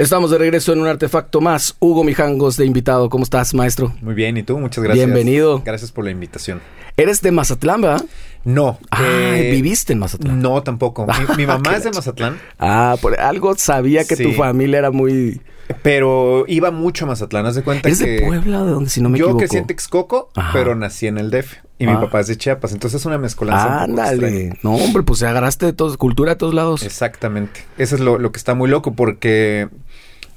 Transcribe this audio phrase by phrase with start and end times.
[0.00, 1.76] Estamos de regreso en un artefacto más.
[1.78, 3.10] Hugo Mijangos de invitado.
[3.10, 3.92] ¿Cómo estás, maestro?
[4.00, 4.58] Muy bien, ¿y tú?
[4.58, 5.04] Muchas gracias.
[5.04, 5.60] Bienvenido.
[5.62, 6.62] Gracias por la invitación.
[6.96, 8.06] Eres de Mazatlán, ¿verdad?
[8.42, 8.78] No.
[8.90, 10.40] Ah, eh, ¿viviste en Mazatlán?
[10.40, 11.06] No, tampoco.
[11.06, 14.90] Mi, mi mamá Qué es de Mazatlán, Ah, por algo sabía que tu familia era
[14.90, 15.42] muy...
[15.82, 17.44] pero iba mucho a Mazatlán.
[17.44, 19.40] Haz de cuenta ¿Eres que de Puebla de donde, si no me yo equivoco?
[19.40, 20.50] crecí en Texcoco, Ajá.
[20.54, 21.56] pero nací en el DF.
[21.80, 22.00] Y mi Ah.
[22.00, 22.72] papá es de Chiapas.
[22.72, 24.52] Entonces es una mezcolanza Ándale.
[24.62, 26.82] No, hombre, pues agarraste de todos, cultura de todos lados.
[26.84, 27.62] Exactamente.
[27.78, 29.68] Eso es lo, lo que está muy loco porque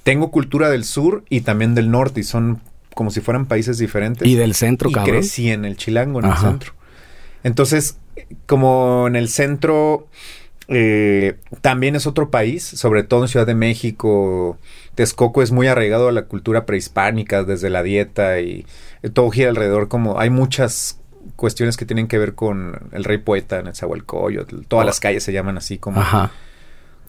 [0.04, 2.62] tengo cultura del sur y también del norte y son
[2.96, 4.28] como si fueran países diferentes.
[4.28, 5.18] Y del centro, y cabrón.
[5.18, 6.36] crecí en el Chilango, en Ajá.
[6.46, 6.74] el centro.
[7.44, 7.98] Entonces,
[8.46, 10.08] como en el centro
[10.70, 14.58] eh, también es otro país, sobre todo en Ciudad de México,
[14.96, 18.66] Texcoco es muy arraigado a la cultura prehispánica, desde la dieta y
[19.14, 21.00] todo gira alrededor, como hay muchas
[21.36, 24.88] cuestiones que tienen que ver con el rey poeta, Netzahualcóyotl, todas Oh.
[24.88, 26.32] las calles se llaman así como, Ajá.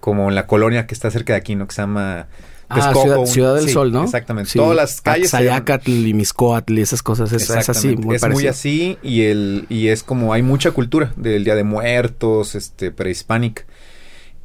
[0.00, 1.66] como en la colonia que está cerca de aquí, ¿no?
[1.66, 2.26] Que se llama
[2.70, 4.04] Ah, Ciudad, un- Ciudad del sí, Sol, ¿no?
[4.04, 4.50] Exactamente.
[4.52, 4.58] Sí.
[4.58, 7.30] Todas las calles Axayacatl y Miscoatl y esas cosas.
[7.32, 8.40] Es, es así, muy es parecido.
[8.40, 12.90] muy así y el y es como hay mucha cultura del Día de Muertos, este
[12.90, 13.64] prehispánica.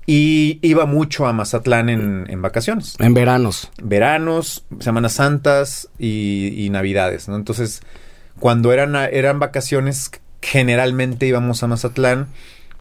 [0.06, 2.95] Y iba mucho a Mazatlán en, en vacaciones.
[3.00, 3.72] En veranos.
[3.81, 7.36] Veranos, Semanas Santas y, y Navidades, ¿no?
[7.36, 7.81] Entonces,
[8.40, 12.28] cuando eran, eran vacaciones, generalmente íbamos a Mazatlán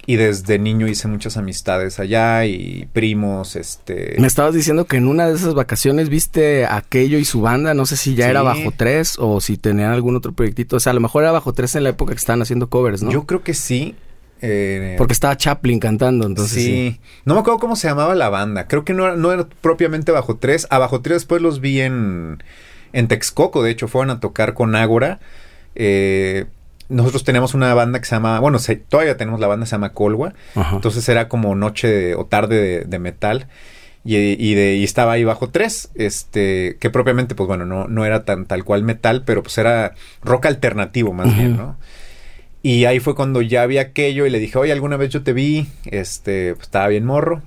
[0.07, 4.15] y desde niño hice muchas amistades allá y primos, este...
[4.19, 7.75] Me estabas diciendo que en una de esas vacaciones viste aquello y su banda.
[7.75, 8.31] No sé si ya Sí.
[8.31, 10.77] era bajo tres o si tenían algún otro proyectito.
[10.77, 13.03] O sea, a lo mejor era bajo tres en la época que estaban haciendo covers,
[13.03, 13.11] ¿no?
[13.11, 13.97] Yo creo que sí.
[14.41, 16.65] eh, Porque estaba Chaplin cantando, entonces sí.
[16.95, 17.01] sí.
[17.27, 18.67] No me acuerdo cómo se llamaba la banda.
[18.67, 20.67] Creo que no era, no era propiamente Bajo Tres.
[20.71, 22.43] A Bajo Tres después los vi en,
[22.95, 23.63] en Texcoco.
[23.63, 25.21] De hecho, fueron a tocar con Ágora.
[25.79, 26.45] Eh,
[26.91, 28.41] nosotros teníamos una banda que se llama...
[28.41, 30.35] Bueno, se- todavía tenemos la banda que se llama Colwa.
[30.55, 30.77] Ajá.
[30.77, 33.47] Entonces era como noche de- o tarde de, de metal.
[34.05, 38.07] Y, y de, y estaba ahí bajo tres, este, que propiamente, pues bueno, no, no
[38.07, 41.57] era tan tal cual metal, pero pues era rock alternativo más bien.
[41.59, 41.77] ¿no?
[42.63, 45.33] Y ahí fue cuando ya vi aquello y le dije, oye, alguna vez yo te
[45.35, 47.43] vi, este, pues estaba bien morro.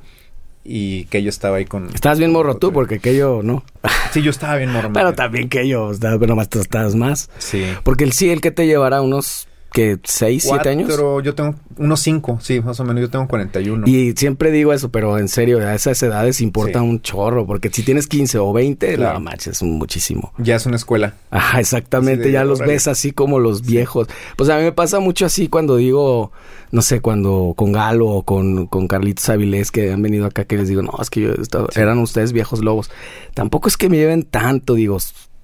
[0.63, 1.89] Y que yo estaba ahí con...
[1.93, 3.63] Estabas bien morro tú, porque aquello no.
[4.11, 4.91] Sí, yo estaba bien morro.
[4.93, 7.29] Pero también que yo, pero más tú estabas más.
[7.37, 7.65] Sí.
[7.83, 10.89] Porque el sí, el que te llevará unos, que ¿Seis, siete años?
[11.23, 13.87] Yo tengo unos cinco, sí, más o menos, yo tengo 41.
[13.87, 16.85] Y siempre digo eso, pero en serio, a esas edades importa Sí.
[16.85, 19.15] un chorro, porque si tienes 15 o 20, Claro.
[19.15, 20.33] no manches, es muchísimo.
[20.37, 21.15] Ya es una escuela.
[21.31, 24.07] Ajá, exactamente, ya los ves así como los viejos.
[24.35, 26.31] Pues a mí me pasa mucho así cuando digo,
[26.71, 30.57] no sé, cuando con Galo o con, con Carlitos Avilés que han venido acá que
[30.57, 31.33] les digo, no, es que yo
[31.75, 32.91] eran ustedes viejos lobos.
[33.33, 34.97] Tampoco es que me lleven tanto, digo,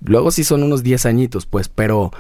[0.04, 2.12] luego sí son unos 10 añitos, pues, pero,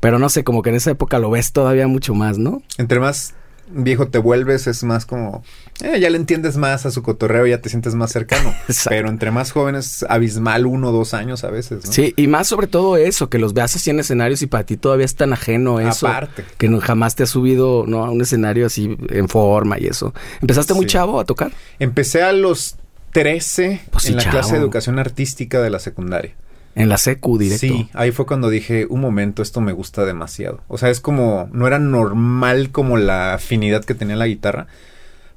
[0.00, 2.62] pero no sé, como que en esa época lo ves todavía mucho más, ¿no?
[2.78, 3.34] Entre más
[3.70, 5.44] viejo te vuelves, es más como,
[5.82, 8.48] eh, ya le entiendes más a su cotorreo, ya te sientes más cercano.
[8.68, 8.88] Exacto.
[8.88, 11.92] Pero entre más jóvenes, abismal uno o dos años a veces, ¿no?
[11.92, 14.78] Sí, y más sobre todo eso, que los veas así en escenarios y para ti
[14.78, 16.08] todavía es tan ajeno eso.
[16.08, 16.46] Aparte.
[16.56, 18.06] Que no, jamás te has subido ¿no?
[18.06, 20.14] a un escenario así en forma y eso.
[20.40, 20.92] ¿Empezaste muy Sí.
[20.92, 21.52] chavo a tocar?
[21.78, 22.76] Empecé a los
[23.12, 24.32] 13 Pues sí, en la chavo.
[24.32, 26.34] clase de educación artística de la secundaria.
[26.74, 27.66] En la secu directo.
[27.66, 30.60] Sí, ahí fue cuando dije, un momento, esto me gusta demasiado.
[30.68, 34.66] O sea, es como, no era normal como la afinidad que tenía la guitarra.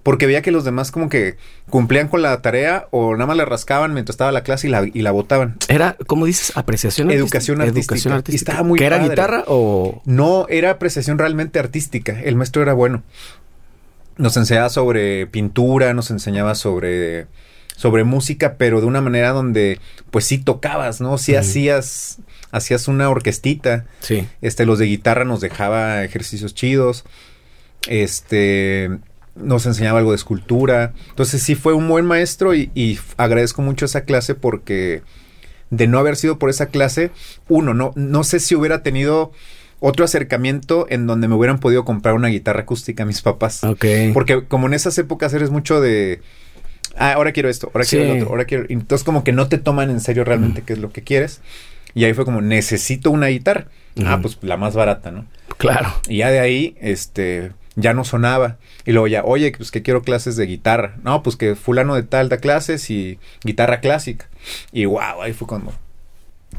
[0.04, 1.38] Porque veía que los demás como que
[1.70, 4.84] cumplían con la tarea o nada más le rascaban mientras estaba la clase y la,
[4.92, 5.58] y la botaban.
[5.68, 6.54] Era, ¿cómo dices?
[6.56, 7.94] Apreciación Educación artística.
[7.94, 8.52] Educación Y artística.
[8.54, 9.10] estaba muy ¿Que era padre.
[9.10, 10.02] guitarra o...?
[10.06, 12.20] No, era apreciación realmente artística.
[12.20, 13.04] El maestro era bueno.
[14.18, 17.28] Nos enseñaba sobre pintura, nos enseñaba sobre,
[17.82, 19.80] sobre música, pero de una manera donde,
[20.12, 21.18] pues sí tocabas, ¿no?
[21.18, 22.20] Sí hacías,
[22.52, 23.88] hacías una orquestita.
[24.02, 24.28] Sí.
[24.44, 27.06] Este, los de guitarra nos dejaba ejercicios chidos.
[27.88, 28.92] Este,
[29.36, 30.94] nos enseñaba algo de escultura.
[31.10, 35.02] Entonces sí fue un buen maestro y, y agradezco mucho esa clase porque
[35.72, 37.10] de no haber sido por esa clase,
[37.50, 39.32] uno, no, no sé si hubiera tenido
[39.80, 43.64] otro acercamiento en donde me hubieran podido comprar una guitarra acústica mis papás.
[43.64, 43.86] Ok.
[44.14, 46.22] Porque como en esas épocas eres mucho de...
[46.98, 48.66] Ah, ahora quiero esto, ahora quiero el otro, ahora quiero...
[48.70, 51.42] Entonces como que no te toman en serio realmente qué es lo que quieres.
[51.94, 53.68] Y ahí fue como, necesito una guitarra.
[54.06, 55.26] Ah, pues la más barata, ¿no?
[55.58, 55.94] Claro.
[56.08, 58.58] Y ya de ahí, este, ya no sonaba.
[58.86, 60.96] Y luego ya, oye, pues que quiero clases de guitarra.
[61.04, 64.28] No, pues que fulano de tal da clases y guitarra clásica.
[64.72, 65.74] Y wow, ahí fue cuando...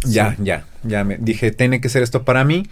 [0.05, 2.67] Ya, ya, ya me dije, tiene que ser esto para mí.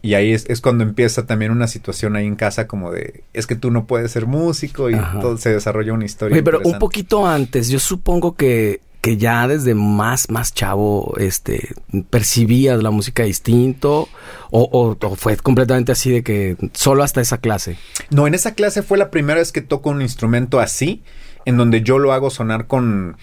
[0.00, 3.46] Y ahí es, es cuando empieza también una situación ahí en casa como de, es
[3.48, 5.18] que tú no puedes ser músico y Ajá.
[5.20, 6.34] todo se desarrolla una historia.
[6.34, 11.68] Oye, pero un poquito antes, yo supongo que, que ya desde más, más chavo, este,
[12.10, 14.08] percibías la música distinto
[14.50, 17.76] o, o- o fue completamente así de que solo hasta esa clase.
[18.10, 21.02] No, en esa clase fue la primera vez que toco un instrumento así,
[21.44, 23.16] en donde yo lo hago sonar con,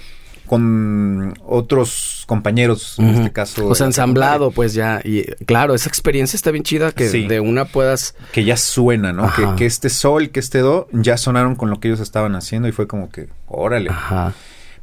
[0.45, 3.67] con otros compañeros, en este caso.
[3.67, 5.01] O sea, ensamblado, pues ya.
[5.03, 8.15] Y claro, esa experiencia está bien chida que de una puedas.
[8.31, 9.31] Que ya suena, ¿no?
[9.33, 12.67] Que, que, este sol, que este do, ya sonaron con lo que ellos estaban haciendo
[12.67, 13.89] y fue como que, órale.
[13.89, 14.33] Ajá.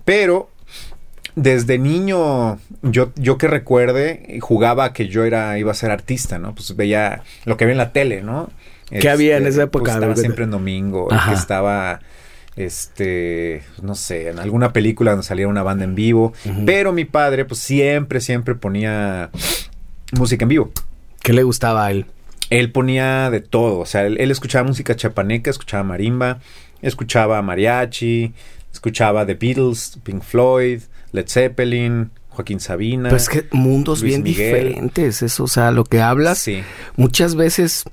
[0.05, 0.51] Pero
[1.35, 6.55] desde niño, yo, yo que recuerde, jugaba que yo era, iba a ser artista, ¿no?
[6.55, 8.51] Pues veía lo que había en la tele, ¿no?
[8.91, 9.95] ¿Qué había en esa este, pues, época?
[9.95, 12.01] estaba siempre en domingo, que estaba
[12.57, 16.33] este, no sé, en alguna película donde salía una banda en vivo,
[16.67, 19.31] pero mi padre pues siempre, siempre ponía
[20.13, 20.73] música en vivo.
[21.23, 22.07] ¿Qué le gustaba a él?
[22.51, 26.41] Él ponía de todo, o sea, él, escuchaba música chapaneca, escuchaba marimba,
[26.83, 28.35] escuchaba mariachi,
[28.73, 30.83] escuchaba The Beatles, Pink Floyd,
[31.13, 33.09] Led Zeppelin, Joaquín Sabina.
[33.09, 36.39] Pues que mundos bien diferentes, eso, o sea, lo que hablas.
[36.39, 36.63] Sí.
[36.97, 37.85] Muchas veces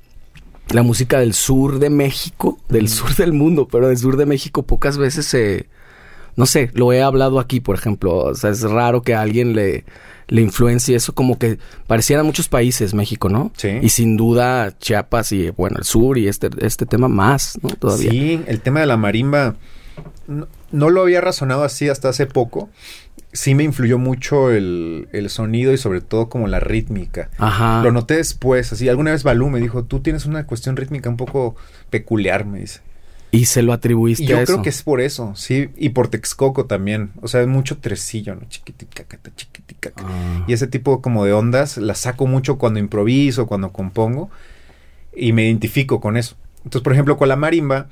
[0.72, 4.62] la música del sur de México, del sur del mundo, pero del sur de México
[4.62, 5.66] pocas veces se...
[6.36, 8.16] No sé, lo he hablado aquí, por ejemplo.
[8.16, 9.84] O sea, es raro que a alguien le,
[10.28, 13.50] le influencie eso, como que pareciera muchos países, México, ¿no?
[13.56, 13.78] Sí.
[13.82, 17.70] Y sin duda Chiapas y, bueno, el sur y este, este tema más, ¿no?
[17.70, 18.10] Todavía.
[18.10, 19.56] Sí, el tema de la marimba
[20.72, 22.70] no lo había razonado así hasta hace poco,
[23.32, 27.30] sí me influyó mucho el, sonido y sobre todo como la rítmica.
[27.38, 27.82] Ajá.
[27.82, 31.16] Lo noté después, así, alguna vez Balú me dijo, tú tienes una cuestión rítmica un
[31.16, 31.56] poco
[31.90, 32.80] peculiar, me dice.
[33.32, 36.66] Y se lo atribuiste yo a creo que es por eso, sí, y por Texcoco
[36.66, 38.42] también, o sea, mucho tresillo, ¿no?
[38.48, 39.04] Chiquitica,
[39.36, 39.92] chiquitica.
[39.98, 40.44] Ah.
[40.48, 44.30] Y ese tipo como de ondas las saco mucho cuando improviso, cuando compongo,
[45.14, 46.34] y me identifico con eso.
[46.64, 47.86] Entonces, por ejemplo, con la marimba,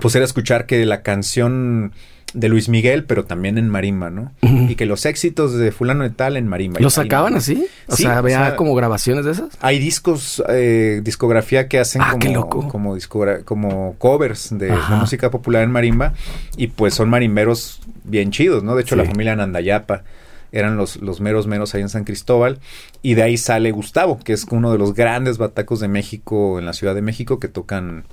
[0.00, 1.92] pues era escuchar que la canción
[2.34, 4.32] de Luis Miguel, pero también en marimba, ¿no?
[4.42, 6.80] Y que los éxitos de fulano de tal en marimba.
[6.80, 7.66] ¿Los sacaban así?
[7.86, 9.56] O sea, había como grabaciones de esas.
[9.60, 12.96] Hay discos, eh, discografía que hacen ah, como, como,
[13.44, 16.12] como covers de, música popular en marimba
[16.56, 18.74] y pues son marimberos bien chidos, ¿no?
[18.74, 20.02] De hecho, la familia Nandayapa
[20.50, 22.58] eran los, los meros meros ahí en San Cristóbal.
[23.02, 26.66] Y de ahí sale Gustavo, que es uno de los grandes batacos de México en
[26.66, 28.04] la Ciudad de México que tocan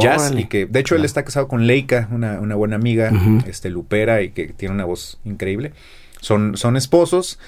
[0.00, 3.10] jazz y que de hecho él está casado con Leica, una, una buena amiga,
[3.46, 5.72] este Lupera y que tiene una voz increíble.
[6.20, 7.38] Son, son esposos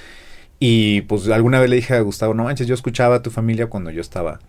[0.58, 3.66] y pues alguna vez le dije a Gustavo, no manches, yo escuchaba a tu familia
[3.66, 4.40] cuando yo estaba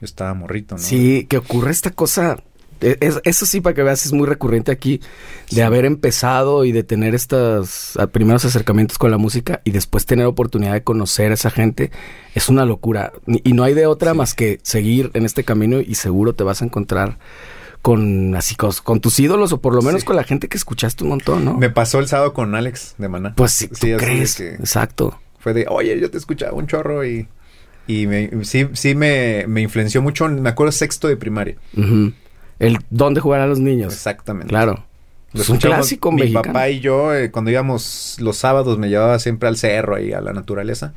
[0.00, 0.80] yo estaba morrito, ¿no?
[0.80, 2.42] Sí, que ocurre esta cosa
[2.80, 5.00] e, eso sí, para que veas, es muy recurrente aquí
[5.50, 10.26] de haber empezado y de tener estos primeros acercamientos con la música y después tener
[10.26, 11.90] oportunidad de conocer a esa gente.
[12.34, 13.12] Es una locura.
[13.26, 16.62] Y no hay de otra más que seguir en este camino y seguro te vas
[16.62, 17.18] a encontrar
[17.82, 21.10] con así con, tus ídolos o por lo menos con la gente que escuchaste un
[21.10, 21.54] montón, ¿no?
[21.56, 23.34] Me pasó el sábado con Alex de Maná.
[23.34, 24.38] Pues sí, ¿tú crees?
[24.40, 25.18] Exacto.
[25.38, 27.26] Fue de, oye, yo te escuchaba un chorro y,
[27.86, 30.28] y me, sí, sí me, me influenció mucho.
[30.28, 31.56] Me acuerdo sexto de primaria
[32.60, 33.92] el dónde jugar a los niños.
[33.92, 34.48] Exactamente.
[34.48, 34.84] Claro.
[35.34, 39.48] es un clásico Mi papá y yo, eh, cuando íbamos los sábados, me llevaba siempre
[39.48, 40.92] al cerro y a la naturaleza.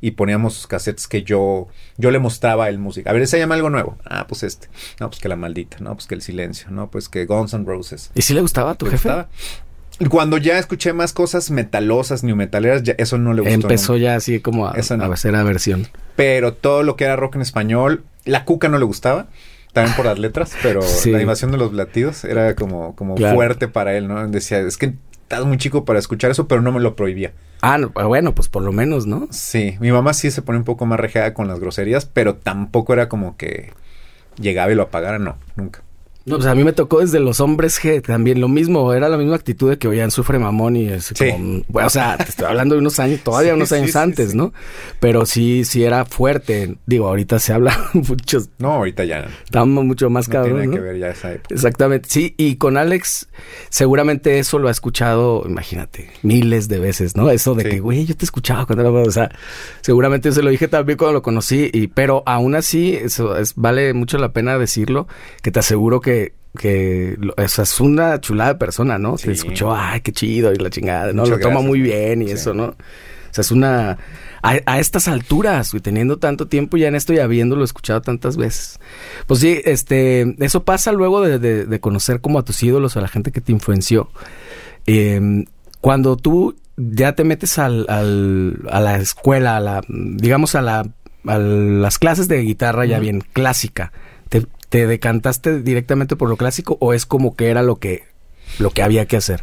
[0.00, 1.66] Y poníamos cassettes que yo,
[1.96, 3.10] yo le mostraba el música.
[3.10, 3.98] A ver, se llama algo nuevo.
[4.04, 4.68] Ah, pues este.
[5.00, 5.78] No, pues que la maldita.
[5.80, 6.70] No, pues que el silencio.
[6.70, 8.12] No, pues que Guns N' Roses.
[8.14, 9.08] ¿Y si le gustaba a tu jefe?
[9.08, 9.28] Gustaba?
[10.08, 13.54] Cuando ya escuché más cosas metalosas, new metaleras, ya eso no le gustó.
[13.54, 15.88] Empezó ya así como a, a hacer aversión.
[16.14, 19.26] Pero todo lo que era rock en español, la cuca no le gustaba
[19.78, 23.96] también por las letras, pero la animación de los latidos era como, como fuerte para
[23.96, 24.26] él, ¿no?
[24.28, 27.32] Decía, es que estás muy chico para escuchar eso, pero no me lo prohibía.
[27.60, 29.28] Ah, bueno, pues por lo menos, ¿no?
[29.30, 32.92] Sí, mi mamá sí se pone un poco más rejada con las groserías, pero tampoco
[32.92, 33.72] era como que
[34.38, 35.82] llegaba y lo apagara, no, nunca.
[36.28, 39.16] No, pues a mí me tocó desde los hombres G también lo mismo, era la
[39.16, 42.46] misma actitud de que oían sufre mamón y es como, bueno, o sea, te estoy
[42.46, 44.52] hablando de unos años, todavía unos años antes, ¿no?
[45.00, 46.76] Pero sí, sí era fuerte.
[46.86, 48.50] Digo, ahorita se habla muchos.
[48.58, 49.28] No, ahorita ya.
[49.44, 51.54] Estamos mucho más no Tiene que ver ya esa época.
[51.54, 53.28] Exactamente, sí, y con Alex
[53.70, 57.30] seguramente eso lo ha escuchado, imagínate, miles de veces, ¿no?
[57.30, 59.30] Eso de que, güey, yo te escuchaba cuando era, o sea,
[59.80, 63.94] seguramente se lo dije también cuando lo conocí, y pero aún así, eso es, vale
[63.94, 65.08] mucho la pena decirlo,
[65.42, 66.17] que te aseguro que
[66.56, 69.18] que, es una chulada de persona, ¿no?
[69.18, 71.26] Se escuchó, ay, qué chido y la chingada, ¿no?
[71.26, 72.64] lo toma muy bien y eso, ¿no?
[72.64, 73.98] O sea, es una...
[74.40, 78.78] A, estas alturas, y teniendo tanto tiempo ya en esto y habiéndolo escuchado tantas veces.
[79.26, 83.32] Pues sí, este, eso pasa luego de, conocer como a tus ídolos, a la gente
[83.32, 84.10] que te influenció.
[84.86, 85.44] Em,
[85.80, 90.86] cuando tú ya te metes al, al, a la escuela, a la, digamos a, la,
[91.26, 93.92] a las clases de guitarra ya bien clásica,
[94.28, 98.04] ¿Te decantaste directamente por lo clásico o es como que era lo que,
[98.58, 99.42] lo que había que hacer?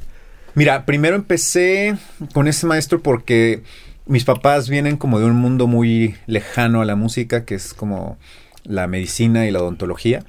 [0.53, 1.95] Mira, primero empecé
[2.33, 3.63] con ese maestro porque
[4.05, 8.17] mis papás vienen como de un mundo muy lejano a la música, que es como
[8.63, 10.23] la medicina y la odontología.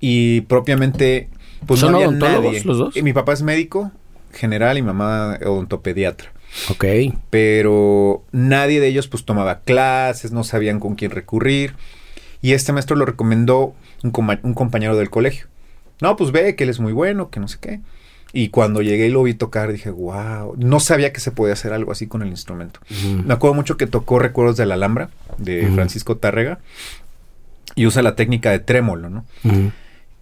[0.00, 1.28] Y propiamente,
[1.66, 2.96] pues ¿Son no odontólogos los dos?
[2.96, 3.92] Y mi papá es médico
[4.32, 6.32] general y mamá odontopediatra.
[6.70, 6.84] Ok.
[7.30, 11.74] Pero nadie de ellos pues tomaba clases, no sabían con quién recurrir.
[12.40, 15.46] Y este maestro lo recomendó un, un compañero del colegio.
[16.00, 17.80] No, pues ve que él es muy bueno, que no sé qué.
[18.32, 21.72] Y cuando llegué y lo vi tocar, dije, wow, no sabía que se podía hacer
[21.72, 22.80] algo así con el instrumento.
[23.24, 26.58] Me acuerdo mucho que tocó Recuerdos de la Alhambra, de Francisco Tárrega,
[27.74, 29.24] y usa la técnica de trémolo, ¿no?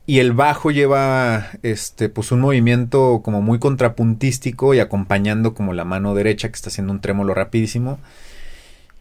[0.09, 5.85] Y el bajo lleva, este, pues un movimiento como muy contrapuntístico y acompañando como la
[5.85, 7.99] mano derecha que está haciendo un trémolo rapidísimo.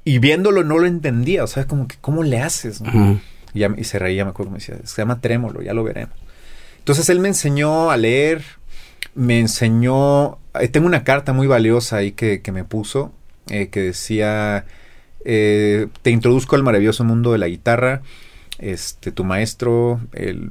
[0.06, 2.82] Y viéndolo no lo entendía, o sea, como que, ¿cómo le haces?
[3.54, 6.16] y, y, se reía, me acuerdo, me decía, se llama trémolo, ya lo veremos.
[6.78, 8.44] Entonces él me enseñó a leer,
[9.16, 13.12] me enseñó, eh, tengo una carta muy valiosa ahí que, me puso,
[13.50, 14.66] eh, que decía,
[15.24, 18.04] eh, te introduzco al maravilloso mundo de la guitarra,
[18.60, 20.50] este, tu maestro, el,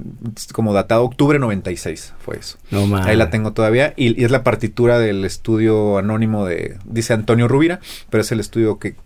[0.52, 2.58] como datado octubre 96, fue eso.
[2.70, 7.48] No Ahí la tengo todavía, y, es la partitura del estudio anónimo de, dice Antonio
[7.48, 7.80] Rubira,
[8.10, 8.96] pero es el estudio que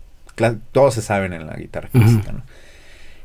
[0.71, 2.43] todos se saben en la guitarra clásica,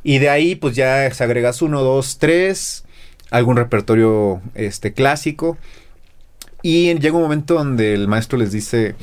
[0.02, 2.85] Y de ahí, pues ya se agregas uno, dos, tres,
[3.30, 5.56] algún repertorio este, clásico.
[6.62, 8.94] Y llega un momento donde el maestro les dice,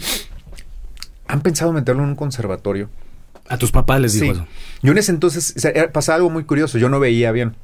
[1.28, 2.90] ¿han pensado meterlo en un conservatorio?
[3.48, 4.48] A tus papás les dijo eso.
[4.82, 5.56] Yo en ese entonces
[5.92, 7.56] pasaba algo muy curioso, yo no veía bien.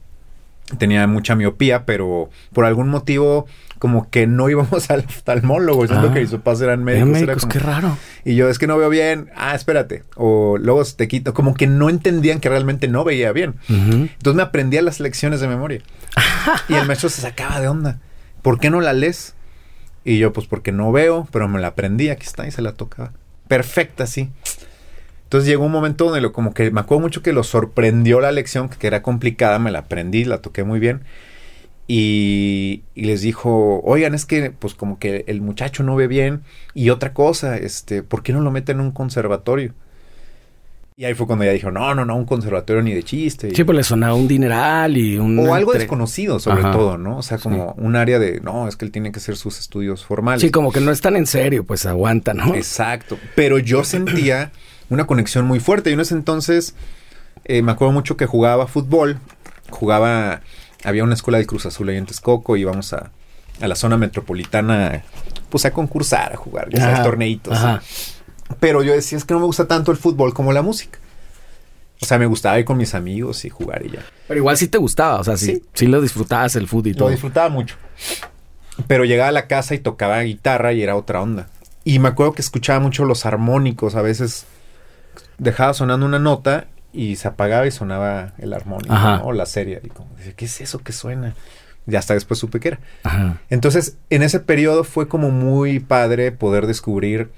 [0.77, 3.45] Tenía mucha miopía, pero por algún motivo
[3.79, 7.09] como que no íbamos al oftalmólogo, siento que mis papás eran médicos.
[7.09, 7.97] médicos qué raro.
[8.25, 10.03] Y yo es que no veo bien, ah, espérate.
[10.15, 13.55] O luego te quito, como que no entendían que realmente no veía bien.
[13.69, 15.81] Entonces me aprendía las lecciones de memoria.
[16.69, 17.99] y el maestro se sacaba de onda.
[18.41, 19.35] ¿Por qué no la lees?
[20.03, 22.73] Y yo, pues porque no veo, pero me la aprendí, aquí está, y se la
[22.73, 23.11] tocaba.
[23.47, 24.29] Perfecta, sí.
[25.27, 28.31] Entonces llegó un momento donde lo, como que me acuerdo mucho que lo sorprendió la
[28.31, 31.01] lección, que era complicada, me la aprendí, la toqué muy bien.
[31.85, 36.43] Y, les dijo, oigan, es que pues como que el muchacho no ve bien.
[36.73, 39.73] Y otra cosa, este, ¿por qué no lo meten en un conservatorio?
[40.95, 43.53] Y ahí fue cuando ella dijo, no, no, no, un conservatorio ni de chiste.
[43.53, 45.37] Sí, pues le sonaba un dineral y un...
[45.39, 47.17] O algo desconocido, sobre todo, ¿no?
[47.17, 50.05] O sea, como un área de, no, es que él tiene que hacer sus estudios
[50.05, 50.39] formales.
[50.39, 52.55] Sí, como que no es tan en serio, pues aguanta, ¿no?
[52.55, 53.17] Exacto.
[53.35, 54.53] Pero yo sentía
[54.89, 55.89] una conexión muy fuerte.
[55.89, 56.75] Y en ese entonces
[57.45, 59.19] eh, me acuerdo mucho que jugaba fútbol.
[59.69, 60.41] Jugaba,
[60.83, 62.57] había una escuela de Cruz Azul ahí en Texcoco.
[62.57, 63.11] Íbamos a,
[63.61, 65.03] a la zona metropolitana,
[65.49, 67.57] pues a concursar, a jugar, ya sabes, torneitos.
[68.59, 70.99] Pero yo decía, es que no me gusta tanto el fútbol como la música.
[72.01, 74.05] O sea, me gustaba ir con mis amigos y jugar y ya.
[74.27, 77.05] Pero igual sí te gustaba, o sea, sí, sí, lo disfrutabas el fútbol y todo.
[77.05, 77.75] Lo disfrutaba mucho.
[78.87, 81.47] Pero llegaba a la casa y tocaba guitarra y era otra onda.
[81.83, 83.95] Y me acuerdo que escuchaba mucho los armónicos.
[83.95, 84.45] A veces
[85.37, 89.81] dejaba sonando una nota y se apagaba y sonaba el armónico o la serie.
[89.83, 91.35] Y como, ¿qué es eso que suena?
[91.85, 92.79] Y hasta después supe que era.
[93.03, 93.39] Ajá.
[93.49, 97.29] Entonces, en ese periodo fue como muy padre poder descubrir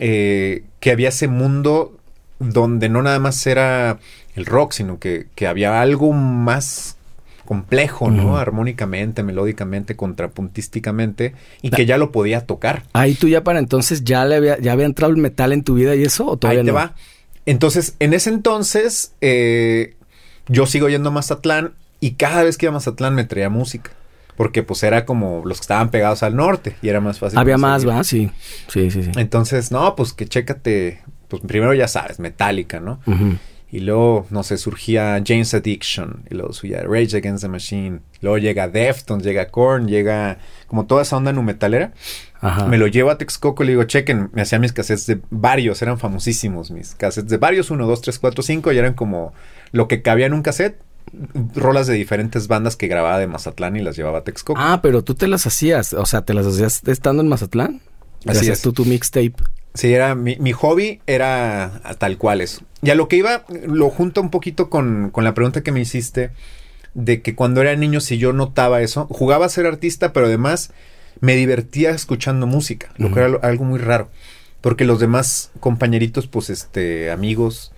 [0.00, 1.96] eh, que había ese mundo
[2.38, 3.98] donde no nada más era
[4.36, 6.96] el rock, sino que, había algo más
[7.44, 8.36] complejo, ¿no?
[8.36, 12.84] Armónicamente, melódicamente, contrapuntísticamente, y que ya lo podía tocar.
[12.92, 15.74] Ahí tú ya para entonces ya le había, ya había entrado el metal en tu
[15.74, 16.94] vida y eso, o todavía Ahí te va.
[17.50, 19.94] Entonces, en ese entonces, eh,
[20.48, 23.90] yo sigo yendo a Mazatlán y cada vez que iba a Mazatlán me traía música
[24.36, 27.38] porque pues era como los que estaban pegados al norte y era más fácil.
[27.38, 28.04] Había más, ¿va?
[28.04, 28.30] Sí,
[28.68, 29.10] sí, sí, sí.
[29.16, 33.00] Entonces, no, pues que chécate, pues primero ya sabes, Metallica, ¿no?
[33.70, 38.38] Y luego, no sé, surgía James Addiction, y luego subía Rage Against the Machine, luego
[38.38, 41.92] llega Deftones, llega Korn, llega como toda esa onda nu metalera.
[42.40, 42.66] Ajá.
[42.66, 45.82] Me lo llevo a Texcoco y le digo, chequen, me hacía mis cassettes de varios,
[45.82, 49.34] eran famosísimos mis cassettes de varios, uno, dos, tres, cuatro, cinco, y eran como
[49.72, 50.80] lo que cabía en un cassette
[51.54, 54.60] rolas de diferentes bandas que grababa de Mazatlán y las llevaba a Texcoco.
[54.60, 57.80] Ah, pero tú te las hacías, o sea, te las hacías estando en Mazatlán.
[58.26, 58.62] Así es.
[58.62, 59.34] tú tu mixtape.
[59.78, 62.62] Sí, era mi, mi, hobby era tal cual eso.
[62.82, 65.78] Y a lo que iba, lo junto un poquito con, con la pregunta que me
[65.78, 66.32] hiciste
[66.94, 70.72] de que cuando era niño, si yo notaba eso, jugaba a ser artista, pero además
[71.20, 74.10] me divertía escuchando música, lo que era algo muy raro.
[74.62, 77.70] Porque los demás compañeritos, pues, este, amigos,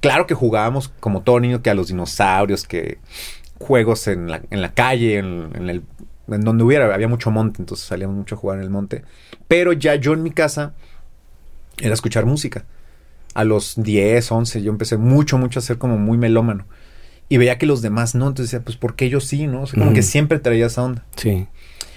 [0.00, 2.98] claro que jugábamos como todo niño que a los dinosaurios, que
[3.58, 5.84] juegos en la, en la calle, en, el,
[6.28, 9.04] en donde hubiera, había mucho monte, entonces salíamos mucho a jugar en el monte.
[9.48, 10.74] Pero ya yo en mi casa
[11.80, 12.64] era escuchar música.
[13.34, 16.66] A los 10, 11, yo empecé mucho, mucho a ser como muy melómano.
[17.28, 19.62] Y veía que los demás no, entonces decía, pues ¿por qué yo sí, no?
[19.62, 21.04] O sea, como que siempre traía esa onda.
[21.16, 21.46] Sí.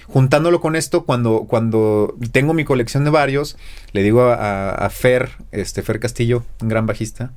[0.08, 3.56] Juntándolo con esto, cuando, cuando tengo mi colección de varios,
[3.92, 7.32] le digo a, a Fer, este, Fer Castillo, un gran bajista,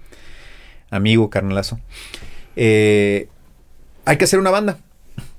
[0.89, 1.79] amigo, carnalazo.
[2.55, 3.27] Eh,
[4.05, 4.77] hay que hacer una banda.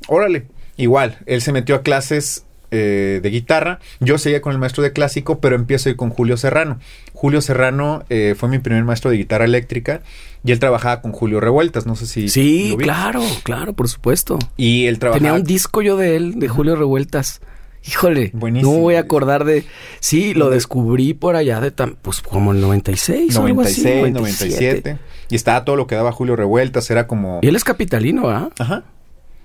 [0.09, 0.47] Órale.
[0.77, 3.79] Igual, él se metió a clases eh, de guitarra.
[4.01, 6.81] Yo seguía con el maestro de clásico, pero empiezo ir con Julio Serrano.
[7.13, 10.01] Julio Serrano eh, fue mi primer maestro de guitarra eléctrica
[10.45, 11.87] y él trabajaba con Julio Revueltas.
[11.87, 12.29] No sé si.
[12.29, 14.39] Sí, lo claro, claro, por supuesto.
[14.57, 15.21] Y él trabajaba.
[15.21, 17.41] Tenía un disco yo de él, de Julio Revueltas.
[17.85, 18.75] Híjole, Buenísimo.
[18.75, 19.65] no voy a acordar de...
[19.99, 21.75] Sí, lo descubrí por allá de...
[21.75, 24.99] tam- Pues como el 96 o algo así, 96, 97.
[25.31, 26.89] Y estaba todo lo que daba Julio Revueltas.
[26.93, 27.41] Era como.
[27.43, 28.51] Y él es capitalino, ¿ah?
[28.57, 28.85] Ajá.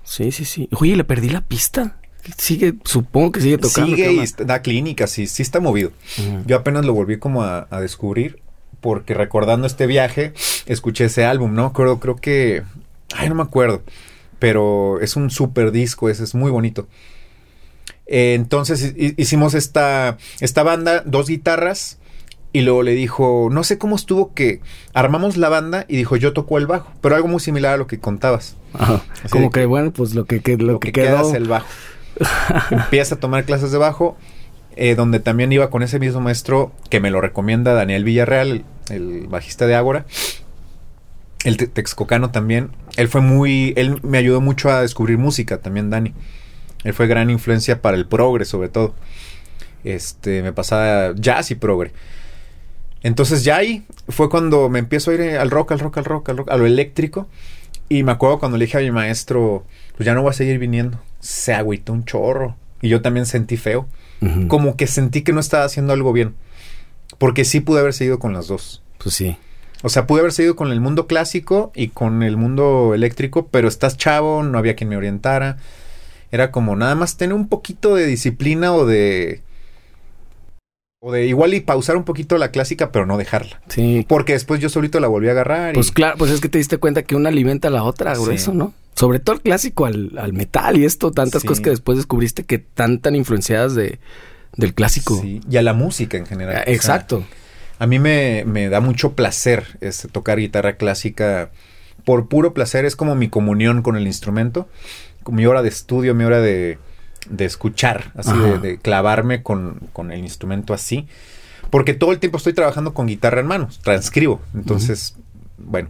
[0.04, 0.68] Sí, sí, sí.
[0.78, 1.96] Oye, le perdí la pista.
[2.36, 3.96] Sigue, supongo que sigue tocando.
[3.96, 5.92] Sigue ¿qué y da clínicas, sí, sí está movido.
[6.46, 8.40] Yo apenas lo volví como a, a descubrir
[8.80, 10.32] porque recordando este viaje
[10.66, 11.72] escuché ese álbum, ¿no?
[11.72, 12.62] Creo, creo que...
[13.14, 13.82] Ay, no me acuerdo.
[14.38, 16.86] Pero es un super disco, ese es muy bonito.
[18.06, 21.98] Eh, entonces hi- hicimos esta, esta banda, dos guitarras,
[22.52, 24.60] y luego le dijo, no sé cómo estuvo que
[24.94, 27.86] armamos la banda y dijo, yo toco el bajo, pero algo muy similar a lo
[27.86, 28.56] que contabas.
[28.72, 29.02] Ajá.
[29.30, 31.16] Como de que, que- bueno, pues lo que, que- lo, Lo que, que, quedó...
[31.18, 31.66] queda es el bajo.
[32.70, 34.16] Empieza a tomar clases de bajo,
[34.76, 39.26] eh, donde también iba con ese mismo maestro que me lo recomienda Daniel Villarreal, el,
[39.28, 40.06] bajista de Ágora.
[41.44, 42.70] El te- texcocano también.
[42.96, 43.72] Él fue muy.
[43.76, 46.12] Él me ayudó mucho a descubrir música también, Dani.
[46.84, 48.94] Él fue gran influencia para el progre, sobre todo.
[49.84, 51.92] Este, me pasaba jazz y progre.
[53.02, 56.28] Entonces ya ahí fue cuando me empiezo a ir al rock, al rock, al rock,
[56.30, 57.28] al rock, a lo eléctrico.
[57.88, 59.64] Y me acuerdo cuando le dije a mi maestro,
[59.96, 60.98] pues ya no voy a seguir viniendo.
[61.20, 62.56] Se agüitó un chorro.
[62.80, 63.88] Y yo también sentí feo.
[64.48, 66.34] Como que sentí que no estaba haciendo algo bien.
[67.18, 68.82] Porque sí pude haber seguido con las dos.
[68.98, 69.36] Pues sí.
[69.82, 73.68] O sea, pude haber seguido con el mundo clásico y con el mundo eléctrico, pero
[73.68, 75.58] estás chavo, no había quien me orientara.
[76.32, 79.42] Era como nada más tener un poquito de disciplina o de...
[81.00, 83.60] O de igual y pausar un poquito la clásica, pero no dejarla.
[83.68, 84.04] Sí.
[84.08, 85.72] Porque después yo solito la volví a agarrar.
[85.72, 88.14] y- Pues claro, pues es que te diste cuenta que una alimenta a la otra,
[88.16, 88.22] Sí.
[88.22, 88.74] grueso, ¿no?
[88.96, 91.48] Sobre todo el clásico al, al metal y esto, tantas Sí.
[91.48, 94.00] cosas que después descubriste que tan tan influenciadas de,
[94.56, 95.20] del clásico.
[95.20, 96.56] Sí, y a la música en general.
[96.56, 97.24] Ah, O sea, Exacto.
[97.78, 101.52] a mí me, me da mucho placer este, tocar guitarra clásica.
[102.04, 104.68] Por puro placer, es como mi comunión con el instrumento.
[105.30, 106.78] Mi hora de estudio, mi hora de,
[107.28, 111.08] de escuchar, así de, de clavarme con, con el instrumento así.
[111.70, 114.40] Porque todo el tiempo estoy trabajando con guitarra en manos, transcribo.
[114.54, 115.16] Entonces,
[115.58, 115.88] bueno.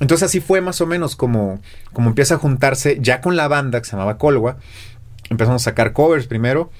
[0.00, 1.60] Entonces así fue más o menos como,
[1.92, 4.56] como empieza a juntarse ya con la banda que se llamaba Colwa.
[5.28, 6.70] Empezamos a sacar covers primero.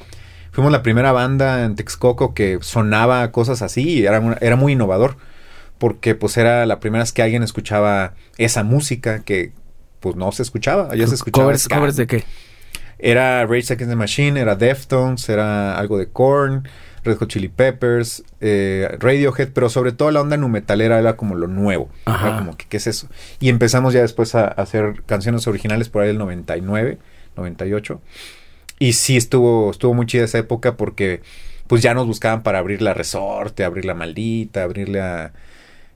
[0.52, 5.16] Fuimos la primera banda en Texcoco que sonaba cosas así y era, era muy innovador.
[5.78, 9.52] Porque pues era la primera vez que alguien escuchaba esa música que
[10.00, 10.88] pues no se escuchaba.
[10.90, 11.44] Allá se escuchaba.
[11.44, 12.24] ¿Covers, covers de qué?
[13.02, 16.68] Era Rage Against the Machine, era Deftones, era algo de Korn,
[17.04, 21.34] Red Hot Chili Peppers, eh, Radiohead, pero sobre todo la onda nu metalera era como
[21.34, 21.88] lo nuevo.
[22.04, 22.28] Ajá.
[22.28, 23.08] Era como que, ¿qué es eso?
[23.40, 26.98] Y empezamos ya después a, a hacer canciones originales por ahí del 99,
[27.36, 28.00] 98.
[28.78, 31.22] Y sí estuvo, estuvo muy chida esa época porque
[31.66, 35.32] pues ya nos buscaban para abrir la Resorte, abrir la Maldita, abrirle a,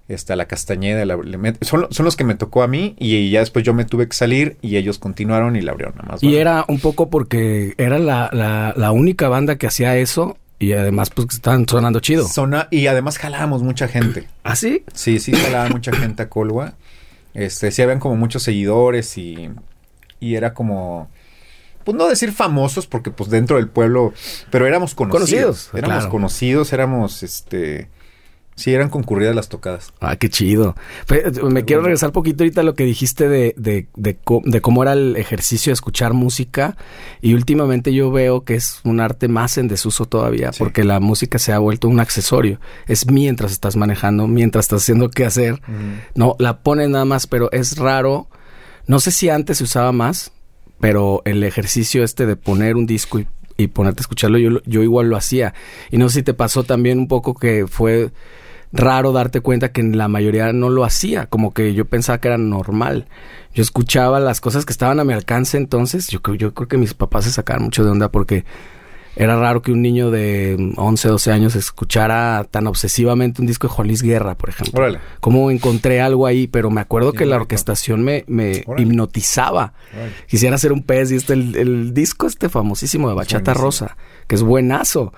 [0.09, 1.05] este, a la Castañeda.
[1.05, 3.73] la- le met- son, son los que me tocó a mí y ya después yo
[3.75, 6.23] me tuve que salir y ellos continuaron y la abrieron nada más.
[6.23, 6.41] Y ¿vale?
[6.41, 11.11] era un poco porque era la, la, la única banda que hacía eso y además
[11.11, 12.27] pues estaban sonando chido.
[12.29, 14.29] Sona- y además jalábamos mucha gente.
[14.45, 14.85] ¿Ah, sí?
[14.93, 16.75] Sí, sí, jalaba mucha gente a Colwa.
[17.35, 19.51] Este, sí habían como muchos seguidores y,
[20.21, 21.11] y era como,
[21.83, 24.13] pues no decir famosos porque pues dentro del pueblo,
[24.51, 25.21] pero éramos conocidos.
[25.31, 26.11] Conocidos, éramos claro.
[26.11, 27.89] conocidos, éramos, este,
[28.55, 29.93] sí, eran concurridas las tocadas.
[30.01, 30.77] Ah, qué chido.
[31.51, 35.17] Me quiero regresar poquito ahorita a lo que dijiste de, de, de, cómo era el
[35.17, 36.77] ejercicio de escuchar música.
[37.21, 40.59] Y últimamente yo veo que es un arte más en desuso todavía, Sí.
[40.59, 42.61] porque la música se ha vuelto un accesorio.
[42.87, 45.61] Es mientras estás manejando, mientras estás haciendo qué hacer.
[46.15, 48.29] No, la pones nada más, pero es raro.
[48.87, 50.33] No sé si antes se usaba más,
[50.81, 54.83] pero el ejercicio este de poner un disco y, y ponerte a escucharlo, yo, yo
[54.83, 55.55] igual lo hacía.
[55.91, 58.11] Y no sé si te pasó también un poco que fue
[58.75, 62.29] raro darte cuenta que en la mayoría no lo hacía, como que yo pensaba que
[62.29, 63.07] era normal.
[63.55, 66.77] Yo escuchaba las cosas que estaban a mi alcance entonces, yo creo, yo creo que
[66.77, 68.45] mis papás se sacaban mucho de onda porque
[69.17, 73.73] era raro que un niño de 11, 12 años escuchara tan obsesivamente un disco de
[73.75, 74.81] Juan Luis Guerra, por ejemplo.
[74.81, 74.99] Órale.
[75.21, 78.83] Como encontré algo ahí, pero me acuerdo que la orquestación me, me Órale.
[78.83, 79.73] hipnotizaba.
[79.95, 80.13] Órale.
[80.27, 83.55] Quisiera hacer un pez y este el, el disco este famosísimo de Bachata.
[83.55, 85.13] Rosa, que es buenazo.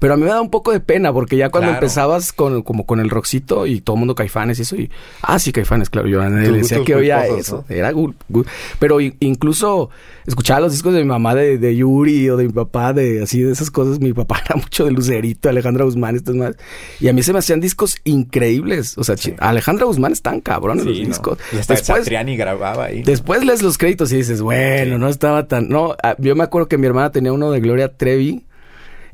[0.00, 1.78] Pero a mí me da un poco de pena porque ya cuando Claro.
[1.84, 4.90] empezabas con, como con el rockcito y todo el mundo caifanes y eso, y,
[5.22, 7.64] ah, sí, caifanes, claro, yo le decía que oía eso.
[7.68, 7.74] ¿no?
[7.76, 8.46] Era gul- gul-
[8.78, 9.90] Pero incluso
[10.26, 13.42] escuchaba los discos de mi mamá de, de Yuri o de mi papá, de así
[13.42, 14.00] de esas cosas.
[14.00, 16.56] Mi papá era mucho de Lucerito, Alejandra Guzmán, estas más.
[16.98, 18.96] Y a mí se me hacían discos increíbles.
[18.98, 21.08] O sea, Alejandra Guzmán están cabrones los Sí, ¿no?
[21.08, 21.38] discos.
[21.52, 23.02] Y hasta Después, Satriani grababa ahí.
[23.02, 25.68] Después lees los créditos y dices, bueno, no estaba tan...
[25.68, 28.44] No, ah, yo me acuerdo que mi hermana tenía uno de Gloria Trevi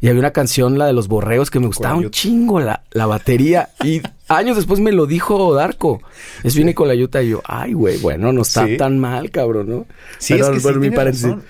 [0.01, 3.07] y había una canción, la de los borreos, que me gustaba un chingo la, la
[3.07, 3.71] batería.
[3.85, 6.03] Y años después me lo dijo Darko.
[6.43, 8.77] Es Vini con la yuta y yo, ay, güey, bueno, no está Sí.
[8.77, 9.87] tan mal, cabrón, ¿no?
[10.19, 11.45] Sí, es que sí, mi razón.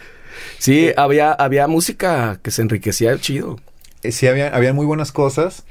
[0.58, 3.58] Sí, había, había música que se enriquecía chido.
[4.02, 5.64] Eh, sí había, había muy buenas cosas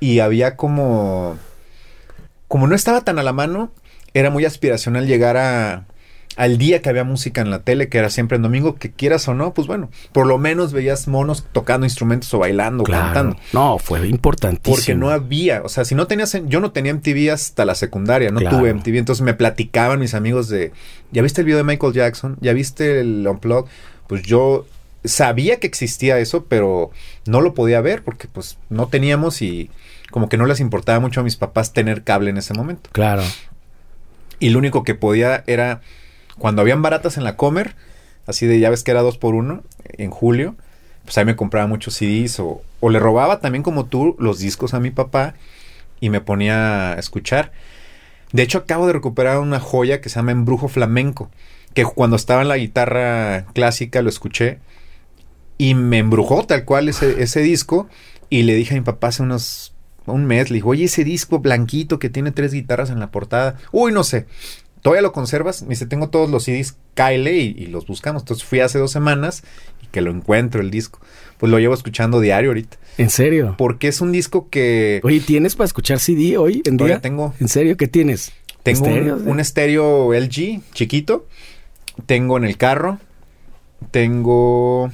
[0.00, 1.36] y había como
[2.46, 3.72] como no estaba tan a la mano
[4.14, 5.86] era muy aspiracional llegar a
[6.38, 9.28] al día que había música en la tele que era siempre en domingo que quieras
[9.28, 13.36] o no pues bueno por lo menos veías monos tocando instrumentos o bailando o cantando
[13.52, 14.74] No, fue importantísimo.
[14.76, 18.30] porque no había, o sea, si no tenías, yo no tenía MTV hasta la secundaria,
[18.30, 18.58] no Claro.
[18.58, 20.72] tuve MTV, entonces me platicaban mis amigos de,
[21.12, 22.36] ¿ya viste el video de Michael Jackson?
[22.40, 23.68] ¿Ya viste el Unplugged?
[24.06, 24.64] Pues yo
[25.04, 26.90] sabía que existía eso, pero
[27.26, 29.70] no lo podía ver porque pues no teníamos y
[30.10, 32.88] como que no les importaba mucho a mis papás tener cable en ese momento.
[32.92, 33.22] Claro.
[34.40, 35.80] Y lo único que podía era
[36.38, 37.74] cuando habían baratas en la Comer,
[38.26, 40.56] así de ya ves que era dos por uno en julio,
[41.04, 44.74] pues ahí me compraba muchos CDs o, o le robaba también como tú los discos
[44.74, 45.34] a mi papá
[46.00, 47.52] y me ponía a escuchar.
[48.32, 51.30] De hecho, acabo de recuperar una joya que se llama Embrujo Flamenco,
[51.74, 54.58] que cuando estaba en la guitarra clásica lo escuché
[55.56, 57.88] y me embrujó tal cual ese, ese disco
[58.30, 59.74] y le dije a mi papá hace unos
[60.06, 63.56] un mes, le dijo, oye, ese disco blanquito que tiene tres guitarras en la portada,
[63.72, 64.26] uy, no sé,
[64.90, 65.62] ¿todavía lo conservas?
[65.62, 68.22] Me dice, tengo todos los CDs, cáele y, y los buscamos.
[68.22, 69.42] Entonces fui hace dos semanas
[69.82, 71.00] y que lo encuentro el disco.
[71.38, 72.76] Pues lo llevo escuchando diario ahorita.
[72.98, 73.54] ¿En serio?
[73.56, 77.00] Porque es un disco que Oye, ¿tienes para escuchar CD hoy en todavía día?
[77.02, 77.32] tengo.
[77.40, 77.76] ¿En serio?
[77.76, 78.32] ¿Qué tienes?
[78.64, 79.24] Tengo un- ¿Estéreos, eh?
[79.30, 81.26] un estéreo LG chiquito.
[82.06, 82.98] Tengo en el carro.
[83.92, 84.90] Tengo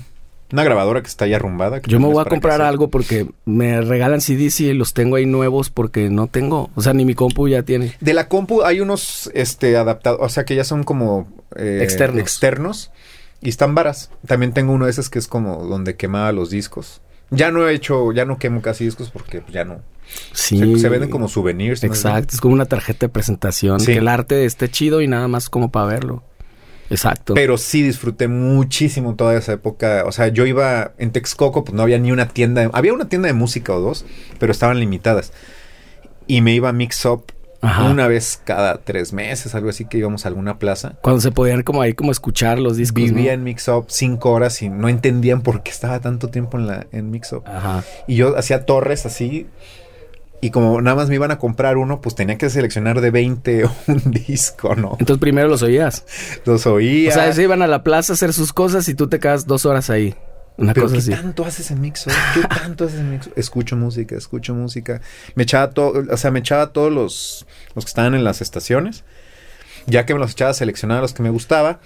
[0.54, 1.80] una grabadora que está ya arrumbada.
[1.82, 5.68] Yo me voy a comprar algo porque me regalan CDs y los tengo ahí nuevos
[5.68, 7.94] porque no tengo, o sea, ni mi compu ya tiene.
[8.00, 12.20] De la compu hay unos este adaptados, o sea que ya son como eh, Externos.
[12.20, 12.90] externos
[13.42, 14.10] y están varas.
[14.26, 17.00] También tengo uno de esos que es como donde quemaba los discos.
[17.30, 19.80] Ya no he hecho, ya no quemo casi discos porque ya no.
[20.32, 20.58] Sí.
[20.58, 21.82] Se, se venden como souvenirs.
[21.82, 21.88] ¿no?
[21.88, 23.86] Exacto, es como una tarjeta de presentación, Sí.
[23.86, 26.22] que el arte esté chido y nada más como para verlo.
[26.90, 27.34] Exacto.
[27.34, 30.04] Pero sí disfruté muchísimo toda esa época.
[30.06, 32.70] O sea, yo iba en Texcoco, pues no había ni una tienda.
[32.72, 34.04] Había una tienda de música o dos,
[34.38, 35.32] pero estaban limitadas.
[36.26, 37.84] Y me iba a Mix Up Ajá.
[37.84, 40.96] una vez cada tres meses, algo así que íbamos a alguna plaza.
[41.00, 43.02] Cuando se podían como ahí como escuchar los discos.
[43.04, 43.34] Vivía ¿no?
[43.34, 46.86] en Mix Up cinco horas y no entendían por qué estaba tanto tiempo en la
[46.92, 47.44] en Mix Up.
[47.46, 47.84] Ajá.
[48.06, 49.46] Y yo hacía torres así.
[50.44, 53.64] Y como nada más me iban a comprar uno, pues tenía que seleccionar de 20
[53.86, 54.98] un disco, ¿no?
[55.00, 56.04] Entonces primero los oías.
[56.44, 57.08] Los oía.
[57.08, 59.46] O sea, se iban a la plaza a hacer sus cosas y tú te quedas
[59.46, 60.14] dos horas ahí.
[60.58, 61.10] Una Pero cosa ¿qué así.
[61.12, 62.10] tanto haces en Mixo?
[62.34, 63.30] ¿Qué tanto haces en Mixo?
[63.36, 65.00] Escucho música, escucho música.
[65.34, 69.02] Me echaba todo, o sea, me echaba todos los, los que estaban en las estaciones.
[69.86, 71.80] Ya que me los echaba, seleccionaba los que me gustaba.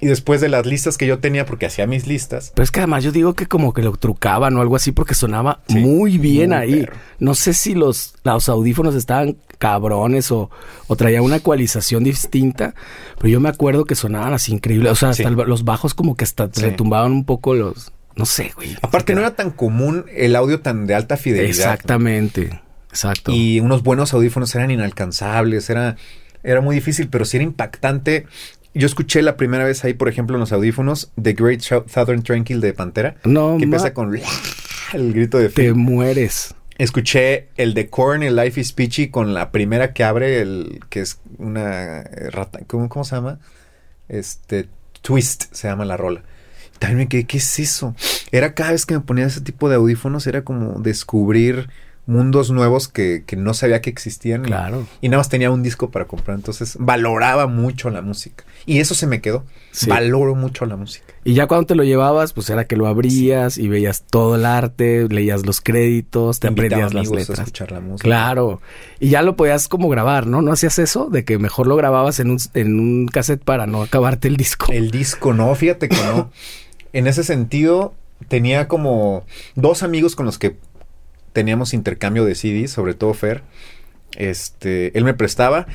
[0.00, 2.80] Y después de las listas que yo tenía, porque hacía mis listas, Pero es que
[2.80, 6.18] además yo digo que como que lo trucaban o algo así porque sonaba Sí, muy
[6.18, 6.80] bien muy ahí.
[6.80, 6.96] perro.
[7.20, 10.50] No sé si los, los audífonos estaban cabrones o,
[10.88, 12.74] o traía una ecualización distinta,
[13.16, 14.90] pero yo me acuerdo que sonaban así increíble.
[14.90, 15.28] O sea, hasta Sí.
[15.28, 16.60] el- los bajos como que hasta Sí.
[16.62, 17.92] retumbaban un poco los...
[18.16, 18.76] No sé, güey.
[18.82, 21.48] aparte no era tan común el audio tan de alta fidelidad.
[21.48, 22.60] Exactamente.
[22.90, 23.32] Exacto.
[23.32, 25.96] Y unos buenos audífonos eran inalcanzables, era,
[26.42, 28.26] era muy difícil, pero sí era impactante.
[28.74, 32.60] Yo escuché la primera vez ahí, por ejemplo, en los audífonos The Great Southern Tranquil
[32.60, 34.14] de Pantera, no, que empieza con
[34.92, 36.54] el grito de te mueres.
[36.76, 41.00] Escuché el de Korn, el Life is Peachy, con la primera que abre, el que
[41.00, 43.38] es una eh, rata, ¿cómo, cómo se llama?
[44.08, 44.68] Este,
[45.00, 46.22] Twist se llama la rola.
[46.80, 47.94] También me quedé, ¿qué es eso?
[48.32, 51.68] Era cada vez que me ponía ese tipo de audífonos, era como descubrir
[52.06, 54.42] mundos nuevos que, que no sabía que existían.
[54.44, 54.86] y- Claro.
[55.00, 58.44] Y, nada más tenía un disco para comprar, entonces valoraba mucho la música.
[58.66, 59.44] Y eso se me quedó.
[59.72, 59.88] Sí.
[59.88, 61.14] Valoro mucho la música.
[61.24, 64.44] Y ya cuando te lo llevabas, pues era que lo abrías y veías todo el
[64.44, 67.38] arte, leías los créditos, te aprendías las amigos a letras.
[67.40, 68.04] escuchar la música.
[68.04, 68.60] Claro.
[69.00, 70.42] Y ya lo podías como grabar, ¿no?
[70.42, 71.08] ¿No hacías eso?
[71.10, 74.70] De que mejor lo grababas en un, en un cassette para no acabarte el disco.
[74.72, 76.30] El disco, no, fíjate que no.
[76.92, 77.92] En ese sentido,
[78.28, 79.24] tenía como
[79.56, 80.56] dos amigos con los que
[81.34, 83.42] teníamos intercambio de CDs, sobre todo Fer.
[84.16, 85.66] Este, él me prestaba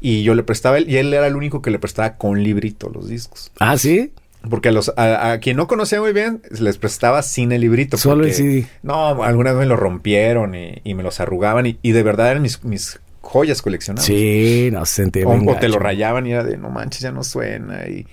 [0.00, 2.44] y yo le prestaba a él, y él era el único que le prestaba con
[2.44, 3.50] librito los discos.
[3.58, 4.12] Ah, ¿sí?
[4.48, 7.96] Porque a, los, a, quien no conocía muy bien, les prestaba sin el librito.
[7.96, 8.66] Solo porque, el CD.
[8.84, 12.30] No, alguna vez me lo rompieron y, y me los arrugaban y, y, de verdad
[12.30, 14.04] eran mis, mis joyas coleccionadas.
[14.04, 17.10] Sí, no se sentía o, o te lo rayaban y era de, no manches, ya
[17.10, 17.88] no suena.
[17.88, 18.06] Y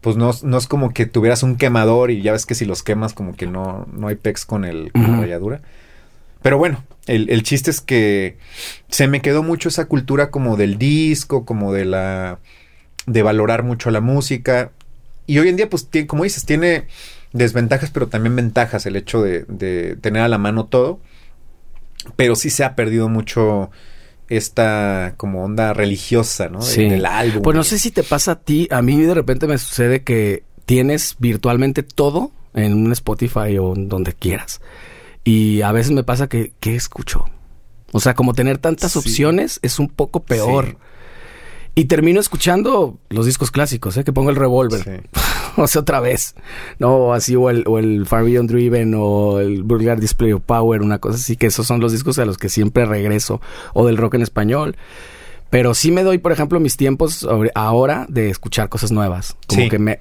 [0.00, 2.82] pues no, no es como que tuvieras un quemador y ya ves que si los
[2.82, 5.10] quemas como que no, no hay pex con, el, con uh -huh.
[5.12, 5.60] la rayadura.
[6.44, 8.36] Pero bueno, el, el, chiste es que
[8.90, 12.38] se me quedó mucho esa cultura como del disco, como de la...
[13.06, 14.70] de valorar mucho la música.
[15.26, 16.86] Y hoy en día, pues, tiene, como dices, tiene
[17.32, 21.00] desventajas, pero también ventajas el hecho de, de tener a la mano todo.
[22.14, 23.70] Pero sí se ha perdido mucho
[24.28, 26.60] esta como onda religiosa, ¿no?
[26.60, 26.90] Sí.
[26.90, 27.40] Del álbum.
[27.40, 30.42] Pues no sé si te pasa a ti, a mí de repente me sucede que
[30.66, 34.60] tienes virtualmente todo en un Spotify o donde quieras.
[35.24, 37.24] Y a veces me pasa que, ¿qué escucho?
[37.92, 38.98] O sea, como tener tantas sí.
[38.98, 40.66] opciones es un poco peor.
[40.66, 40.76] Sí.
[41.76, 44.04] Y termino escuchando los discos clásicos, ¿eh?
[44.04, 44.82] Que pongo el Revolver.
[44.84, 45.20] Sí.
[45.56, 46.34] o sea, otra vez.
[46.78, 50.82] No, así, o el, o el Far Beyond Driven, o el Vulgar Display of Power,
[50.82, 53.40] una cosa así, que esos son los discos a los que siempre regreso.
[53.72, 54.76] O del rock en español.
[55.54, 59.36] Pero sí me doy, por ejemplo, mis tiempos ahora de escuchar cosas nuevas.
[59.46, 59.68] Como sí.
[59.68, 60.00] que me...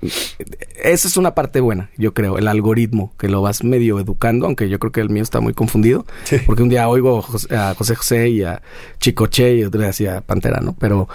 [0.84, 2.40] Esa es una parte buena, yo creo.
[2.40, 5.54] El algoritmo, que lo vas medio educando, aunque yo creo que el mío está muy
[5.54, 6.08] confundido.
[6.24, 6.38] Sí.
[6.44, 7.20] Porque un día oigo
[7.52, 8.64] a José José y a
[9.00, 10.76] Chicoche y otro día a Pantera, ¿no?
[10.80, 11.08] Pero...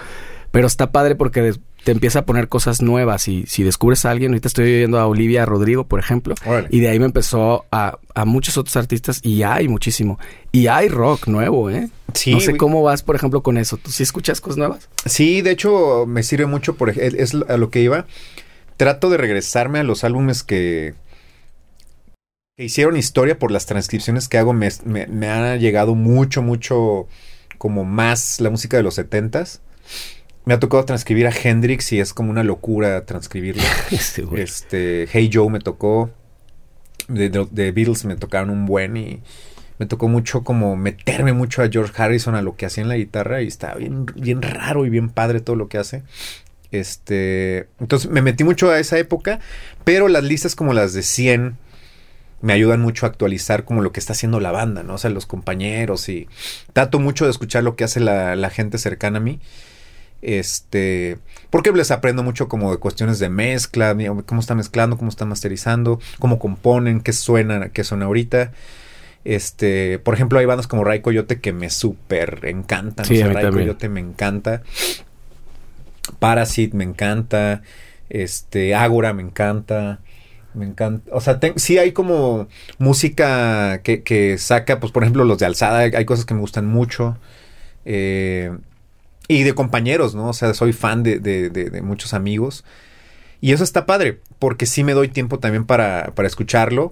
[0.51, 4.31] Pero está padre porque te empieza a poner cosas nuevas y si descubres a alguien,
[4.31, 6.67] ahorita estoy oyendo a Olivia Rodrigo, por ejemplo, Órale.
[6.71, 10.19] y de ahí me empezó a, a, muchos otros artistas y hay muchísimo.
[10.51, 11.89] Y hay rock nuevo, ¿eh?
[12.13, 12.31] Sí.
[12.31, 13.77] No sé cómo vas, por ejemplo, con eso.
[13.77, 14.89] ¿Tú sí escuchas cosas nuevas?
[15.05, 18.05] Sí, de hecho me sirve mucho, por es a lo que iba.
[18.77, 20.95] Trato de regresarme a los álbumes que,
[22.57, 24.53] que hicieron historia por las transcripciones que hago.
[24.53, 27.07] Me, me, me ha llegado mucho, mucho
[27.57, 29.61] como más la música de los setentas
[30.49, 33.61] me ha tocado transcribir a Hendrix y es como una locura transcribirlo.
[33.99, 36.09] sí, este, Hey Joe me tocó.
[37.07, 39.21] De, de, de, Beatles me tocaron un buen y
[39.77, 42.95] me tocó mucho como meterme mucho a George Harrison a lo que hacía en la
[42.95, 46.01] guitarra y está bien, bien raro y bien padre todo lo que hace.
[46.71, 49.39] Este, entonces me metí mucho a esa época,
[49.83, 51.57] pero las listas como las de 100
[52.41, 54.95] me ayudan mucho a actualizar como lo que está haciendo la banda, ¿no?
[54.95, 56.27] O sea, los compañeros y
[56.73, 59.39] trato mucho de escuchar lo que hace la, la gente cercana a mí.
[60.21, 61.17] Este,
[61.49, 65.99] porque les aprendo mucho como de cuestiones de mezcla, cómo están mezclando, cómo están masterizando,
[66.19, 68.51] cómo componen, qué suena, qué suena ahorita.
[69.25, 73.05] Este, por ejemplo, hay bandas como Ray Coyote que me súper encantan.
[73.05, 73.67] Sí, o sea, Ray también.
[73.67, 74.63] Coyote me encanta.
[76.19, 77.61] Parasite me encanta.
[78.09, 79.99] Este, Ágora me encanta.
[80.53, 81.09] Me encanta.
[81.13, 85.45] O sea, te, sí hay como música que, que, saca, pues por ejemplo, los de
[85.45, 85.79] Alzada.
[85.79, 87.17] Hay cosas que me gustan mucho.
[87.85, 88.51] Eh,
[89.29, 90.29] y de compañeros, ¿no?
[90.29, 92.65] O sea, soy fan de, de, de, de, muchos amigos.
[93.39, 96.91] Y eso está padre, porque sí me doy tiempo también para, para escucharlo.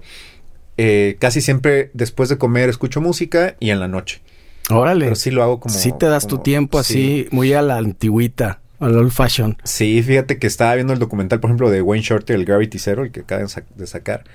[0.77, 4.21] Eh, casi siempre después de comer escucho música y en la noche.
[4.69, 5.05] Órale.
[5.05, 5.73] Pero sí lo hago como...
[5.73, 7.35] Sí te das como, tu tiempo así, sí.
[7.35, 9.57] muy a la antigüita, al old fashion.
[9.63, 13.03] Sí, fíjate que estaba viendo el documental, por ejemplo, de Wayne Shorter, el Gravity Zero,
[13.03, 14.25] el que acaban de sacar.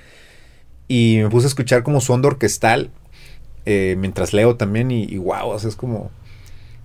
[0.88, 2.90] Y me puse a escuchar como su onda orquestal
[3.64, 6.10] eh, mientras leo también y, y wow, o sea, es como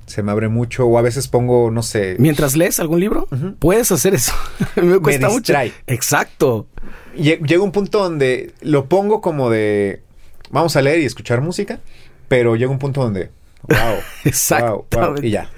[0.07, 2.15] se me abre mucho o a veces pongo, no sé.
[2.17, 3.55] Mientras lees algún libro, uh -huh.
[3.59, 4.33] puedes hacer eso.
[4.75, 5.53] me cuesta me mucho.
[5.85, 6.67] Exacto.
[7.15, 10.01] Llega un punto donde lo pongo como de
[10.49, 11.81] vamos a leer y escuchar música,
[12.27, 13.31] pero llega un punto donde
[13.67, 14.85] wow, Exacto.
[14.91, 15.49] Wow, wow, y ya.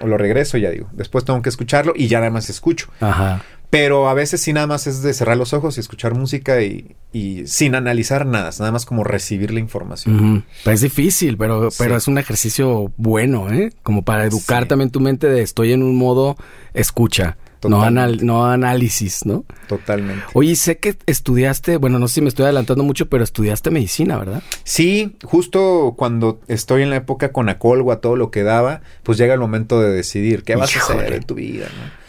[0.00, 0.88] O lo regreso y ya digo.
[0.92, 2.88] Después tengo que escucharlo y ya nada más escucho.
[3.00, 3.42] Ajá.
[3.74, 6.94] Pero a veces sí nada más es de cerrar los ojos y escuchar música y,
[7.12, 10.44] y sin analizar nada, nada más como recibir la información.
[10.62, 11.76] Pues es difícil, pero, sí.
[11.80, 13.72] pero es un ejercicio bueno, ¿eh?
[13.82, 14.68] Como para educar sí.
[14.68, 16.36] también tu mente de estoy en un modo
[16.72, 17.36] escucha.
[17.64, 19.44] No, anal no, análisis, ¿no?
[19.66, 20.22] Totalmente.
[20.34, 24.18] Oye, sé que estudiaste, bueno, no sé si me estoy adelantando mucho, pero estudiaste medicina,
[24.18, 24.40] ¿verdad?
[24.62, 29.34] Sí, justo cuando estoy en la época con Acolgua, todo lo que daba, pues llega
[29.34, 31.00] el momento de decidir qué vas Híjole.
[31.00, 32.04] a hacer en tu vida, ¿no?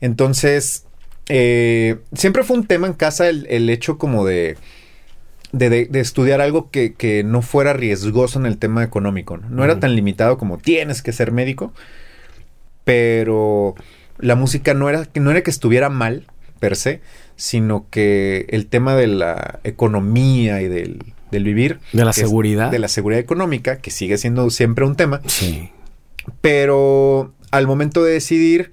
[0.00, 0.86] Entonces,
[1.28, 4.56] eh, siempre fue un tema en casa el, el hecho como de,
[5.52, 9.36] de, de, de estudiar algo que, que, no fuera riesgoso en el tema económico.
[9.36, 9.80] No, no era uh -huh.
[9.80, 11.72] tan limitado como tienes que ser médico,
[12.84, 13.74] pero
[14.18, 16.26] la música no era, no era que estuviera mal
[16.58, 17.00] per se,
[17.36, 21.78] sino que el tema de la economía y del, del vivir.
[21.92, 22.70] De la seguridad.
[22.70, 25.20] de la seguridad económica, que sigue siendo siempre un tema.
[25.26, 25.70] Sí.
[26.40, 28.72] Pero al momento de decidir,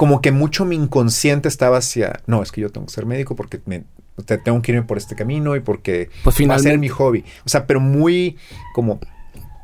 [0.00, 3.36] como que mucho mi inconsciente estaba hacia, no, es que yo tengo que ser médico
[3.36, 3.84] porque me,
[4.42, 7.22] tengo que irme por este camino y porque pues va a ser mi hobby.
[7.44, 8.38] O sea, pero muy
[8.72, 8.98] como...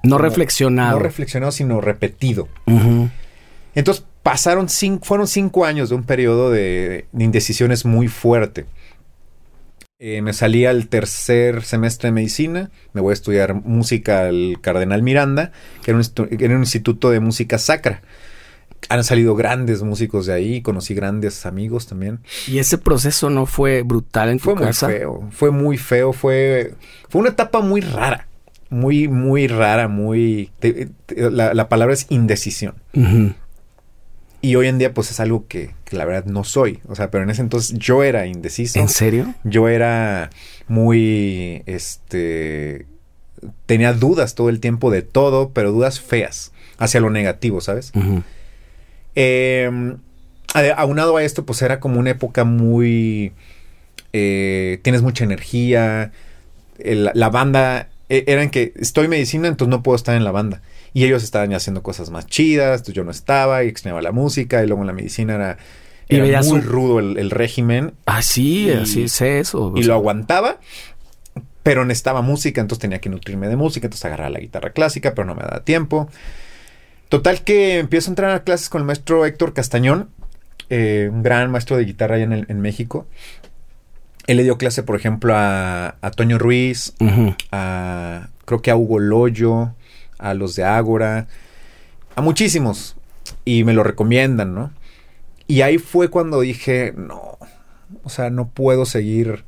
[0.02, 0.98] No como, reflexionado.
[0.98, 2.48] No reflexionado, sino repetido.
[2.66, 3.10] Uh -huh.
[3.74, 8.66] Entonces, pasaron cinco, fueron cinco años de un periodo de, de indecisiones muy fuerte.
[9.98, 15.02] Eh, me salí al tercer semestre de medicina, me voy a estudiar música al Cardenal
[15.02, 18.02] Miranda, que era un, era un instituto de música sacra.
[18.88, 22.20] Han salido grandes músicos de ahí, conocí grandes amigos también.
[22.46, 24.86] Y ese proceso no fue brutal en tu Fue muy casa.
[24.88, 26.74] feo, fue muy feo, fue,
[27.08, 28.28] fue una etapa muy rara,
[28.70, 30.50] muy, muy rara, muy...
[30.60, 32.74] te- te- la, la palabra es indecisión.
[34.42, 36.78] Y hoy en día pues es algo que, que la verdad no soy.
[36.86, 38.78] O sea, pero en ese entonces yo era indeciso.
[38.78, 39.34] ¿En serio?
[39.42, 40.30] Yo era
[40.68, 42.86] muy, este,
[43.66, 47.90] tenía dudas todo el tiempo de todo, pero dudas feas hacia lo negativo, ¿sabes?
[47.96, 48.22] Ujú.
[49.16, 49.68] Eh,
[50.54, 53.32] a- aunado a esto, pues era como una época muy,
[54.12, 56.12] eh, tienes mucha energía,
[56.78, 60.24] el- la banda, eh, era en que estoy en medicina, entonces no puedo estar en
[60.24, 60.62] la banda.
[60.94, 64.12] Y ellos estaban ya haciendo cosas más chidas, entonces yo no estaba y extrañaba la
[64.12, 65.58] música y luego en la medicina era,
[66.48, 69.72] muy rudo el- el régimen Ah, sí, Y- así sé eso.
[69.74, 70.58] y lo aguantaba,
[71.62, 75.26] pero necesitaba música, entonces tenía que nutrirme de música, entonces agarraba la guitarra clásica, pero
[75.26, 76.08] no me daba tiempo.
[77.08, 80.10] Total que empiezo a entrar a clases con el maestro Héctor Castañón,
[80.70, 83.06] eh, un gran maestro de guitarra allá en, el- en México.
[84.26, 86.94] Él le dio clase, por ejemplo, a, a Toño Ruiz,
[87.52, 89.72] a creo que a Hugo Loyo,
[90.18, 91.28] a los de Ágora,
[92.16, 92.96] a muchísimos.
[93.44, 94.72] Y me lo recomiendan, ¿no?
[95.46, 97.38] Y ahí fue cuando dije, no,
[98.02, 99.44] o sea, no puedo seguir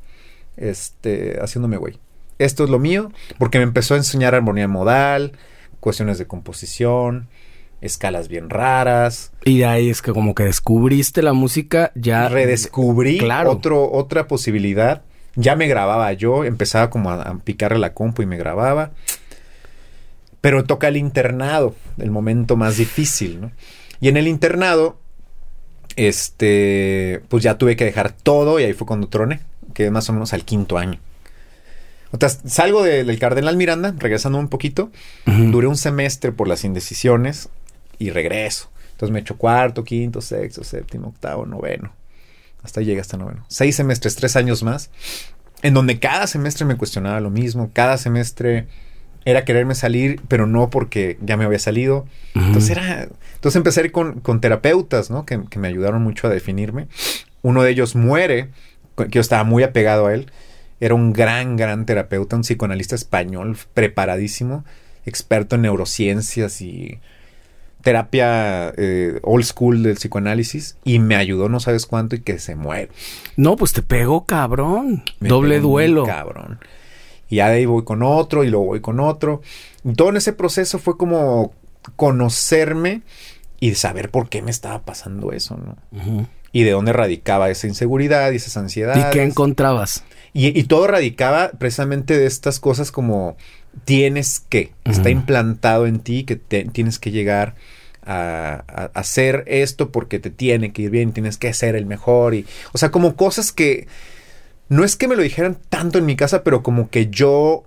[0.55, 1.97] este, haciéndome güey.
[2.39, 5.33] Esto es lo mío, porque me empezó a enseñar armonía modal,
[5.81, 7.27] cuestiones de composición,
[7.81, 9.31] escalas bien raras.
[9.45, 12.27] Y de ahí es que como que descubriste la música ya.
[12.29, 13.51] redescubrí Claro.
[13.51, 15.01] otro, otra posibilidad.
[15.35, 18.91] Ya me grababa yo, empezaba como a, a picarle la compu y me grababa.
[20.41, 23.51] Pero toca el internado, el momento más difícil, ¿no?
[24.01, 24.97] Y en el internado,
[25.97, 29.41] este, pues ya tuve que dejar todo y ahí fue cuando troné,
[29.73, 30.99] que más o menos al quinto año.
[32.11, 34.91] O sea, salgo de- del Cardenal Miranda, regresando un poquito.
[35.25, 37.49] Duré un semestre por las indecisiones
[37.99, 38.71] y regreso.
[38.91, 41.93] Entonces me echo cuarto, quinto, sexto, séptimo, octavo, noveno.
[42.63, 43.45] Hasta llega hasta noveno.
[43.47, 44.89] Seis semestres, tres años más,
[45.61, 47.69] en donde cada semestre me cuestionaba lo mismo.
[47.73, 48.67] Cada semestre
[49.25, 52.07] era quererme salir, pero no porque ya me había salido.
[52.35, 52.45] Ujú.
[52.45, 53.07] Entonces era.
[53.35, 55.25] Entonces empecé a ir con, con terapeutas, ¿no?
[55.25, 56.87] Que, que me ayudaron mucho a definirme.
[57.41, 58.49] Uno de ellos muere,
[58.97, 60.31] que yo estaba muy apegado a él.
[60.81, 64.65] Era un gran, gran terapeuta, un psicoanalista español, preparadísimo,
[65.05, 66.99] experto en neurociencias y
[67.81, 70.77] terapia eh, old school del psicoanálisis.
[70.83, 72.89] Y me ayudó no sabes cuánto y que se muere.
[73.35, 75.03] No, pues te pegó, cabrón.
[75.19, 76.05] Me Doble duelo.
[76.05, 76.59] Cabrón.
[77.29, 79.41] Y ya de ahí voy con otro y luego voy con otro.
[79.83, 81.53] Y todo en ese proceso fue como
[81.95, 83.01] conocerme
[83.59, 86.27] y saber por qué me estaba pasando eso, ¿no?
[86.51, 89.05] Y de dónde radicaba esa inseguridad y esas ansiedades.
[89.05, 90.03] ¿Y qué encontrabas?
[90.33, 93.37] Y, y todo radicaba precisamente de estas cosas como
[93.85, 97.55] tienes que, está implantado en ti que te- tienes que llegar
[98.05, 102.45] a, hacer esto porque te tiene que ir bien, tienes que ser el mejor y,
[102.73, 103.87] o sea, como cosas que
[104.67, 107.63] no es que me lo dijeran tanto en mi casa, pero como que yo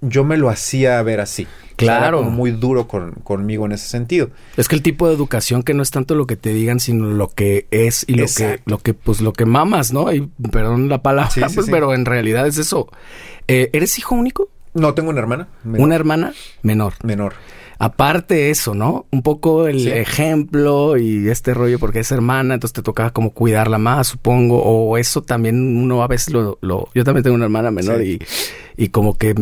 [0.00, 1.48] yo me lo hacía ver así.
[1.74, 2.18] Claro.
[2.18, 4.30] como muy duro con- conmigo en ese sentido.
[4.56, 7.06] Es que el tipo de educación que no es tanto lo que te digan, sino
[7.06, 10.12] lo que es y lo que, lo que, pues lo que mamas, ¿no?
[10.12, 11.72] Y perdón la palabra, Sí, sí, pues, sí.
[11.72, 12.88] pero en realidad es eso.
[13.48, 14.48] Eh, ¿Eres hijo único?
[14.78, 15.48] No tengo una hermana.
[15.64, 16.94] menor- Una hermana menor.
[17.02, 17.34] menor.
[17.80, 19.06] Aparte eso, ¿no?
[19.12, 19.88] Un poco el Sí.
[19.90, 24.98] ejemplo y este rollo porque es hermana, entonces te tocaba como cuidarla más, supongo, o
[24.98, 26.58] eso también uno a veces lo...
[26.60, 28.18] lo yo también tengo una hermana menor Sí.
[28.76, 29.34] y, y como que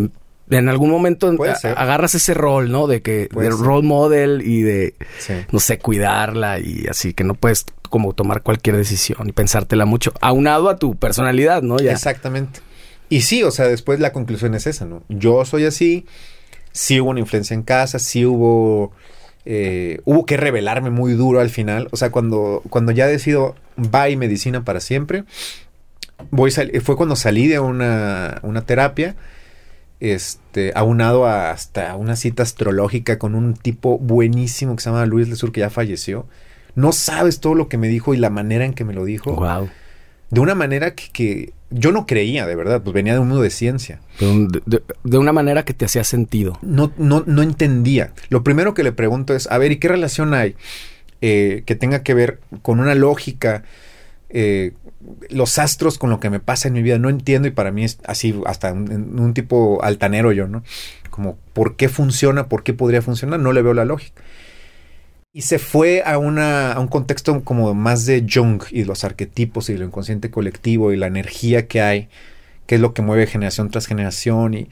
[0.50, 1.34] en algún momento
[1.76, 2.86] agarras ese rol, ¿no?
[2.86, 3.64] De que Puede de ser.
[3.66, 5.32] role model y de, Sí.
[5.50, 10.12] no sé, cuidarla y así que no puedes como tomar cualquier decisión y pensártela mucho,
[10.20, 11.78] aunado a tu personalidad, ¿no?
[11.78, 11.92] Ya.
[11.92, 12.60] Exactamente.
[13.08, 15.02] Y sí, o sea, después la conclusión es esa, ¿no?
[15.08, 16.06] Yo soy así,
[16.72, 18.92] sí hubo una influencia en casa, sí hubo...
[19.44, 21.88] eh, hubo que revelarme muy duro al final.
[21.92, 25.24] O sea, cuando, cuando ya decido bye medicina para siempre,
[26.30, 29.14] voy fue cuando salí de una, una terapia,
[30.00, 35.28] este, aunado a hasta una cita astrológica con un tipo buenísimo que se llama Luis
[35.28, 36.26] Lesur, que ya falleció.
[36.74, 39.34] No sabes todo lo que me dijo y la manera en que me lo dijo
[39.34, 39.70] Wow.
[40.30, 43.42] de una manera que, que yo no creía, de verdad, pues venía de un mundo
[43.42, 44.00] de ciencia.
[44.20, 46.58] De, un- de- de una manera que te hacía sentido.
[46.62, 48.12] No, no, no entendía.
[48.28, 50.54] Lo primero que le pregunto es, a ver, ¿y qué relación hay
[51.22, 53.64] eh, que tenga que ver con una lógica,
[54.28, 54.72] eh,
[55.30, 56.98] los astros con lo que me pasa en mi vida?
[56.98, 60.62] No entiendo y para mí es así, hasta un, un tipo altanero yo, ¿no?
[61.10, 62.48] Como, ¿por qué funciona?
[62.48, 63.40] ¿Por qué podría funcionar?
[63.40, 64.22] No le veo la lógica.
[65.36, 69.68] Y se fue a, una, a un contexto como más de Jung y los arquetipos
[69.68, 72.08] y lo inconsciente colectivo y la energía que hay,
[72.64, 74.54] que es lo que mueve generación tras generación.
[74.54, 74.68] Y,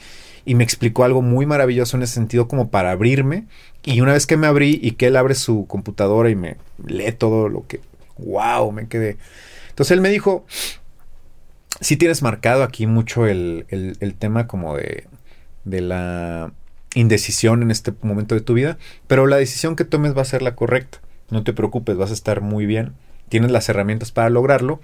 [0.47, 3.45] y me explicó algo muy maravilloso en ese sentido como para abrirme.
[3.83, 6.57] Y una vez que me abrí y que él abre su computadora y me
[6.87, 7.83] lee todo lo que...
[8.17, 8.73] ¡Wow!
[8.73, 9.19] Me quedé.
[9.69, 10.47] Entonces él me dijo,
[11.83, 15.05] sí tienes marcado aquí mucho el, el, el tema como de,
[15.65, 16.55] de la
[16.95, 20.43] indecisión en este momento de tu vida, pero la decisión que tomes va a ser
[20.43, 21.01] la correcta.
[21.31, 22.95] No te preocupes, vas a estar muy bien.
[23.29, 24.81] Tienes las herramientas para lograrlo.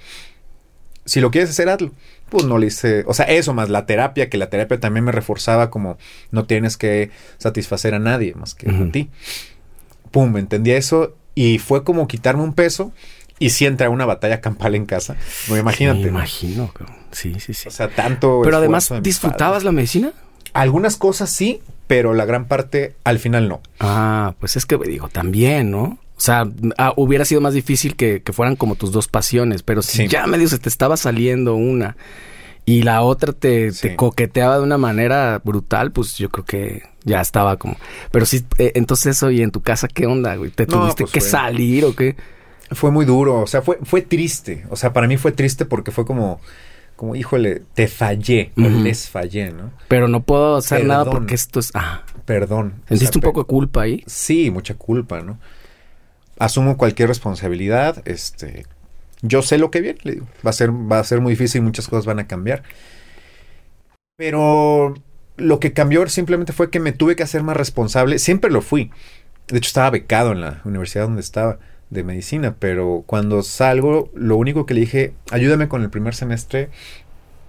[1.05, 1.93] Si lo quieres hacer, hazlo.
[2.29, 5.13] Pues no le hice, o sea, eso más la terapia, que la terapia también me
[5.13, 5.99] reforzaba como
[6.31, 9.11] no tienes que satisfacer a nadie más que a ti.
[10.11, 12.93] Pum, entendí eso y fue como quitarme un peso
[13.41, 15.17] y si entra una batalla campal en casa.
[15.49, 16.03] No, imagínate.
[16.03, 16.73] Me imagino,
[17.11, 17.69] sí, sí, sí.
[17.69, 18.43] O sea, tanto.
[18.45, 20.13] Pero además, ¿disfrutabas la medicina?
[20.53, 23.61] Algunas cosas sí, pero la gran parte al final no.
[23.81, 25.83] Ah, pues es que digo, también, ¿no?
[25.83, 29.83] O sea, ah, hubiera sido más difícil que, que, fueran como tus dos pasiones, pero
[29.83, 30.07] si sí.
[30.07, 31.97] ya medio se te estaba saliendo una
[32.65, 33.89] y la otra te, sí.
[33.89, 37.77] te, coqueteaba de una manera brutal, pues yo creo que ya estaba como...
[38.13, 40.53] Pero sí, eh, entonces eso, ¿y en tu casa qué onda, güey?
[40.53, 41.29] ¿Te no, tuviste pues que fue...
[41.29, 42.15] salir o qué?
[42.71, 44.65] Fue muy duro, o sea, fue, fue triste.
[44.71, 46.41] O sea, para mí fue triste porque fue como
[47.01, 48.83] como, híjole, te fallé, uh -huh.
[48.83, 49.73] les fallé, ¿no?
[49.89, 50.89] Pero no puedo hacer Perdón.
[50.89, 51.71] nada porque esto es...
[51.73, 52.03] Ah.
[52.27, 52.75] Perdón.
[52.89, 54.05] ¿Sentiste o sea, un poco de culpa ahí?
[54.07, 55.39] Sí, mucha culpa, ¿no?
[56.39, 58.67] Asumo cualquier responsabilidad, este...
[59.23, 60.27] Yo sé lo que viene, le digo.
[60.45, 62.65] Va a ser, va a ser muy difícil, muchas cosas van a cambiar.
[64.17, 64.93] Pero
[65.39, 68.19] lo que cambió simplemente fue que me tuve que hacer más responsable.
[68.19, 68.91] Siempre lo fui.
[69.49, 71.61] De hecho, estaba becado en la universidad donde estaba
[71.91, 76.71] de medicina, pero cuando salgo, lo único que le dije, ayúdame con el primer semestre,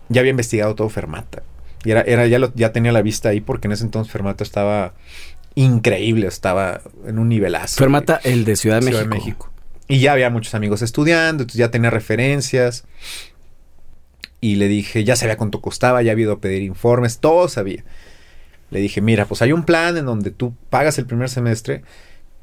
[0.10, 1.44] ya había investigado todo Fermata.
[1.84, 4.44] Y era, era ya, lo, ya tenía la vista ahí porque en ese entonces Fermata
[4.44, 4.94] estaba
[5.56, 7.78] increíble, estaba en un nivelazo.
[7.78, 9.16] Fermata, de, el de Ciudad de Ciudad México.
[9.16, 9.52] De México.
[9.88, 12.86] Y ya había muchos amigos estudiando, entonces ya tenía referencias.
[14.40, 17.84] Y le dije, ya sabía cuánto costaba, ya había ido a pedir informes, todo sabía.
[18.72, 21.84] Le dije, mira, pues hay un plan en donde tú pagas el primer semestre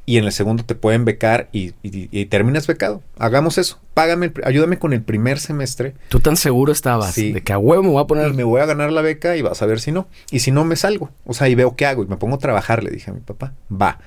[0.08, 3.02] y en el segundo te pueden becar y, y, y, terminas becado.
[3.18, 3.78] Hagamos eso.
[3.92, 5.92] Págame, ayúdame con el primer semestre.
[6.08, 7.30] Tú tan seguro estabas sí.
[7.30, 8.30] de que a huevo me voy a poner.
[8.30, 10.08] Y me voy a ganar la beca y vas a ver si no.
[10.30, 11.10] Y si no, me salgo.
[11.26, 12.04] O sea, y veo qué hago.
[12.04, 13.52] Y me pongo a trabajar, le dije a mi papá.
[13.70, 13.98] Va.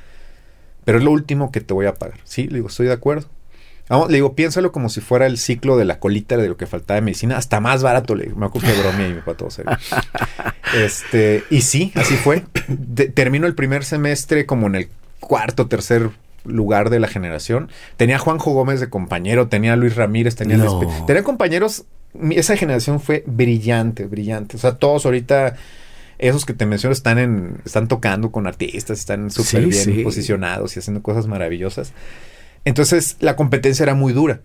[0.86, 2.20] Pero es lo último que te voy a pagar.
[2.24, 3.28] Sí, le digo, estoy de acuerdo.
[3.88, 6.66] Vamos, le digo, piénsalo como si fuera el ciclo de la colita de lo que
[6.66, 8.16] faltaba de medicina, hasta más barato.
[8.16, 9.78] Le digo, me acuerdo que bromea y me todo serio.
[10.76, 12.44] este, y sí, así fue.
[12.68, 14.90] De, termino el primer semestre como en el
[15.22, 16.10] cuarto, tercer
[16.44, 17.70] lugar de la generación.
[17.96, 21.06] Tenía a Juanjo Gómez de compañero, tenía a Luis Ramírez, tenía, no.
[21.06, 21.86] tenía compañeros.
[22.32, 24.58] Esa generación fue brillante, brillante.
[24.58, 25.56] O sea, todos ahorita,
[26.18, 30.04] esos que te menciono, están en, están tocando con artistas, están súper sí, bien sí.
[30.04, 31.94] posicionados y haciendo cosas maravillosas.
[32.66, 34.42] Entonces, la competencia era muy dura.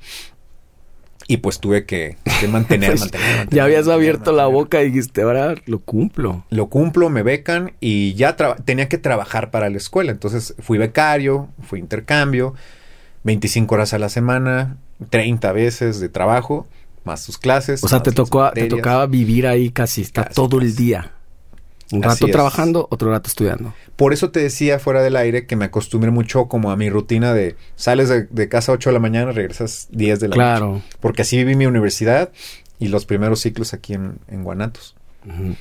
[1.28, 4.36] Y pues tuve que, que mantener, pues, mantener, mantener, Ya habías mantener, abierto mantener.
[4.36, 6.44] la boca y dijiste, ahora lo cumplo.
[6.50, 10.12] Lo cumplo, me becan y ya tenía que trabajar para la escuela.
[10.12, 12.54] Entonces fui becario, fui intercambio,
[13.24, 14.76] 25 horas a la semana,
[15.10, 16.66] 30 veces de trabajo,
[17.04, 17.82] más sus clases.
[17.82, 20.70] O sea, te, tocó, te tocaba vivir ahí casi, está casi, todo casi.
[20.70, 21.12] el día.
[21.92, 23.72] Un rato trabajando, otro rato estudiando.
[23.94, 27.32] Por eso te decía fuera del aire que me acostumbré mucho como a mi rutina
[27.32, 30.72] de sales de, de casa 8 de la mañana, regresas 10 de la claro.
[30.72, 30.84] noche.
[31.00, 32.32] Porque así viví mi universidad
[32.78, 34.96] y los primeros ciclos aquí en, en Guanatos.
[35.24, 35.56] Uh -huh.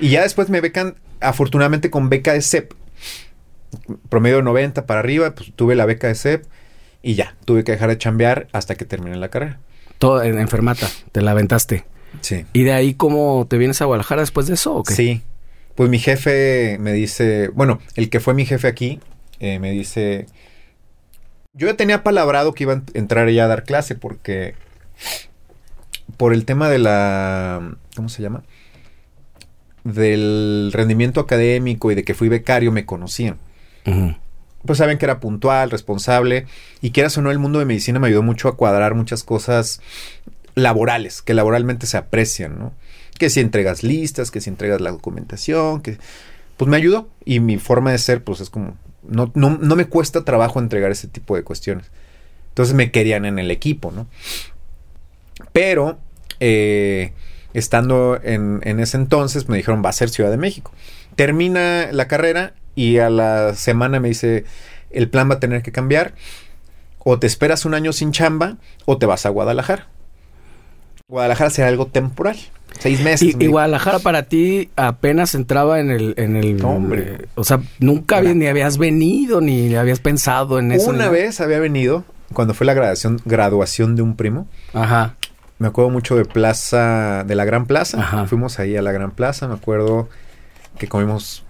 [0.00, 2.72] Y ya después me becan, afortunadamente con beca de CEP.
[4.08, 6.44] Promedio 90 para arriba, pues tuve la beca de CEP
[7.02, 9.60] y ya, tuve que dejar de chambear hasta que terminé la carrera.
[9.98, 11.84] Todo en enfermata, te la aventaste.
[12.22, 12.46] Sí.
[12.52, 14.94] ¿Y de ahí cómo te vienes a Guadalajara después de eso o qué?
[14.94, 15.22] Sí,
[15.74, 19.00] pues mi jefe me dice, bueno, el que fue mi jefe aquí,
[19.38, 20.26] eh, me dice,
[21.52, 24.54] yo ya tenía palabrado que iba a entrar ella a dar clase porque
[26.16, 28.42] por el tema de la, ¿cómo se llama?
[29.84, 33.38] Del rendimiento académico y de que fui becario me conocían.
[33.86, 34.18] Uh -huh.
[34.66, 36.46] Pues saben que era puntual, responsable
[36.82, 39.80] y quieras o no, el mundo de medicina me ayudó mucho a cuadrar muchas cosas
[40.54, 42.72] laborales, que laboralmente se aprecian, ¿no?
[43.20, 45.98] Que si entregas listas, que si entregas la documentación, que...
[46.56, 48.78] Pues me ayudó y mi forma de ser, pues es como...
[49.02, 51.90] No, no, no me cuesta trabajo entregar ese tipo de cuestiones.
[52.48, 54.08] Entonces me querían en el equipo, ¿no?
[55.52, 55.98] Pero,
[56.40, 57.12] eh,
[57.52, 60.72] estando en, en ese entonces, me dijeron, va a ser Ciudad de México.
[61.14, 64.44] Termina la carrera y a la semana me dice,
[64.90, 66.14] el plan va a tener que cambiar.
[66.98, 68.56] O te esperas un año sin chamba
[68.86, 69.88] o te vas a Guadalajara.
[71.10, 72.36] Guadalajara sería algo temporal.
[72.78, 73.34] Seis meses.
[73.38, 76.14] Y, y, Guadalajara para ti apenas entraba en el...
[76.16, 77.02] En el Hombre.
[77.20, 80.88] eh, o sea, nunca había- ni habías venido ni habías pensado en eso.
[80.90, 84.46] Una ni- vez había venido, cuando fue la graduación, graduación de un primo.
[84.72, 85.16] Ajá.
[85.58, 88.00] Me acuerdo mucho de Plaza, de la Gran Plaza.
[88.00, 88.26] Ajá.
[88.26, 89.46] Fuimos ahí a la Gran Plaza.
[89.48, 90.08] Me acuerdo
[90.78, 91.44] que comimos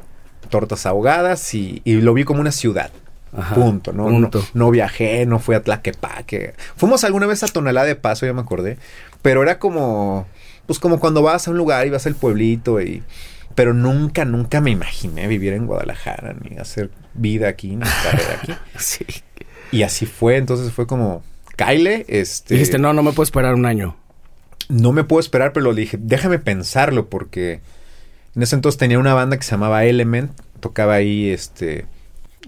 [0.48, 2.90] tortas ahogadas y, y lo vi como una ciudad.
[3.36, 3.54] Ajá.
[3.54, 3.92] Punto.
[3.92, 4.04] ¿no?
[4.04, 4.38] Punto.
[4.40, 6.54] No, no viajé, no fui a Tlaquepaque.
[6.76, 8.78] Fuimos alguna vez a Tonalá de Paso, ya me acordé.
[9.22, 10.26] Pero era como,
[10.66, 13.02] pues como cuando vas a un lugar y vas al pueblito y...
[13.54, 18.54] Pero nunca, nunca me imaginé vivir en Guadalajara, ni hacer vida aquí, ni carrera aquí.
[18.78, 19.04] Sí.
[19.72, 21.22] Y así fue, entonces fue como,
[21.56, 22.54] Kyle, este...
[22.54, 23.96] Dijiste, no, no me puedo esperar un año.
[24.68, 27.60] no me puedo esperar, pero le dije, déjame pensarlo, porque
[28.36, 31.86] en ese entonces tenía una banda que se llamaba Element, tocaba ahí, este,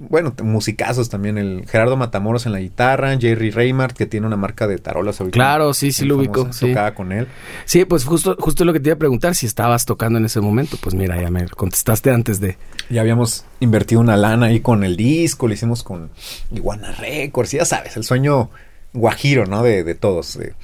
[0.01, 4.67] bueno, musicazos también, el Gerardo Matamoros en la guitarra, Jerry Reymart, que tiene una marca
[4.67, 5.35] de tarolas ahorita.
[5.35, 6.69] Claro, sí, sí lo ubico, sí.
[6.69, 7.29] Tocaba con él.
[7.67, 10.41] Sí, pues justo, justo lo que te iba a preguntar, si estabas tocando en ese
[10.41, 10.79] momento.
[10.83, 12.57] Pues mira, ya me contestaste antes de...
[12.89, 16.11] Ya habíamos invertido una lana ahí con el disco, lo hicimos con
[16.51, 18.51] Iguana Records, y ya sabes, el sueño
[18.95, 19.63] guajiro, ¿no?
[19.63, 20.39] De, de todos.
[20.39, 20.55] de-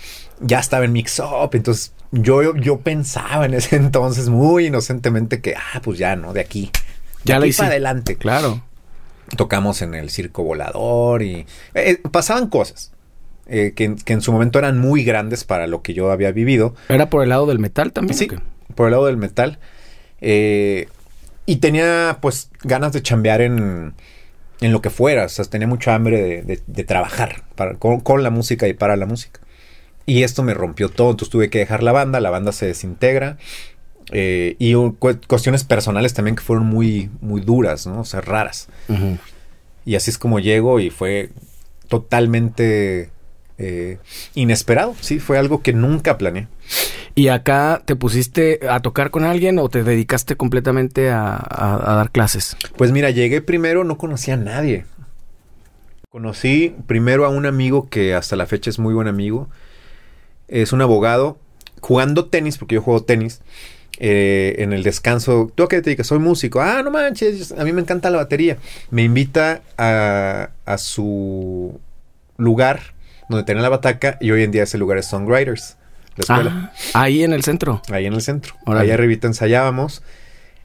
[0.40, 5.54] ya estaba en Mix Up, entonces yo, yo pensaba en ese entonces muy inocentemente que,
[5.54, 6.32] ah, pues ya, ¿no?
[6.32, 6.70] De aquí.
[7.24, 7.58] De Ya la aquí hice.
[7.58, 8.16] para adelante.
[8.16, 8.62] Claro.
[9.36, 12.92] Tocamos en el circo volador y eh, pasaban cosas
[13.46, 16.74] eh, que, que en su momento eran muy grandes para lo que yo había vivido.
[16.88, 18.16] ¿Era por el lado del metal también?
[18.18, 18.28] Sí,
[18.74, 19.58] por el lado del metal.
[20.20, 20.88] Eh,
[21.46, 23.94] y tenía pues ganas de chambear en,
[24.60, 25.24] en lo que fuera.
[25.24, 28.74] O sea, tenía mucha hambre de, de- de trabajar para- con, con la música y
[28.74, 29.40] para la música.
[30.04, 31.10] Y esto me rompió todo.
[31.10, 32.20] Entonces tuve que dejar la banda.
[32.20, 33.38] La banda se desintegra.
[34.12, 38.00] Eh, y cu- cuestiones personales también que fueron muy, muy duras, ¿no?
[38.00, 38.68] O sea, raras.
[39.84, 41.30] Y así es como llego y fue
[41.88, 43.11] totalmente
[43.59, 43.98] eh,
[44.34, 44.94] inesperado.
[45.00, 46.46] Sí, fue algo que nunca planeé.
[47.14, 51.94] ¿Y acá te pusiste a tocar con alguien o te dedicaste completamente a, a- a
[51.96, 52.56] dar clases?
[52.76, 54.84] Pues mira, llegué primero, no conocía a nadie.
[56.11, 59.48] Conocí primero a un amigo que hasta la fecha es muy buen amigo.
[60.48, 61.38] Es un abogado
[61.80, 63.40] jugando tenis, porque yo juego tenis.
[63.99, 66.07] Eh, en el descanso, ¿tú a qué te dedicas?
[66.07, 66.61] Soy músico.
[66.61, 68.57] Ah, no manches, a mí me encanta la batería.
[68.90, 71.80] Me invita a, a su
[72.36, 72.80] lugar
[73.28, 75.76] donde tenía la bataca y hoy en día ese lugar es Songwriters,
[76.16, 76.72] la escuela.
[76.94, 77.82] Ah, ahí en el centro.
[77.90, 78.55] Ahí en el centro.
[78.66, 78.84] Órale.
[78.86, 80.03] Ahí arribita ensayábamos.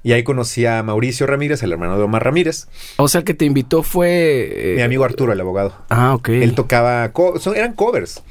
[0.06, 2.68] Y ahí conocí a Mauricio Ramírez, el hermano de Omar Ramírez.
[2.98, 4.74] O sea, el que te invitó fue...
[4.74, 5.74] eh, Mi amigo Arturo, el abogado.
[5.90, 6.28] Ah, ok.
[6.28, 8.22] Él tocaba, co- son- eran covers.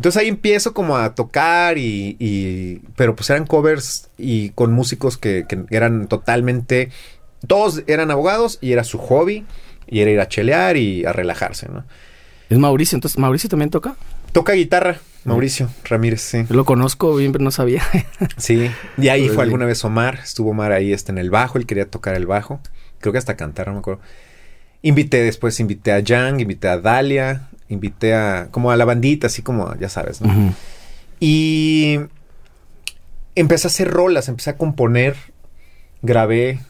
[0.00, 5.18] Entonces ahí empiezo como a tocar y, y- pero pues eran covers y con músicos
[5.18, 6.88] que, que eran totalmente,
[7.46, 9.44] todos eran abogados y era su hobby
[9.86, 11.84] y era ir a chelear y a relajarse, ¿no?
[12.48, 13.94] Es Mauricio, entonces Mauricio también toca.
[14.32, 16.46] Toca guitarra, Mauricio Ramírez, sí.
[16.48, 17.82] Lo conozco bien, pero no sabía.
[18.38, 21.58] Sí, y ahí Pues fue alguna vez Omar, estuvo Omar ahí este, en el bajo,
[21.58, 22.62] él quería tocar el bajo,
[23.00, 24.00] creo que hasta cantar, no me acuerdo.
[24.80, 29.42] Invité después, invité a Yang, invité a Dalia, invité a, como a la bandita, así
[29.42, 30.54] como, ya sabes, ¿no?
[31.20, 32.00] Y
[33.34, 35.16] empecé a hacer rolas, empecé a componer,
[36.02, 36.60] grabé,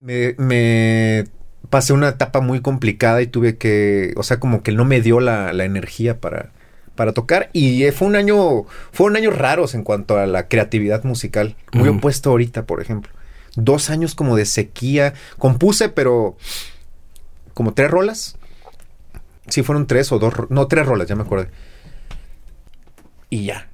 [0.00, 1.24] me, me
[1.70, 5.20] pasé una etapa muy complicada y tuve que, o sea, como que no me dio
[5.20, 6.50] la, la energía para,
[6.94, 11.04] para tocar y eh, fue un año, fueron años raros en cuanto a la creatividad
[11.04, 13.12] musical, muy opuesto ahorita, por ejemplo.
[13.54, 16.36] Dos años como de sequía, compuse, pero
[17.54, 18.37] como tres rolas.
[19.48, 21.46] Sí, fueron tres o dos, no, tres rolas, ya me acuerdo.
[23.30, 23.68] Y ya.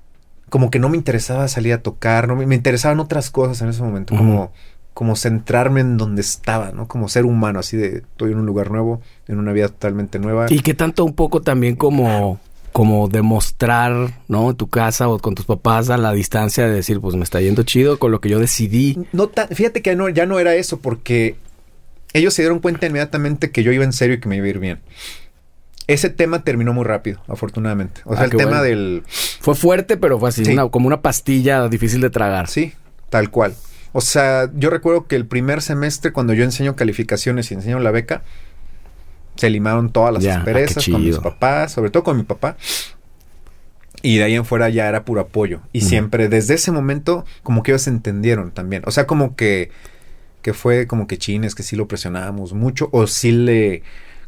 [0.49, 3.69] Como que no me interesaba salir a tocar, no me, me interesaban otras cosas en
[3.69, 4.53] ese momento, como,
[4.93, 6.87] como centrarme en donde estaba, ¿no?
[6.87, 10.47] Como ser humano, así de estoy en un lugar nuevo, en una vida totalmente nueva.
[10.49, 12.39] Y que tanto un poco también como,
[12.73, 14.51] como demostrar, ¿no?
[14.51, 17.41] En tu casa o con tus papás a la distancia de decir, pues me está
[17.41, 18.97] yendo chido con lo que yo decidí.
[19.13, 21.37] No fíjate que no, ya no era eso, porque
[22.13, 24.51] ellos se dieron cuenta inmediatamente que yo iba en serio y que me iba a
[24.51, 24.81] ir bien.
[25.87, 28.01] Ese tema terminó muy rápido, afortunadamente.
[28.05, 28.63] O sea, Ah, el qué tema bueno.
[28.65, 29.03] del...
[29.41, 30.53] Fue fuerte, pero fue así, Sí.
[30.53, 32.49] una- como una pastilla difícil de tragar.
[32.49, 32.73] Sí,
[33.11, 33.55] tal cual.
[33.93, 37.91] O sea, yo recuerdo que el primer semestre, cuando yo enseño calificaciones y enseño la
[37.91, 38.23] beca,
[39.37, 42.57] se limaron todas las ah, asperezas con mis papás, sobre todo con mi papá.
[44.03, 45.61] Y de ahí en fuera ya era puro apoyo.
[45.73, 48.83] Y siempre, desde ese momento, como que ellos entendieron también.
[48.87, 49.71] O sea, como que,
[50.43, 53.83] que fue como que chines, que sí lo presionábamos mucho, o sí le...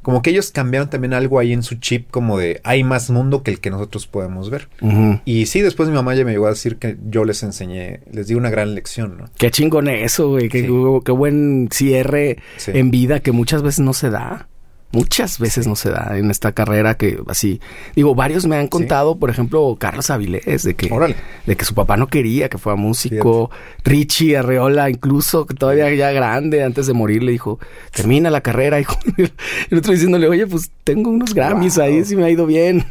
[0.06, 3.42] Como que ellos cambiaron también algo ahí en su chip, como de hay más mundo
[3.42, 4.68] que el que nosotros podemos ver.
[5.24, 8.28] Y sí, después mi mamá ya me llegó a decir que yo les enseñé, les
[8.28, 9.24] di una gran lección, ¿no?
[9.36, 10.48] Qué chingón eso, güey.
[10.48, 10.68] Qué, Sí.
[11.04, 12.70] qué buen cierre Sí.
[12.72, 14.46] en vida que muchas veces no se da.
[14.96, 17.60] Muchas veces no se da en esta carrera que así.
[17.94, 20.88] Digo, varios me han contado, por ejemplo, Carlos Avilés, de que,
[21.44, 23.50] de que su papá no quería que fuera músico.
[23.84, 27.58] Richie Arreola, incluso, que todavía ya grande, antes de morir, le dijo,
[27.92, 28.98] termina la carrera, hijo.
[29.18, 29.22] y
[29.70, 32.86] el otro diciéndole, oye, pues tengo unos Grammys ahí, si me ha ido bien.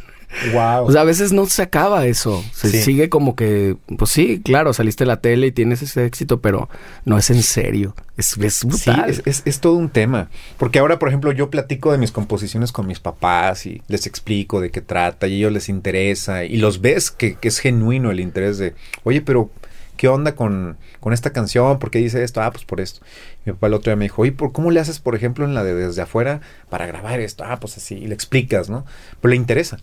[0.52, 0.86] Wow.
[0.86, 2.44] O sea, a veces no se acaba eso.
[2.52, 6.40] Se sigue como que, pues sí, claro, saliste a la tele y tienes ese éxito,
[6.40, 6.68] pero
[7.04, 7.94] no es en serio.
[8.16, 9.14] Es, es brutal.
[9.14, 10.30] Sí, es, es, todo un tema.
[10.58, 14.60] Porque ahora, por ejemplo, yo platico de mis composiciones con mis papás y les explico
[14.60, 18.10] de qué trata y a ellos les interesa y los ves que, que es genuino
[18.10, 18.74] el interés de,
[19.04, 19.50] oye, pero
[19.96, 21.78] ¿qué onda con, con, esta canción?
[21.78, 22.42] ¿Por qué dice esto?
[22.42, 23.00] Ah, pues por esto.
[23.44, 25.54] Mi papá el otro día me dijo, oye, ¿por ¿cómo le haces, por ejemplo, en
[25.54, 27.44] la de desde afuera para grabar esto?
[27.44, 28.84] Ah, pues así, y le explicas, ¿no?
[29.20, 29.78] Pero le interesa.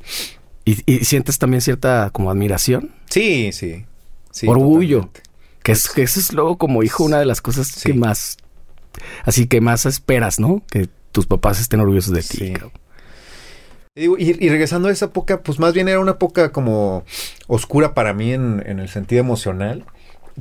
[0.66, 2.91] ¿Y, sientes también cierta como admiración?
[3.09, 3.86] Sí, sí.
[4.32, 5.09] sí Orgullo.
[5.61, 8.38] Que, es, que eso es luego como hijo una de las cosas que más,
[9.24, 10.61] así que más esperas, ¿no?
[10.70, 12.53] Que tus papás estén orgullosos de ti.
[13.95, 17.03] Y, y, regresando a esa época, pues más bien era una época como
[17.47, 19.86] oscura para mí en, en el sentido emocional.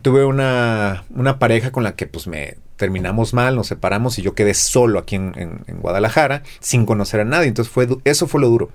[0.00, 4.34] Tuve una, una, pareja con la que pues me terminamos mal, nos separamos y yo
[4.34, 7.48] quedé solo aquí en, en, Guadalajara sin conocer a nadie.
[7.48, 8.70] Entonces fue eso fue lo duro.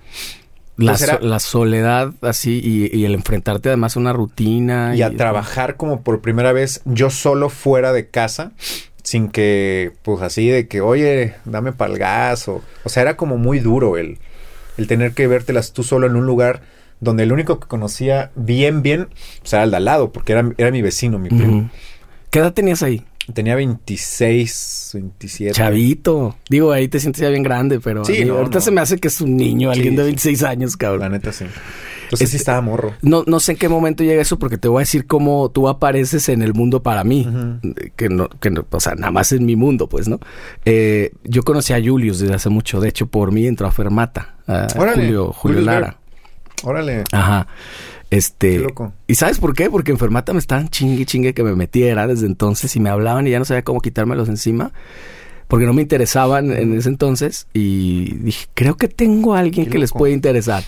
[0.78, 4.96] La, la soledad así y, el enfrentarte además a una rutina.
[4.96, 8.52] Y, a trabajar como por primera vez yo solo fuera de casa
[9.02, 13.16] sin que pues así de que oye dame para el gas o, o sea era
[13.16, 14.20] como muy duro el,
[14.78, 16.62] el tener que vértelas tú solo en un lugar
[17.00, 19.10] donde el único que conocía bien, bien,
[19.42, 21.70] pues era el de al lado, porque era, era mi vecino, mi primo.
[22.30, 23.04] ¿Qué edad tenías ahí?
[23.34, 25.54] Tenía 26, 27.
[25.54, 26.38] Chavito.
[26.50, 29.20] Digo, ahí te sientes ya bien grande, pero sí, ahorita se me hace que es
[29.20, 31.02] un niño, alguien de 26 años, cabrón.
[31.02, 31.46] La neta sí.
[32.04, 32.94] Entonces sí estaba morro.
[33.02, 35.68] No, no sé en qué momento llega eso porque te voy a decir cómo tú
[35.68, 37.28] apareces en el mundo para mí.
[37.98, 40.22] Que no, que no, o sea, nada más en mi mundo, pues, ¿no?
[40.64, 42.80] Eh, yo conocí a Julius desde hace mucho.
[42.80, 44.36] De hecho, por mí entró a Fermata.
[44.48, 45.98] A Julio, Julio Lara.
[46.64, 47.04] Órale.
[47.12, 47.48] Ajá.
[48.10, 48.66] Este.
[49.08, 49.70] ¿Y sabes por qué?
[49.70, 53.28] Porque en Fermata me estaban chingue chingue que me metiera desde entonces y me hablaban
[53.28, 54.72] y ya no sabía cómo quitármelos encima.
[55.48, 57.48] Porque no me interesaban en ese entonces.
[57.54, 60.64] Y dije, creo que tengo a alguien que les puede interesar.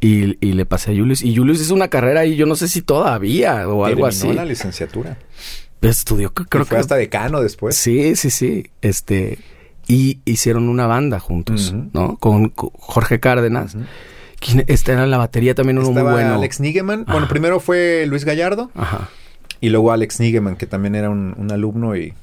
[0.00, 1.22] Y, le pasé a Julius.
[1.22, 4.32] Y Julius hizo una carrera ahí, yo no sé si todavía o algo así.
[4.32, 5.18] la licenciatura.
[5.80, 6.64] Pues estudió, creo que.
[6.64, 7.74] Fue hasta decano después.
[7.74, 8.70] Sí, sí, sí.
[8.82, 9.38] Este.
[9.88, 12.16] Y hicieron una banda juntos, ¿no?
[12.16, 13.76] Con, Jorge Cárdenas.
[14.66, 16.34] Esta era la batería también uno muy bueno.
[16.34, 17.04] Alex Nigeman.
[17.06, 18.70] Bueno, primero fue Luis Gallardo.
[18.74, 19.08] Ajá.
[19.60, 22.14] Y luego Alex Nigeman, que también era un, alumno y,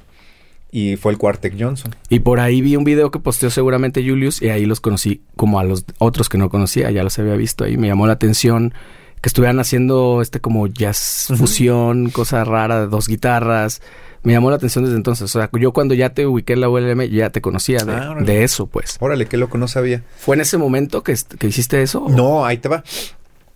[0.71, 1.95] y fue el Quartek Johnson.
[2.09, 5.59] Y por ahí vi un video que posteó seguramente Julius y ahí los conocí como
[5.59, 7.77] a los otros que no conocía, ya los había visto ahí.
[7.77, 8.73] Me llamó la atención
[9.21, 13.81] que estuvieran haciendo este como jazz fusión, cosa rara de dos guitarras
[14.23, 15.23] me llamó la atención desde entonces.
[15.23, 18.15] O sea, yo cuando ya te ubiqué en la ULM ya te conocía de, ah,
[18.19, 18.97] de eso, pues.
[18.99, 20.03] Órale, qué loco, no sabía.
[20.17, 22.05] ¿Fue en ese momento que, que hiciste eso?
[22.09, 22.83] No, ahí te va.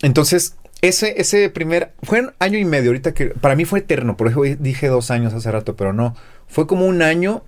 [0.00, 4.16] Entonces, ese, ese primer, fue un año y medio, ahorita que para mí fue eterno,
[4.16, 6.16] por eso dije dos años hace rato, pero no,
[6.48, 7.44] fue como un año,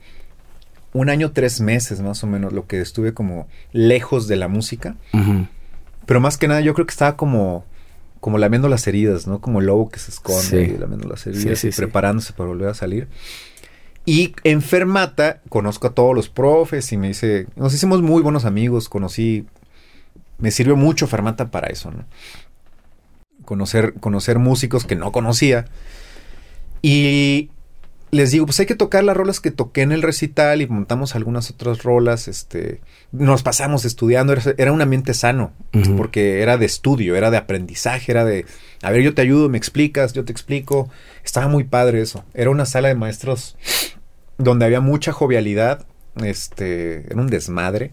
[0.93, 4.95] un año, tres meses más o menos, lo que estuve como lejos de la música.
[6.07, 7.65] Pero más que nada, yo creo que estaba como
[8.25, 9.43] como lamiendo las heridas, ¿no?
[9.43, 13.07] Como el lobo que se esconde, lamiendo las heridas y preparándose para volver a salir.
[14.07, 18.47] Y en Fermata conozco a todos los profes y me dice, nos hicimos muy buenos
[18.47, 19.45] amigos, conocí,
[20.39, 22.07] me sirvió mucho Fermata para eso, ¿no?
[23.45, 25.66] Conocer, conocer músicos que no conocía.
[26.81, 27.51] Y
[28.11, 31.17] les digo, pues hay que tocar las rolas que toqué en el recital y montamos
[31.17, 32.81] algunas otras rolas, este,
[33.11, 35.53] nos pasamos estudiando, era, un ambiente sano,
[35.97, 38.47] porque era de estudio, era de aprendizaje, era de,
[38.83, 40.89] a ver, yo te ayudo, me explicas, yo te explico,
[41.25, 43.57] estaba muy padre eso, era una sala de maestros
[44.39, 45.85] donde había mucha jovialidad,
[46.23, 47.91] este, era un desmadre,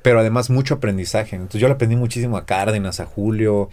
[0.00, 3.68] pero además mucho aprendizaje, entonces yo le aprendí muchísimo a Cárdenas, a Julio,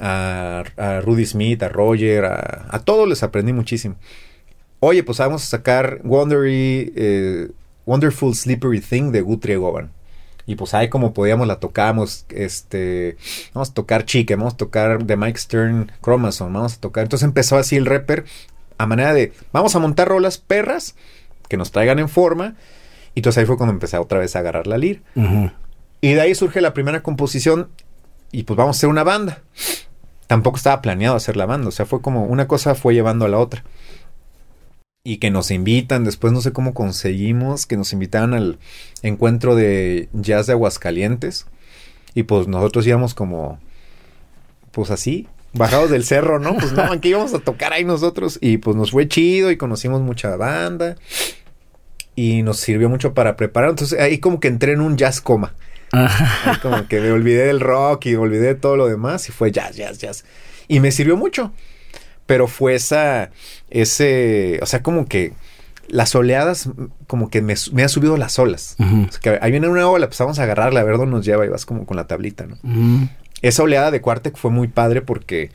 [0.00, 0.64] a,
[1.04, 3.96] Rudy Smith, a Roger, a, a todos les aprendí muchísimo
[4.80, 7.48] oye, pues vamos a sacar Wondery, eh,
[7.86, 9.90] Wonderful Slippery Thing de Guthrie Govan.
[10.46, 13.16] Y pues ahí como podíamos la tocamos, este,
[13.52, 17.02] vamos a tocar Chica, vamos a tocar The Mike Stern Chromosome, vamos a tocar.
[17.02, 18.24] Entonces empezó así el rapper
[18.78, 20.94] a manera de, vamos a montar rolas perras
[21.48, 22.54] que nos traigan en forma.
[23.14, 25.02] Y entonces ahí fue cuando empecé otra vez a agarrar la lir.
[26.00, 27.68] Y de ahí surge la primera composición
[28.32, 29.42] y pues vamos a hacer una banda.
[30.28, 33.28] Tampoco estaba planeado hacer la banda, o sea, fue como una cosa fue llevando a
[33.28, 33.64] la otra
[35.04, 38.58] y que nos invitan, después no sé cómo conseguimos que nos invitaran al
[39.02, 41.46] encuentro de jazz de Aguascalientes
[42.14, 43.58] y pues nosotros íbamos como
[44.72, 46.56] pues así, bajados del cerro, ¿no?
[46.56, 50.02] Pues no, aquí íbamos a tocar ahí nosotros y pues nos fue chido y conocimos
[50.02, 50.96] mucha banda
[52.14, 53.70] y nos sirvió mucho para preparar.
[53.70, 55.54] Entonces ahí como que entré en un jazz coma.
[55.92, 59.32] Ahí como que me olvidé del rock y me olvidé de todo lo demás y
[59.32, 60.24] fue jazz, jazz, jazz.
[60.66, 61.52] Y me sirvió mucho.
[62.28, 63.30] Pero fue esa,
[63.70, 65.32] ese, o sea, como que
[65.88, 66.68] las oleadas,
[67.06, 68.76] como que me, me ha subido las olas.
[68.78, 71.24] O sea, que ahí viene una ola, pues vamos a agarrarla, a ver dónde nos
[71.24, 72.58] lleva y vas como con la tablita, ¿no?
[73.40, 75.50] Esa oleada de Cuartec fue muy padre porque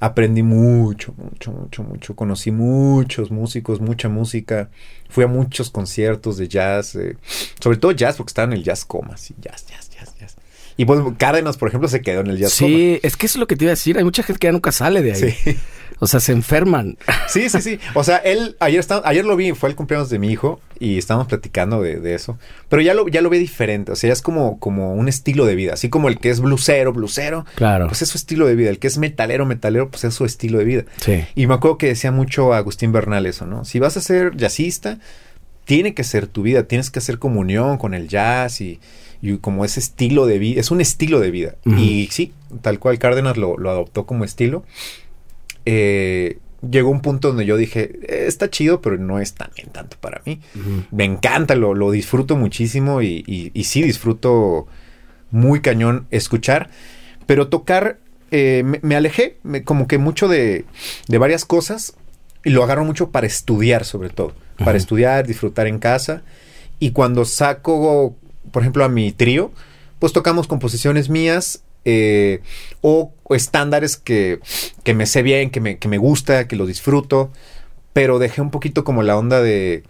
[0.00, 2.14] aprendí mucho, mucho, mucho, mucho.
[2.14, 4.70] Conocí muchos músicos, mucha música.
[5.08, 7.16] Fui a muchos conciertos de jazz, eh,
[7.60, 10.36] sobre todo jazz, porque estaba en el jazz coma, sí, jazz, jazz, jazz, jazz.
[10.78, 12.98] Y pues Cárdenas, por ejemplo, se quedó en el jazz sí, coma.
[13.02, 13.98] Es que eso es lo que te iba a decir.
[13.98, 15.36] Hay mucha gente que ya nunca sale de ahí.
[15.42, 15.58] Sí.
[15.98, 16.96] O sea, se enferman.
[17.28, 17.78] Sí, sí, sí.
[17.92, 20.96] O sea, él, ayer, está, ayer lo vi, fue el cumpleaños de mi hijo y
[20.96, 22.38] estábamos platicando de, de, eso.
[22.70, 23.92] Pero ya lo, ya lo ve diferente.
[23.92, 25.74] O sea, ya es como, como un estilo de vida.
[25.74, 27.44] Así como el que es blusero, blusero.
[27.56, 27.88] Claro.
[27.88, 28.70] Pues es su estilo de vida.
[28.70, 30.84] El que es metalero, metalero, pues es su estilo de vida.
[31.00, 31.24] Sí.
[31.34, 33.66] Y me acuerdo que decía mucho Agustín Bernal eso, ¿no?
[33.66, 35.00] Si vas a ser jazzista,
[35.64, 36.62] tiene que ser tu vida.
[36.62, 38.80] Tienes que hacer comunión con el jazz y,
[39.20, 40.60] y como ese estilo de vida.
[40.60, 41.56] Es un estilo de vida.
[41.64, 41.80] Uh -huh.
[41.80, 44.64] Y sí, tal cual Cárdenas lo, lo adoptó como estilo.
[45.64, 46.38] Eh,
[46.68, 50.22] llegó un punto donde yo dije, eh, está chido, pero no es también tanto para
[50.24, 50.40] mí.
[50.54, 50.84] Uh -huh.
[50.90, 54.66] Me encanta, lo, lo disfruto muchísimo y, y, y, sí disfruto
[55.30, 56.70] muy cañón escuchar,
[57.26, 57.98] pero tocar,
[58.30, 60.64] eh, me, me, alejé me, como que mucho de,
[61.06, 61.94] de, varias cosas
[62.44, 64.64] y lo agarro mucho para estudiar sobre todo, uh -huh.
[64.64, 66.22] para estudiar, disfrutar en casa
[66.80, 68.16] y cuando saco,
[68.50, 69.50] por ejemplo, a mi trío,
[69.98, 72.40] pues tocamos composiciones mías eh,
[72.80, 74.40] o, o, estándares que,
[74.82, 77.30] que, me sé bien, que me, que me gusta, que lo disfruto,
[77.92, 79.84] pero dejé un poquito como la onda de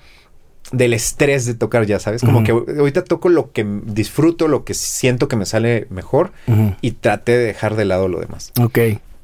[0.72, 2.20] del estrés de tocar ya, ¿sabes?
[2.20, 2.64] Como uh -huh.
[2.66, 6.76] que ahorita toco lo que disfruto, lo que siento que me sale mejor uh -huh.
[6.82, 8.52] y traté de dejar de lado lo demás.
[8.61, 8.78] Ok.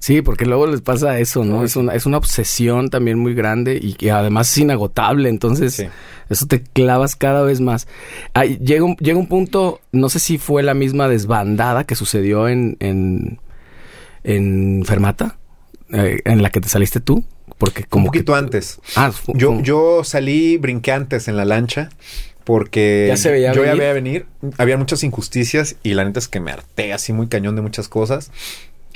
[0.05, 1.65] Sí, porque luego les pasa eso, ¿no?
[1.65, 5.87] Es una, es una obsesión también muy grande y que además es inagotable, entonces sí.
[6.29, 7.89] eso te clavas cada vez más.
[8.35, 12.49] Ay, llega, un, llega un punto, no sé si fue la misma desbandada que sucedió
[12.51, 13.41] en, en,
[14.25, 15.39] en Fermata,
[15.91, 17.25] eh, en la que te saliste tú,
[17.57, 18.83] porque como un poquito que, antes.
[18.97, 21.89] Ah, yo, yo salí, brinqué antes en la lancha
[22.45, 23.75] porque ya se veía yo venir.
[23.75, 24.27] ya veía venir,
[24.59, 27.89] había muchas injusticias y la neta es que me harté así muy cañón de muchas
[27.89, 28.31] cosas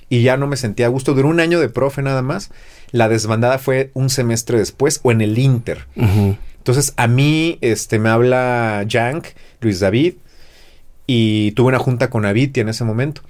[0.09, 1.15] y ya no me sentía a gusto.
[1.15, 2.51] Duró un año de profe nada más.
[2.91, 5.87] La desbandada fue un semestre después o en el Inter.
[5.97, 6.37] Uh -huh.
[6.59, 9.27] Entonces a mí este, me habla Jank,
[9.61, 10.15] Luis David,
[11.07, 13.23] y tuve una junta con Avitia en ese momento.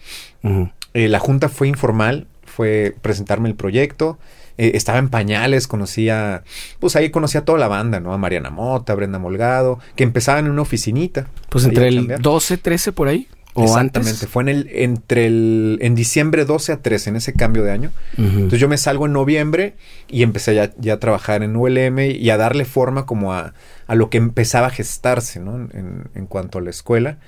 [0.42, 0.72] Uh -huh.
[0.94, 4.18] eh, la junta fue informal, fue presentarme el proyecto.
[4.58, 6.42] Eh, estaba en pañales, conocía,
[6.80, 8.12] pues ahí conocía a toda la banda, ¿no?
[8.12, 11.28] A Mariana Mota, a Brenda Molgado, que empezaban en una oficinita.
[11.48, 13.28] Pues entre el 12, 13 por ahí.
[13.58, 14.28] ¿O Exactamente, antes?
[14.28, 17.90] fue en el entre el en diciembre 12 a 13 en ese cambio de año.
[18.16, 18.28] Uh -huh.
[18.34, 19.74] Entonces yo me salgo en noviembre
[20.06, 23.54] y empecé ya, ya, a trabajar en ULM y a darle forma como a,
[23.88, 25.56] a lo que empezaba a gestarse, ¿no?
[25.56, 27.18] En, en, cuanto a la escuela.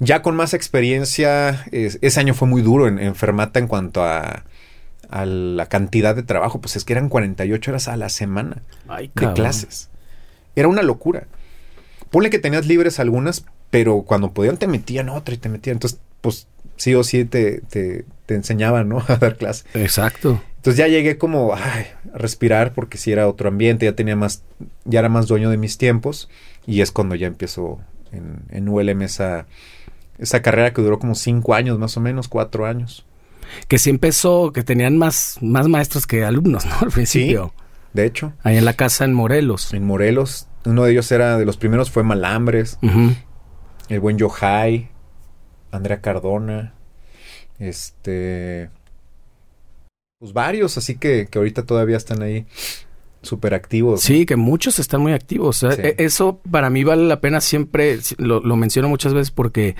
[0.00, 4.02] Ya con más experiencia, es, ese año fue muy duro en, en Fermata en cuanto
[4.02, 4.44] a,
[5.08, 6.60] a, la cantidad de trabajo.
[6.60, 9.88] Pues es que eran 48 horas a la semana Ay, de clases.
[10.56, 11.28] Era una locura.
[12.10, 15.76] Ponle que tenías libres algunas, pero cuando podían te metían otra y te metían.
[15.76, 16.46] Entonces, pues
[16.76, 18.98] sí o sí te, te, te enseñaban, ¿no?
[19.08, 19.64] A dar clase.
[19.74, 20.40] Exacto.
[20.56, 24.42] Entonces ya llegué como ay, a respirar porque si era otro ambiente, ya tenía más,
[24.84, 26.28] ya era más dueño de mis tiempos
[26.66, 27.78] y es cuando ya empiezo
[28.10, 29.46] en, en ULM esa,
[30.18, 33.06] esa carrera que duró como cinco años más o menos, cuatro años.
[33.68, 36.74] Que sí empezó, que tenían más, más maestros que alumnos, ¿no?
[36.80, 37.52] Al principio.
[37.56, 37.64] Sí,
[37.94, 38.32] de hecho.
[38.42, 39.72] Ahí en la casa en Morelos.
[39.72, 40.48] En Morelos.
[40.64, 42.78] Uno de ellos era, de los primeros fue Malambres.
[42.82, 43.16] Uh -huh
[43.88, 44.88] el buen Yohai,
[45.70, 46.74] Andrea Cardona,
[47.58, 48.70] este,
[50.18, 52.46] pues varios, así que, que ahorita todavía están ahí
[53.22, 54.00] súper activos.
[54.00, 55.58] Sí, que muchos están muy activos.
[55.58, 55.66] Sí.
[55.98, 59.76] Eso para mí vale la pena siempre, lo, lo, menciono muchas veces porque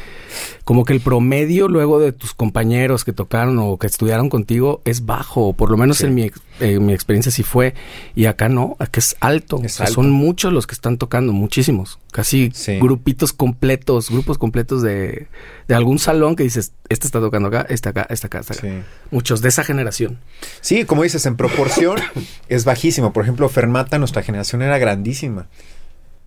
[0.64, 5.06] como que el promedio luego de tus compañeros que tocaron o que estudiaron contigo es
[5.06, 6.06] bajo, o por lo menos sí.
[6.06, 6.30] en mi,
[6.60, 7.74] eh, mi experiencia sí fue,
[8.14, 9.60] y acá no, acá es alto.
[9.62, 9.94] Es o sea, alto.
[9.94, 12.78] son muchos los que están tocando, muchísimos, casi sí.
[12.78, 15.28] grupitos completos, grupos completos de,
[15.66, 18.86] de algún salón que dices, este está tocando acá, este acá, este acá, este acá.
[19.10, 20.18] Muchos de esa generación.
[20.60, 21.98] Sí, como dices, en proporción
[22.48, 23.12] es bajísimo.
[23.12, 25.48] Por ejemplo, Fermata, nuestra generación era grandísima.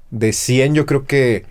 [0.10, 1.46] De 100 yo creo que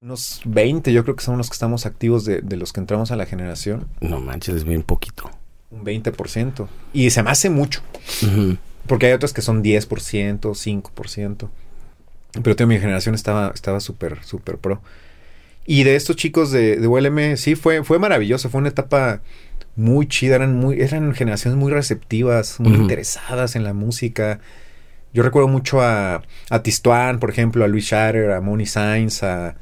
[0.00, 3.10] unos 20 yo creo que son los que estamos activos de, de los que entramos
[3.10, 3.88] a la generación.
[4.00, 5.30] No manches, es bien poquito.
[5.70, 6.66] Un 20%.
[6.92, 7.82] Y se me hace mucho.
[8.22, 8.58] Uh -huh.
[8.86, 11.48] Porque hay otros que son 10%, 5%.
[12.40, 14.80] Pero tío, mi generación estaba estaba súper, súper pro.
[15.66, 18.48] Y de estos chicos de, de ULM, sí, fue, fue maravilloso.
[18.50, 19.20] Fue una etapa
[19.76, 20.36] muy chida.
[20.36, 22.82] Eran, muy, eran generaciones muy receptivas, muy uh -huh.
[22.82, 24.40] interesadas en la música.
[25.12, 29.54] Yo recuerdo mucho a, a Tistuan, por ejemplo, a Luis Shatter, a Moni Sainz, a,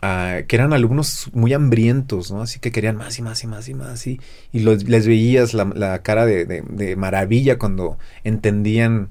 [0.00, 2.40] que eran alumnos muy hambrientos, ¿no?
[2.40, 4.06] Así que querían más y más y más y más.
[4.06, 4.18] Y,
[4.50, 9.10] y les veías la, cara de, de, maravilla cuando entendían,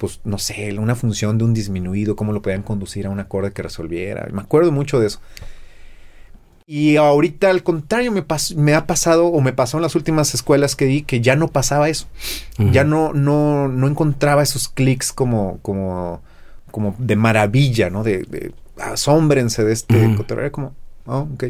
[0.00, 3.52] pues, no sé, una función de un disminuido, cómo lo podían conducir a un acorde
[3.52, 4.26] que resolviera.
[4.32, 5.20] Me acuerdo mucho de eso.
[6.66, 8.24] Y ahorita al contrario me,
[8.56, 11.48] me ha pasado o me pasó en las últimas escuelas que di que ya no
[11.48, 12.06] pasaba eso.
[12.72, 16.22] Ya no, no, no encontraba esos clics como, como,
[16.70, 18.02] como de maravilla, ¿no?
[18.02, 20.74] De, de asómbrense de este uh como,
[21.04, 21.44] oh, ok.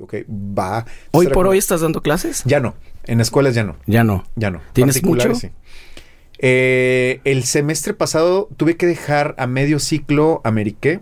[0.00, 0.84] Ok, va.
[1.12, 2.42] ¿Hoy por hoy estás dando clases?
[2.44, 2.74] Ya no.
[3.04, 3.76] En escuelas ya no.
[3.86, 4.24] Ya no.
[4.34, 4.62] Ya no.
[4.72, 5.32] ¿Tienes mucho?
[5.36, 5.52] Sí.
[6.38, 11.00] Eh, el semestre pasado tuve que dejar a medio ciclo Ameriqué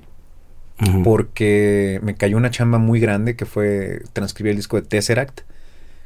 [1.04, 5.42] porque me cayó una chamba muy grande que fue transcribir el disco de Tesseract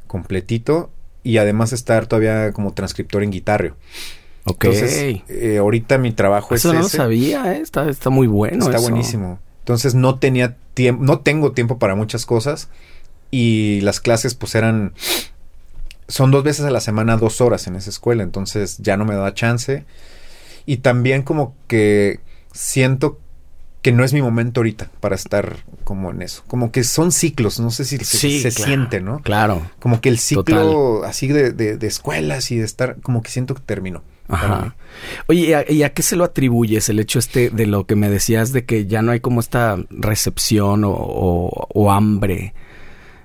[0.07, 0.91] completito
[1.23, 3.75] y además estar todavía como transcriptor en guitarra.
[4.45, 4.65] Ok.
[4.65, 7.61] Entonces, eh, ahorita mi trabajo Eso no lo sabía, ¿eh?
[7.61, 8.65] está, está muy bueno.
[8.65, 9.39] Está buenísimo.
[9.59, 12.69] Entonces no tenía tiempo, no tengo tiempo para muchas cosas
[13.31, 14.93] y las clases pues eran,
[16.09, 19.15] son dos veces a la semana, dos horas en esa escuela, entonces ya no me
[19.15, 19.85] da chance.
[20.65, 22.19] Y también como que
[22.51, 23.19] siento
[23.81, 26.43] que no es mi momento ahorita para estar como en eso.
[26.47, 29.21] Como que son ciclos, no sé si se, siente, ¿no?
[29.21, 29.61] Claro.
[29.79, 33.61] Como que el ciclo así de, de, escuelas y de estar, como que siento que
[33.61, 34.03] terminó.
[34.27, 34.75] Ajá.
[35.27, 38.51] Oye, ¿y a, qué se lo atribuyes el hecho este de lo que me decías
[38.51, 42.53] de que ya no hay como esta recepción o, o, hambre?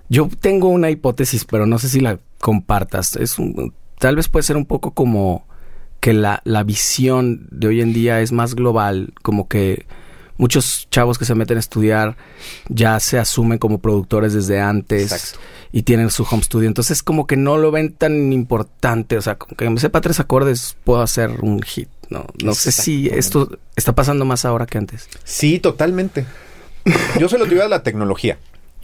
[0.09, 3.17] Yo tengo una hipótesis, pero no sé si la compartas.
[3.17, 5.47] Es un, tal vez puede ser un poco como
[6.01, 9.87] que la, la visión de hoy en día es más global, como que
[10.37, 12.19] muchos chavos que se meten a estudiar
[12.69, 15.39] ya se asumen como productores desde antes
[15.73, 16.69] y tienen su home studio.
[16.69, 19.17] Entonces como que no lo ven tan importante.
[19.17, 21.89] O sea, como que me sepa tres acordes puedo hacer un hit.
[22.11, 25.09] No, no sé si esto está pasando más ahora que antes.
[25.25, 26.27] Sí, totalmente.
[27.19, 28.37] Yo se lo digo a la tecnología,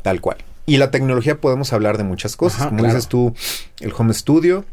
[0.03, 0.39] tal cual.
[0.71, 2.69] Y la tecnología podemos hablar de muchas cosas.
[2.69, 3.35] como dices tú,
[3.81, 4.65] el home studio,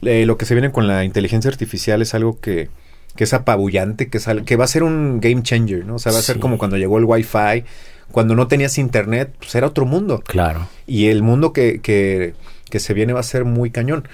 [0.00, 2.70] eh, lo que se viene con la inteligencia artificial es algo que
[3.14, 5.96] que es apabullante, que, que va a ser un game changer, ¿no?
[5.96, 7.64] O sea, va a ser como cuando llegó el Wi-Fi,
[8.12, 10.22] cuando no tenías internet, pues era otro mundo.
[10.24, 10.68] Claro.
[10.86, 12.34] Y el mundo que, que,
[12.70, 14.06] que se viene va a ser muy cañón.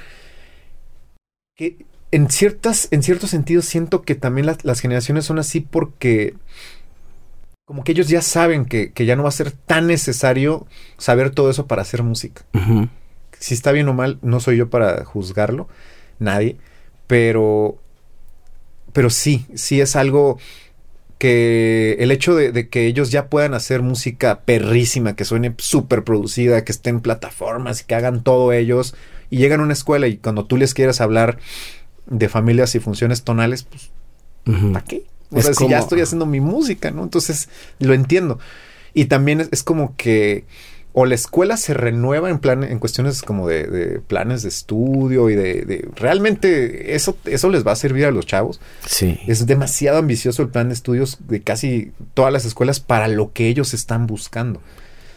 [1.55, 1.77] Que
[2.15, 6.35] en ciertas, en ciertos sentidos siento que también las, generaciones son así porque
[7.65, 10.67] como que ellos ya saben que, que, ya no va a ser tan necesario
[10.99, 12.45] saber todo eso para hacer música.
[13.39, 15.69] Si está bien o mal, no soy yo para juzgarlo,
[16.19, 16.57] nadie,
[17.07, 17.79] pero
[18.93, 20.39] pero sí, sí es algo
[21.19, 26.65] que el hecho de, que ellos ya puedan hacer música perrísima, que suene súper producida,
[26.65, 28.95] que esté en plataformas y que hagan todo ellos,
[29.31, 31.39] y llegan a una escuela y cuando tú les quieres hablar
[32.07, 33.91] de familias y funciones tonales, pues,
[34.73, 35.05] ¿para qué?
[35.31, 37.03] O sea, si ya estoy haciendo mi música, ¿no?
[37.03, 37.49] Entonces,
[37.79, 38.39] lo entiendo.
[38.93, 40.45] Y también es como que
[40.97, 45.35] o la escuela se renueva en plan, en cuestiones como de, planes de estudio y
[45.35, 48.61] de, realmente eso, eso les va a servir a los chavos.
[48.87, 49.19] Sí.
[49.27, 53.49] Es demasiado ambicioso el plan de estudios de casi todas las escuelas para lo que
[53.49, 54.61] ellos están buscando.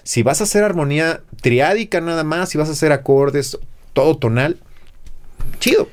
[0.02, 3.60] Si vas a hacer armonía triádica nada más, si vas a hacer acordes,
[3.94, 4.58] todo tonal,
[5.60, 5.90] chido.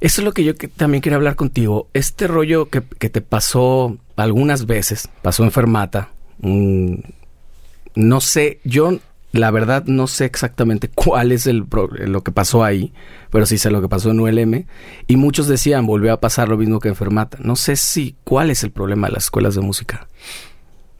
[0.00, 1.88] Eso es lo que yo también quería hablar contigo.
[1.92, 6.10] Este rollo que, te pasó algunas veces, pasó en Fermata.
[6.40, 8.98] no sé, yo
[9.32, 11.66] la verdad no sé exactamente cuál es el
[12.06, 12.92] lo que pasó ahí,
[13.30, 14.66] pero sí sé lo que pasó en ULM.
[15.06, 17.38] Y muchos decían, volvió a pasar lo mismo que en Fermata.
[17.40, 20.08] No sé si cuál es el problema de las escuelas de música.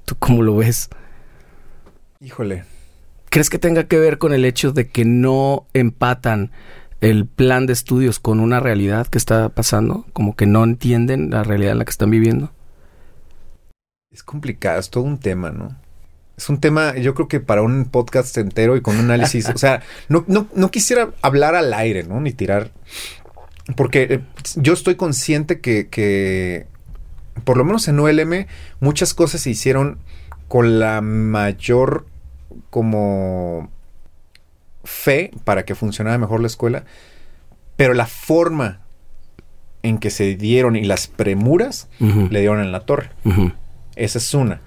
[0.04, 0.88] ¿Tú cómo lo ves?
[2.20, 2.64] Híjole.
[3.30, 6.50] ¿Crees que tenga que ver con el hecho de que no empatan
[7.00, 10.04] el plan de estudios con una realidad que está pasando?
[10.12, 12.52] Como que no entienden la realidad en la que están viviendo.
[14.10, 15.76] Es complicado, es todo un tema, ¿no?
[16.36, 19.48] Es un tema, yo creo que para un podcast entero y con un análisis.
[19.48, 22.20] o sea, no, no, quisiera hablar al aire, ¿no?
[22.20, 22.70] Ni tirar.
[23.76, 24.20] Porque eh,
[24.56, 26.66] yo estoy consciente que, que,
[27.44, 28.46] por lo menos en ULM,
[28.80, 29.98] muchas cosas se hicieron
[30.46, 32.06] con la mayor
[32.70, 33.70] como
[34.84, 36.84] fe para que funcionara mejor la escuela.
[37.76, 38.80] Pero la forma
[39.82, 43.10] en que se dieron y las premuras le dieron en la torre.
[43.96, 44.60] Esa es una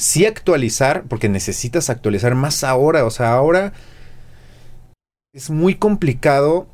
[0.00, 3.72] sí actualizar, porque necesitas actualizar más ahora, o sea, ahora
[5.32, 6.66] es muy complicado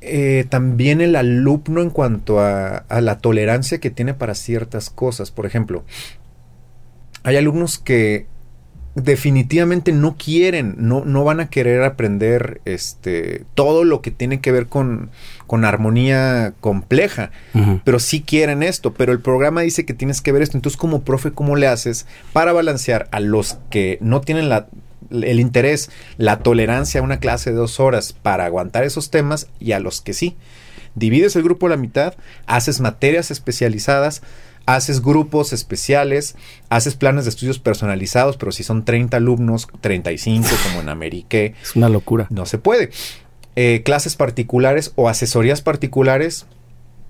[0.00, 5.30] eh, también el alumno en cuanto a, la tolerancia que tiene para ciertas cosas.
[5.30, 5.84] Por ejemplo,
[7.22, 8.26] hay alumnos que
[8.94, 14.52] definitivamente no quieren, no, no van a querer aprender este, todo lo que tiene que
[14.52, 15.10] ver con,
[15.46, 17.30] con armonía compleja,
[17.84, 21.02] pero sí quieren esto, pero el programa dice que tienes que ver esto, entonces como
[21.02, 24.68] profe, ¿cómo le haces para balancear a los que no tienen la,
[25.10, 29.72] el interés, la tolerancia a una clase de dos horas para aguantar esos temas y
[29.72, 30.36] a los que sí?
[30.94, 32.14] Divides el grupo a la mitad,
[32.46, 34.22] haces materias especializadas,
[34.66, 36.36] haces grupos especiales,
[36.68, 41.54] haces planes de estudios personalizados, pero si son 30 alumnos, 35 como en Amérique.
[41.62, 42.26] Es una locura.
[42.30, 42.90] No se puede.
[43.56, 46.46] Eh, clases particulares o asesorías particulares,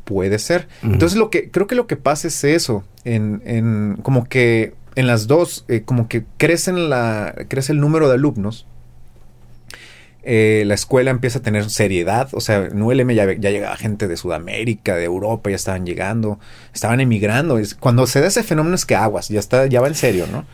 [0.05, 0.69] puede ser.
[0.83, 5.07] Entonces lo que creo que lo que pasa es eso, en, en como que en
[5.07, 8.67] las dos, eh, como que crecen la, crece el número de alumnos
[10.27, 12.29] eh, la escuela empieza a tener seriedad.
[12.33, 16.39] O sea, en ULM ya, llegaba gente de Sudamérica, de Europa, ya estaban llegando,
[16.73, 17.61] estaban emigrando.
[17.79, 20.47] cuando se da ese fenómeno es que aguas, ya está, ya va en serio, ¿no?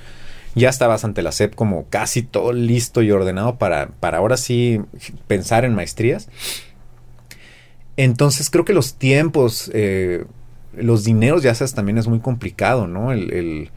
[0.57, 4.81] Ya estabas ante la SEP como casi todo listo y ordenado para, para ahora sí
[5.29, 6.29] pensar en maestrías.
[7.97, 10.25] Entonces creo que los tiempos, eh,
[10.77, 13.13] los dineros ya sabes también es muy complicado, ¿no?
[13.13, 13.71] El,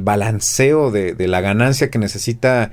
[0.00, 2.72] balanceo de, de la ganancia que necesita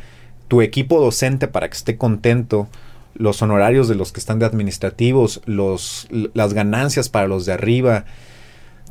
[0.52, 2.68] tu equipo docente para que esté contento,
[3.14, 8.04] los honorarios de los que están de administrativos, los, las ganancias para los de arriba.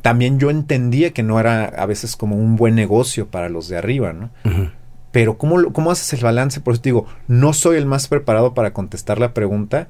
[0.01, 3.77] También yo entendía que no era a veces como un buen negocio para los de
[3.77, 4.31] arriba, ¿no?
[5.11, 6.61] Pero ¿cómo, ¿cómo haces el balance?
[6.61, 9.87] Por eso te digo, no soy el más preparado para contestar la pregunta,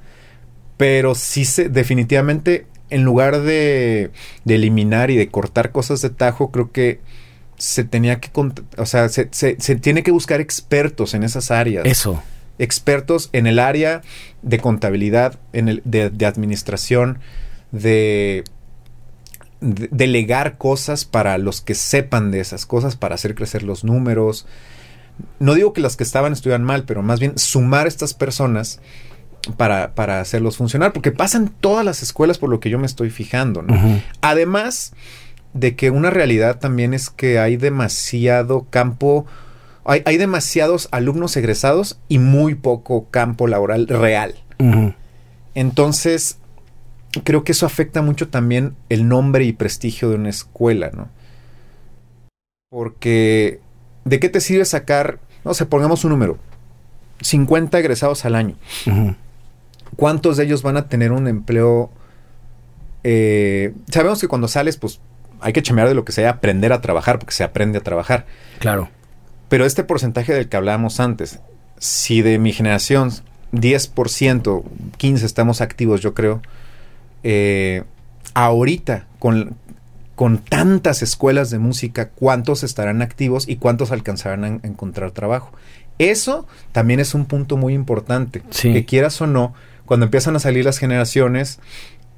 [0.76, 4.12] pero sí sé, definitivamente, en lugar de,
[4.44, 7.00] de eliminar y de cortar cosas de tajo, creo que
[7.62, 8.32] se tenía que,
[8.78, 11.86] o sea, se, tiene que buscar expertos en esas áreas.
[11.86, 12.24] Eso.
[12.58, 14.02] Expertos en el área
[14.42, 17.20] de contabilidad, en el, de, administración,
[17.72, 18.44] de,
[19.62, 24.48] delegar cosas para los que sepan de esas cosas, para hacer crecer los números.
[25.38, 28.80] No digo que las que estaban estuvieran mal, pero más bien sumar estas personas
[29.56, 33.12] para, para hacerlos funcionar, porque pasan todas las escuelas por lo que yo me estoy
[33.12, 33.62] fijando.
[33.62, 34.02] ¿no?
[34.22, 34.94] Además,
[35.54, 39.26] de que una realidad también es que hay demasiado campo,
[39.84, 44.36] hay, hay demasiados alumnos egresados y muy poco campo laboral real.
[45.56, 46.38] Entonces,
[47.24, 51.10] creo que eso afecta mucho también el nombre y prestigio de una escuela, ¿no?
[52.70, 53.60] Porque,
[54.06, 56.38] ¿de qué te sirve sacar, no sé, pongamos un número,
[57.22, 58.56] 50 egresados al año?
[59.98, 61.90] ¿Cuántos de ellos van a tener un empleo?
[63.04, 65.02] Eh, sabemos que cuando sales, pues
[65.42, 68.26] hay que chamear de lo que sea, aprender a trabajar, porque se aprende a trabajar.
[68.60, 68.90] Claro.
[69.50, 71.40] Pero este porcentaje del que hablábamos antes,
[71.78, 73.12] si de mi generación
[73.52, 74.64] 10%,
[74.98, 76.42] 15% estamos activos, yo creo,
[77.24, 77.84] eh,
[78.34, 79.56] ahorita con,
[80.16, 85.52] con tantas escuelas de música, ¿cuántos estarán activos y cuántos alcanzarán a encontrar trabajo?
[85.98, 88.42] Eso también es un punto muy importante.
[88.62, 89.54] Que quieras o no,
[89.86, 91.60] cuando empiezan a salir las generaciones,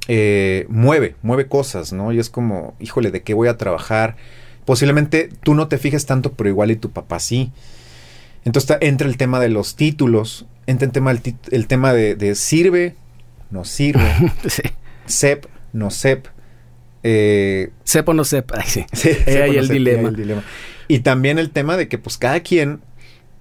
[0.08, 2.12] eh, mueve, mueve cosas, ¿no?
[2.12, 4.16] Y es como, híjole, ¿de qué voy a trabajar?
[4.66, 7.52] Posiblemente tú no te fijes tanto, pero igual y tu papá sí.
[8.46, 12.96] Entonces entra el tema de los títulos, entra el tema, el, tema de, sirve,
[13.50, 14.12] no sirve,
[14.48, 14.64] sí.
[15.06, 16.28] SEP, no SEP.
[17.06, 18.86] Eh, SEP o no SEP, sí.
[19.28, 20.10] ahí el, dilema.
[20.10, 20.44] el dilema.
[20.88, 22.82] Y también el tema de que pues cada quien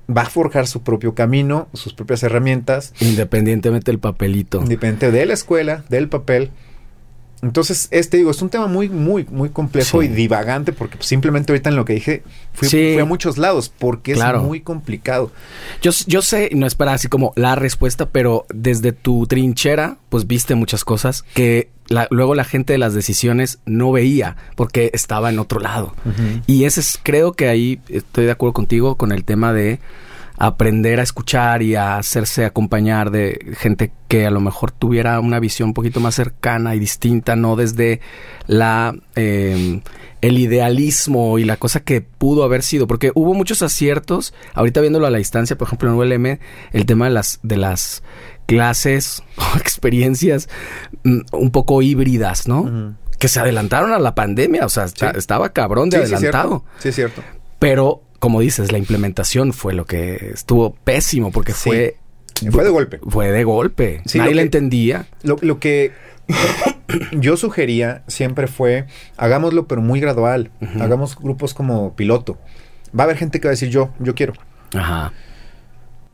[0.08, 2.92] va a forjar su propio camino, sus propias herramientas.
[3.00, 4.60] Independientemente del papelito.
[4.60, 6.50] Independiente de la escuela, del papel.
[7.42, 11.70] Entonces, este digo, es un tema muy, muy, muy complejo y divagante porque simplemente ahorita
[11.70, 12.22] en lo que dije
[12.52, 15.32] fui, a muchos lados porque es muy complicado.
[15.82, 20.28] Yo, yo sé, no es para así como la respuesta, pero desde tu trinchera, pues
[20.28, 21.68] viste muchas cosas que
[22.10, 25.94] luego la gente de las decisiones no veía porque estaba en otro lado.
[26.46, 29.80] Y ese es, creo que ahí estoy de acuerdo contigo con el tema de
[30.38, 35.38] aprender a escuchar y a hacerse acompañar de gente que a lo mejor tuviera una
[35.38, 38.00] visión un poquito más cercana y distinta, no desde
[38.46, 39.82] la em,
[40.20, 45.06] el idealismo y la cosa que pudo haber sido, porque hubo muchos aciertos, ahorita viéndolo
[45.06, 46.38] a la distancia, por ejemplo en ULM,
[46.72, 48.02] el tema de las de las
[48.56, 50.48] clases o experiencias
[51.04, 52.96] mm, un poco híbridas, ¿no?
[53.18, 56.64] Que se adelantaron a la pandemia, o sea, estaba cabrón de adelantado.
[56.78, 57.22] Sí, es cierto.
[57.58, 61.96] Pero como dices, la implementación fue lo que estuvo pésimo porque fue...
[62.50, 63.00] Fue de golpe.
[63.08, 64.02] Fue de golpe.
[64.14, 65.06] Nadie la entendía.
[65.22, 65.92] Lo, que
[67.12, 68.86] yo sugería siempre fue,
[69.16, 70.50] hagámoslo pero muy gradual.
[70.80, 72.38] Hagamos grupos como piloto.
[72.98, 74.34] Va a haber gente que va a decir yo, yo quiero.
[74.72, 75.12] Ajá.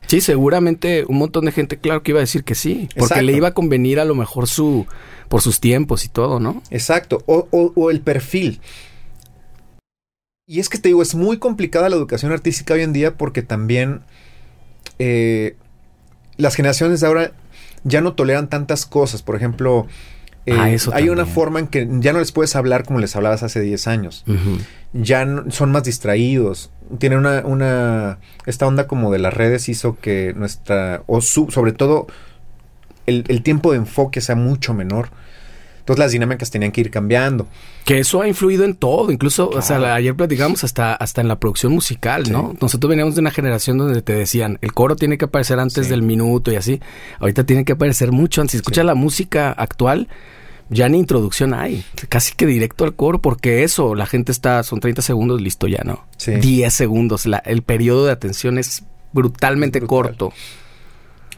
[0.09, 3.31] Sí, seguramente un montón de gente, claro que iba a decir que sí, porque le
[3.31, 4.87] iba a convenir a lo mejor su,
[5.27, 6.63] por sus tiempos y todo, ¿no?
[6.71, 8.59] Exacto, o, o, o el perfil
[10.47, 13.43] Y es que te digo, es muy complicada la educación artística hoy en día porque
[13.43, 14.01] también
[14.97, 15.55] eh,
[16.37, 17.31] las generaciones de ahora
[17.83, 19.21] ya no toleran tantas cosas.
[19.21, 19.85] Por ejemplo,
[20.47, 23.15] eh, Ah, eso hay una forma en que ya no les puedes hablar como les
[23.15, 24.25] hablabas hace 10 años.
[24.93, 26.71] Ya no- son más distraídos.
[26.97, 28.17] Tienen una, una...
[28.45, 31.03] Esta onda como de las redes hizo que nuestra...
[31.07, 32.07] O su- sobre todo
[33.05, 35.09] el, el tiempo de enfoque sea mucho menor.
[35.79, 37.47] Entonces las dinámicas tenían que ir cambiando.
[37.83, 41.39] Que eso ha influido en todo, incluso, o sea, ayer platicamos hasta, hasta en la
[41.39, 42.31] producción musical, Sí.
[42.31, 42.55] ¿no?
[42.61, 45.89] Nosotros veníamos de una generación donde te decían, el coro tiene que aparecer antes Sí.
[45.91, 46.79] del minuto y así.
[47.19, 48.51] Ahorita tiene que aparecer mucho antes.
[48.51, 50.09] Si escuchas la música actual,
[50.69, 51.83] ya ni introducción hay.
[52.09, 55.81] Casi que directo al coro, porque eso, la gente está, son 30 segundos, listo ya,
[55.83, 56.05] ¿no?
[56.17, 56.33] Sí.
[56.35, 57.25] 10 segundos.
[57.25, 60.03] La- el periodo de atención es brutalmente Es brutal.
[60.15, 60.33] corto.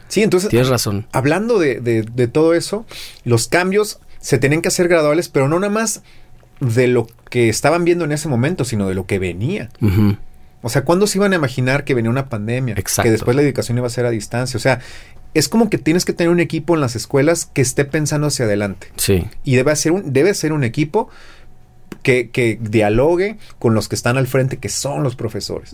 [0.08, 0.50] Sí, entonces...
[0.50, 1.06] Tienes razón.
[1.12, 2.84] hablando de, de- de todo eso,
[3.24, 6.02] los cambios se tenían que hacer graduales, pero no nada más
[6.60, 9.70] de lo que estaban viendo en ese momento, sino de lo que venía.
[10.60, 12.74] O sea, ¿cuándo se iban a imaginar que venía una pandemia?
[12.76, 13.04] Exacto.
[13.08, 14.58] Que después la educación iba a ser a distancia.
[14.58, 14.78] O sea,
[15.34, 18.44] es como que tienes que tener un equipo en las escuelas que esté pensando hacia
[18.44, 18.88] adelante.
[18.96, 19.24] Sí.
[19.44, 21.08] Y debe ser un, debe ser un equipo
[22.02, 25.72] que, que dialogue con los que están al frente, que son los profesores.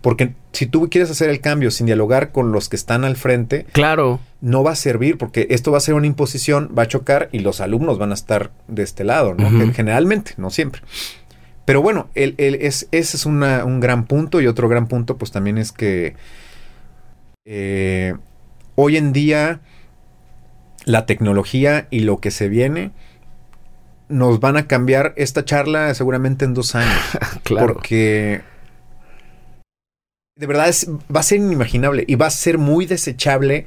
[0.00, 3.66] Porque si tú quieres hacer el cambio sin dialogar con los que están al frente,
[3.72, 4.20] Claro.
[4.40, 7.40] no va a servir porque esto va a ser una imposición, va a chocar y
[7.40, 9.72] los alumnos van a estar de este lado, ¿no?
[9.74, 10.82] Generalmente, no siempre.
[11.64, 15.18] Pero bueno, el, el- es, ese es una- un gran punto y otro gran punto
[15.18, 16.14] pues también es que
[17.44, 18.14] eh,
[18.80, 19.60] hoy en día
[20.84, 22.92] la tecnología y lo que se viene
[24.08, 26.96] nos van a cambiar esta charla seguramente en dos años.
[27.42, 27.74] Claro.
[27.74, 28.42] Porque
[30.36, 33.66] de verdad es, va a ser inimaginable y va a ser muy desechable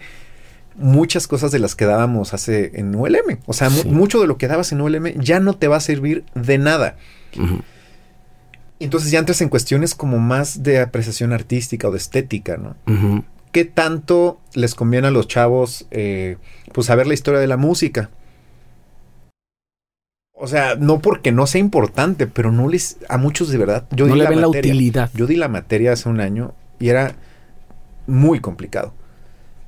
[0.76, 3.40] muchas cosas de las que dábamos hace en ULM.
[3.46, 5.82] O sea, mu- mucho de lo que dabas en ULM ya no te va a
[5.82, 6.96] servir de nada.
[8.80, 12.76] Entonces ya entras en cuestiones como más de apreciación artística o de estética, ¿no?
[12.88, 13.24] Ujú.
[13.52, 16.38] ¿Qué tanto les conviene a los chavos eh,
[16.74, 18.10] pues saber la historia de la música?
[20.34, 23.88] O sea, no porque no sea importante, pero no les a muchos de verdad.
[23.92, 24.74] Yo no di le la ven la materia.
[24.74, 25.12] utilidad.
[25.14, 27.16] Yo di la materia hace un año y era
[28.08, 28.94] muy complicado.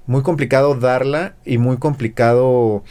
[0.07, 2.83] Muy complicado darla y muy complicado.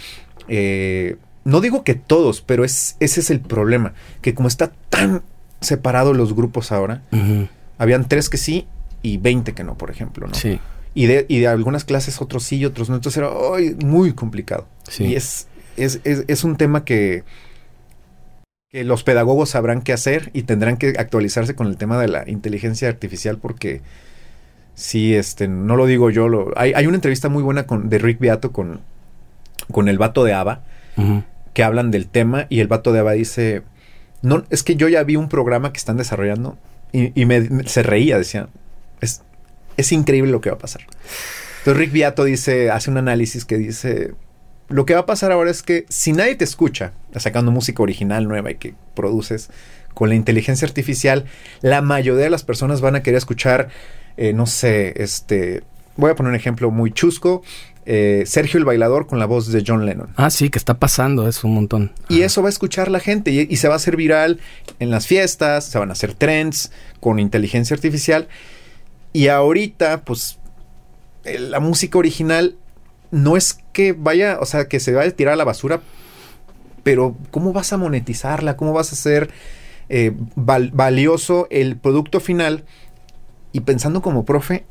[0.48, 3.94] eh, no digo que todos, pero es, ese es el problema.
[4.20, 5.22] Que como está tan
[5.60, 7.02] separado los grupos ahora,
[7.78, 8.66] habían tres que sí
[9.02, 10.34] y 20 que no, por ejemplo, ¿no?
[10.34, 10.60] Sí.
[10.94, 12.96] Y de, y de algunas clases otros sí y otros no.
[12.96, 13.30] Entonces era
[13.84, 14.66] muy complicado.
[14.88, 15.04] Sí.
[15.06, 17.24] Y es, es, es, es un tema que,
[18.70, 22.28] que los pedagogos sabrán qué hacer y tendrán que actualizarse con el tema de la
[22.28, 23.80] inteligencia artificial porque
[24.74, 26.28] sí, este, no lo digo yo.
[26.28, 28.80] Lo, hay, hay una entrevista muy buena con, de Rick Beato con,
[29.70, 30.62] con el vato de ABBA
[30.96, 31.22] Ujú.
[31.54, 33.62] que hablan del tema y el vato de ABBA dice,
[34.20, 36.58] no, es que yo ya vi un programa que están desarrollando
[36.92, 38.48] y, y me, me- se reía, decía,
[39.00, 39.22] es,
[39.76, 40.82] es increíble lo que va a pasar.
[41.58, 44.14] Entonces Rick Beato dice, hace un análisis que dice,
[44.68, 48.26] lo que va a pasar ahora es que si nadie te escucha, sacando música original
[48.26, 49.48] nueva y que produces
[49.94, 51.26] con la inteligencia artificial,
[51.60, 53.68] la mayoría de las personas van a querer escuchar,
[54.16, 55.62] eh, no sé, este,
[55.96, 57.42] voy a poner un ejemplo muy chusco,
[57.84, 60.14] eh, Sergio el Bailador con la voz de John Lennon.
[60.16, 61.92] Ah, sí, que está pasando eso un montón.
[62.08, 64.40] Y eso va a escuchar la gente y, y se va a hacer viral
[64.78, 68.28] en las fiestas, se van a hacer trends con inteligencia artificial.
[69.12, 70.38] Y ahorita, pues,
[71.24, 72.56] eh, la música original
[73.10, 75.80] no es que vaya, o sea, que se vaya a tirar a la basura,
[76.82, 78.56] pero ¿cómo vas a monetizarla?
[78.56, 79.30] ¿Cómo vas a hacer
[79.88, 82.64] eh, val- valioso el producto final?
[83.52, 84.64] Y pensando como profe,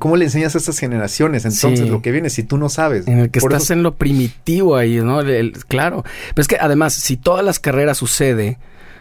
[0.00, 1.88] ¿cómo le enseñas a estas generaciones entonces Sí.
[1.88, 3.06] lo que viene si tú no sabes?
[3.06, 5.20] En el que Por estás eso- en lo primitivo ahí, ¿no?
[5.20, 6.02] El- el- claro.
[6.34, 8.58] Pero es que además, si todas las carreras sucede,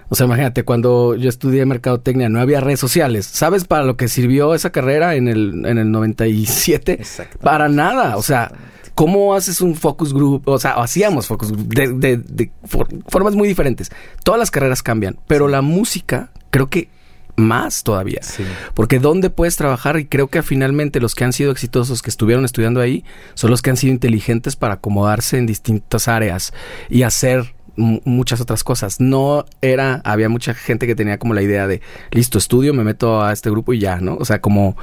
[0.09, 3.25] o sea, imagínate, cuando yo estudié mercadotecnia no había redes sociales.
[3.25, 6.93] ¿Sabes para lo que sirvió esa carrera en el, en el 97?
[6.99, 7.43] Exactamente.
[7.43, 8.17] Para nada.
[8.17, 8.51] O sea.
[8.95, 10.43] ¿cómo haces un focus group?
[10.47, 13.91] O sea, hacíamos focus group de, de- de for- formas muy diferentes.
[14.23, 16.87] Todas las carreras cambian, pero la música creo que
[17.35, 18.21] más todavía.
[18.23, 18.45] Sí.
[18.73, 22.45] Porque dónde puedes trabajar y creo que finalmente los que han sido exitosos, que estuvieron
[22.45, 23.03] estudiando ahí,
[23.33, 26.53] son los que han sido inteligentes para acomodarse en distintas áreas
[26.89, 28.99] y hacer muchas otras cosas.
[28.99, 33.21] No era, había mucha gente que tenía como la idea de, listo, estudio, me meto
[33.23, 34.16] a este grupo y ya, ¿no?
[34.16, 34.78] O sea, como,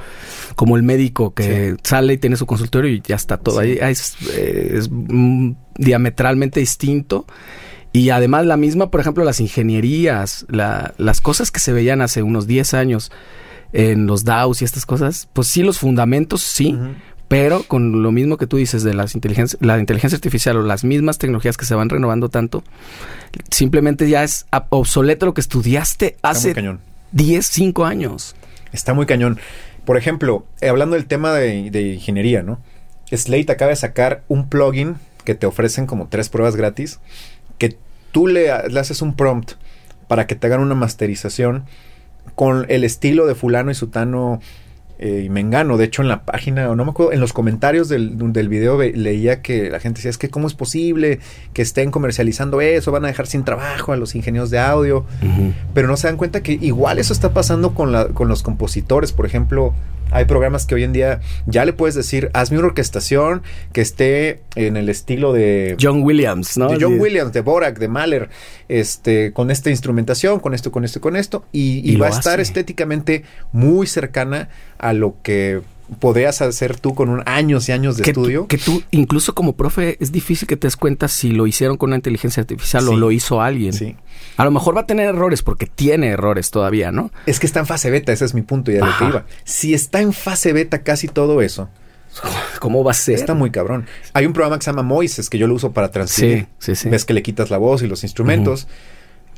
[0.55, 3.61] como el médico que sale y tiene su consultorio y ya está todo.
[3.61, 3.79] Sí.
[3.81, 7.25] Ahí es, eh, es, mm, diametralmente distinto.
[7.91, 12.23] Y además la misma, por ejemplo, las ingenierías, la- las cosas que se veían hace
[12.23, 13.11] unos 10 años
[13.71, 16.77] en los DAOs y estas cosas, pues sí, los fundamentos sí.
[17.33, 19.15] Pero con lo mismo que tú dices de las
[19.59, 22.63] la inteligencia artificial o las mismas tecnologías que se van renovando tanto,
[23.49, 26.79] simplemente ya es obsoleto lo que estudiaste hace cañón.
[27.11, 28.35] 10, 5 años.
[28.71, 29.39] Está muy cañón.
[29.83, 32.59] Por ejemplo, eh, hablando del tema de, de ingeniería, ¿no?
[33.11, 36.99] Slate acaba de sacar un plugin que te ofrecen como tres pruebas gratis,
[37.57, 37.75] que
[38.11, 39.53] tú le, le haces un prompt
[40.07, 41.65] para que te hagan una masterización
[42.35, 44.39] con el estilo de fulano y sutano
[45.05, 45.75] eh, y Mengano.
[45.77, 48.77] De hecho, en la página, o no me acuerdo, en los comentarios del, del video
[48.77, 51.19] ve- leía que la gente decía, es que cómo es posible
[51.53, 55.05] que estén comercializando eso, van a dejar sin trabajo a los ingenieros de audio,
[55.73, 59.11] pero no se dan cuenta que igual eso está pasando con, la, con los compositores.
[59.11, 59.73] Por ejemplo,
[60.13, 63.41] hay programas que hoy en día ya le puedes decir, hazme una orquestación
[63.71, 65.75] que esté en el estilo de...
[65.81, 66.69] John Williams, ¿no?
[66.69, 66.99] de John Sí.
[66.99, 68.29] Williams, de Borak, de Mahler,
[68.69, 72.09] este, con esta instrumentación, con esto, con esto, con esto, y, y Y va a
[72.09, 75.61] estar estéticamente muy cercana a lo que
[75.99, 78.47] podrías hacer tú con un años y años de que, estudio.
[78.47, 81.89] que tú, incluso como profe, es difícil que te des cuenta si lo hicieron con
[81.89, 83.73] una inteligencia artificial o lo hizo alguien.
[83.73, 83.95] Sí.
[84.37, 87.11] A lo mejor va a tener errores porque tiene errores todavía, ¿no?
[87.25, 89.25] Es que está en fase beta, ese es mi punto y a lo que iba.
[89.43, 91.69] Si está en fase beta casi todo eso,
[92.59, 93.15] ¿Cómo va a ser?
[93.15, 93.87] está muy cabrón.
[94.13, 96.47] Hay un programa que se llama Moises que yo lo uso para transcribir.
[96.59, 96.89] Sí, sí, sí.
[96.89, 98.67] Ves que le quitas la voz y los instrumentos.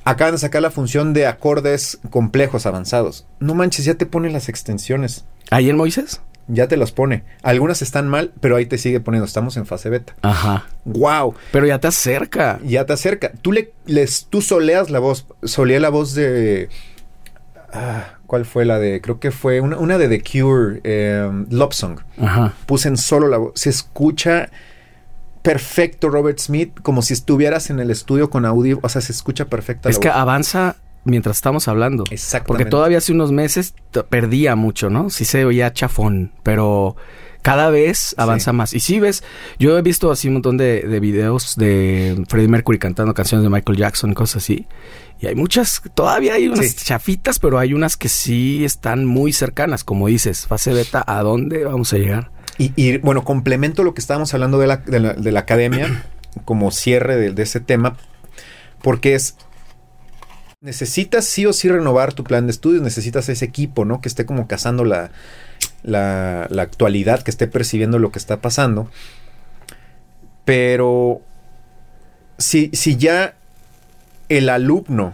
[0.04, 3.26] Acaban de sacar la función de acordes complejos avanzados.
[3.40, 5.26] No manches, ya te pone las extensiones.
[5.50, 6.22] ¿Ahí en Moisés?
[6.48, 7.24] Ya te los pone.
[7.42, 9.26] Algunas están mal, pero ahí te sigue poniendo.
[9.26, 10.14] Estamos en fase beta.
[10.22, 10.66] Ajá.
[10.86, 11.34] ¡Wow!
[11.52, 12.60] Pero ya te acerca.
[12.64, 13.32] Ya te acerca.
[13.42, 15.26] Tú le les, tú soleas la voz.
[15.44, 16.70] Soleé la voz de.
[17.74, 19.02] ah, ¿Cuál fue la de?
[19.02, 22.00] Creo que fue una, una de The Cure, eh, Love Song.
[22.22, 22.54] Ajá.
[22.68, 23.52] Puse en solo la voz.
[23.56, 24.50] Se escucha
[25.42, 28.80] perfecto Robert Smith, como si estuvieras en el estudio con audio.
[28.82, 30.18] O sea, se escucha perfecta Es la que voz.
[30.18, 32.03] avanza mientras estamos hablando.
[32.11, 32.48] Exactamente.
[32.48, 33.73] Porque todavía hace unos meses
[34.10, 35.10] perdía mucho, ¿no?
[35.10, 36.95] Sí se oía chafón, pero
[37.41, 38.73] cada vez avanza más.
[38.73, 39.23] Y sí ves,
[39.60, 43.49] yo he visto así un montón de, de videos de Freddie Mercury cantando canciones de
[43.52, 44.68] Michael Jackson y cosas así.
[45.22, 46.76] Y hay muchas, todavía hay unas Sí.
[46.86, 51.64] chafitas, pero hay unas que sí están muy cercanas, como dices, fase beta, ¿a dónde
[51.64, 52.32] vamos a llegar?
[52.57, 56.03] Y, y, bueno, complemento lo que estábamos hablando de la, de la, de la academia
[56.45, 57.95] como cierre de, de ese tema,
[58.82, 59.36] porque es,
[60.66, 64.02] necesitas sí o sí renovar tu plan de estudios, necesitas ese equipo, ¿no?
[64.02, 65.12] Que esté como cazando la,
[65.84, 68.90] la, la actualidad, que esté percibiendo lo que está pasando.
[70.44, 71.22] Pero
[72.40, 73.36] si, si ya
[74.28, 75.14] el alumno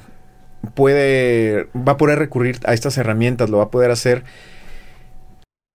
[0.73, 4.23] puede, va a poder recurrir a estas herramientas, lo va a poder hacer,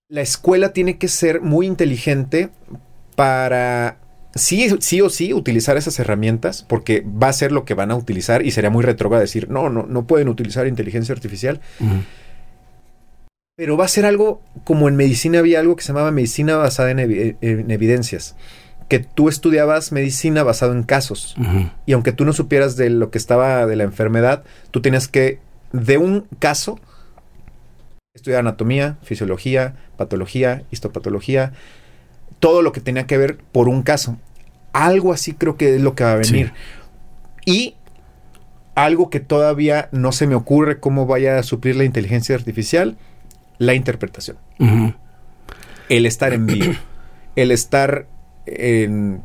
[0.08, 2.48] la escuela tiene que ser muy inteligente
[3.14, 3.98] para
[4.36, 7.96] sí, sí o sí utilizar esas herramientas, porque va a ser lo que van a
[7.96, 11.60] utilizar y sería muy retrógrado decir, no, no, no pueden utilizar inteligencia artificial,
[13.56, 16.90] pero va a ser algo como en medicina había algo que se llamaba medicina basada
[16.90, 18.36] en, evi- en evidencias,
[18.88, 21.34] que tú estudiabas medicina basado en casos.
[21.86, 25.38] Y aunque tú no supieras de lo que estaba de la enfermedad, tú tenías que,
[25.72, 26.78] de un caso,
[28.14, 31.52] estudiar anatomía, fisiología, patología, histopatología,
[32.40, 34.16] todo lo que tenía que ver por un caso.
[34.72, 36.52] Algo así creo que es lo que va a venir.
[37.44, 37.74] Y
[38.74, 42.96] algo que todavía no se me ocurre cómo vaya a suplir la inteligencia artificial,
[43.58, 44.36] la interpretación.
[45.88, 46.74] El estar en vivo.
[47.36, 48.06] el estar
[48.46, 49.22] en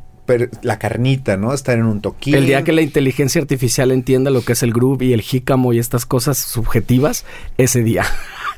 [0.61, 1.53] la carnita, ¿no?
[1.53, 2.35] Estar en un toquín.
[2.35, 5.73] El día que la inteligencia artificial entienda lo que es el groove y el jícamo
[5.73, 7.25] y estas cosas subjetivas,
[7.57, 8.05] ese día.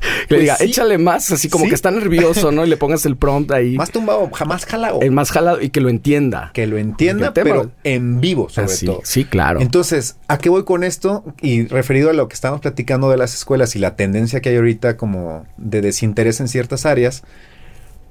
[0.28, 0.64] que le Pues diga, sí.
[0.64, 1.68] échale más, así como Sí.
[1.70, 2.64] que está nervioso, ¿no?
[2.64, 3.76] Y le pongas el prompt ahí.
[3.76, 5.00] Más tumbado, jamás jalado.
[5.00, 6.50] el más jalado y que lo entienda.
[6.54, 9.00] que lo entienda, pero en vivo, sobre Así, todo.
[9.04, 9.60] Sí, claro.
[9.60, 11.24] Entonces, ¿a qué voy con esto?
[11.42, 14.56] Y referido a lo que estamos platicando de las escuelas y la tendencia que hay
[14.56, 17.22] ahorita como de desinterés en ciertas áreas,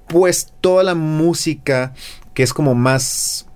[0.07, 1.93] pues toda la música
[2.33, 3.47] que es como más,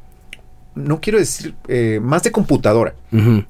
[0.75, 3.43] no quiero decir, eh, más de computadora, Ujú.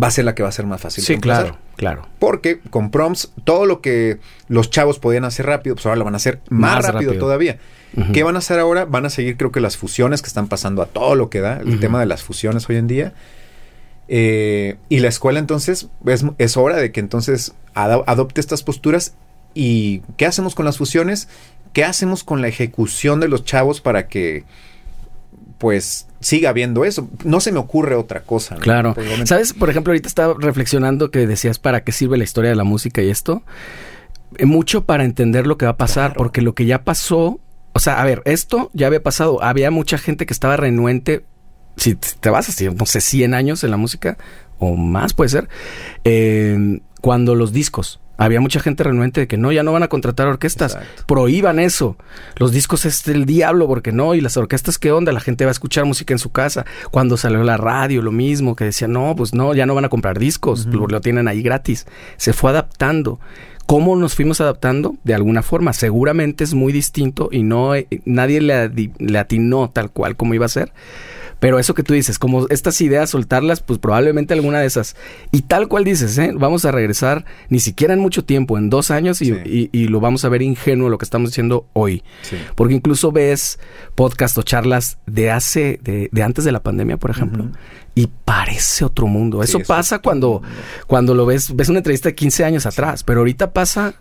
[0.00, 1.04] Va a ser la que va a ser más fácil.
[1.04, 2.06] Sí, claro, claro.
[2.18, 6.14] Porque con prompts, todo lo que los chavos podían hacer rápido, pues ahora lo van
[6.14, 7.24] a hacer más, Más rápido, rápido.
[7.26, 7.58] todavía.
[8.14, 8.86] ¿Qué van a hacer ahora?
[8.86, 11.60] Van a seguir, creo que las fusiones que están pasando a todo lo que da,
[11.60, 13.12] el tema de las fusiones hoy en día.
[14.08, 19.14] Eh, y la escuela entonces, es, es hora de que entonces ado- adopte estas posturas.
[19.54, 21.28] ¿Y qué hacemos con las fusiones?
[21.74, 24.44] ¿Qué hacemos con la ejecución de los chavos para que
[25.62, 27.08] pues siga habiendo eso?
[27.22, 28.56] No se me ocurre otra cosa.
[28.56, 28.60] ¿no?
[28.60, 28.94] Claro.
[28.94, 29.26] Por momento.
[29.26, 29.52] ¿Sabes?
[29.52, 33.00] Por ejemplo, ahorita estaba reflexionando que decías para qué sirve la historia de la música
[33.00, 33.44] y esto.
[34.38, 36.18] Eh, Mucho para entender lo que va a pasar, Claro.
[36.18, 37.38] porque lo que ya pasó,
[37.74, 39.40] o sea, a ver, esto ya había pasado.
[39.40, 41.24] Había mucha gente que estaba renuente.
[41.76, 44.18] Si te vas así, no sé, 100 años en la música
[44.58, 45.48] o más puede ser,
[46.02, 48.00] eh, cuando los discos.
[48.22, 50.74] Había mucha gente renuente de que no, ya no van a contratar orquestas.
[50.74, 51.04] Exacto.
[51.06, 51.96] Prohíban eso.
[52.36, 54.14] Los discos es el diablo, porque no.
[54.14, 55.10] Y las orquestas, ¿qué onda?
[55.10, 56.64] La gente va a escuchar música en su casa.
[56.92, 59.88] Cuando salió la radio, lo mismo, que decía, no, pues no, ya no van a
[59.88, 61.86] comprar discos, lo, lo tienen ahí gratis.
[62.16, 63.18] Se fue adaptando.
[63.66, 64.94] ¿Cómo nos fuimos adaptando?
[65.02, 65.72] De alguna forma.
[65.72, 70.46] Seguramente es muy distinto y no eh, nadie le, le atinó tal cual como iba
[70.46, 70.72] a ser.
[71.42, 74.94] Pero eso que tú dices, como estas ideas, soltarlas, pues probablemente alguna de esas.
[75.32, 76.30] Y tal cual dices, ¿eh?
[76.36, 79.40] vamos a regresar ni siquiera en mucho tiempo, en dos años, y, Sí.
[79.44, 82.04] y- y lo vamos a ver ingenuo lo que estamos diciendo hoy.
[82.22, 82.36] Sí.
[82.54, 83.58] Porque incluso ves
[83.96, 87.48] podcast o charlas de hace, de, de antes de la pandemia, por ejemplo,
[87.96, 89.42] y parece otro mundo.
[89.42, 90.48] Sí, Eso es pasa cuando, mundo.
[90.86, 93.94] cuando lo ves, ves una entrevista de 15 años atrás, pero ahorita pasa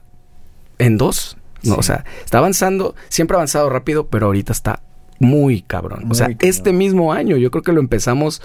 [0.78, 1.38] en dos.
[1.64, 1.80] No, Sí.
[1.80, 4.84] o sea, está avanzando, siempre ha avanzado rápido, pero ahorita está
[5.22, 6.02] muy cabrón.
[6.04, 8.42] Muy o sea, este mismo año, yo creo que lo empezamos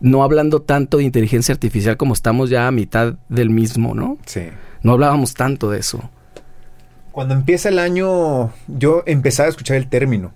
[0.00, 4.18] no hablando tanto de inteligencia artificial como estamos ya a mitad del mismo, ¿no?
[4.24, 4.42] Sí.
[4.82, 6.10] No hablábamos tanto de eso.
[7.10, 10.32] Cuando empieza el año, yo empezaba a escuchar el término.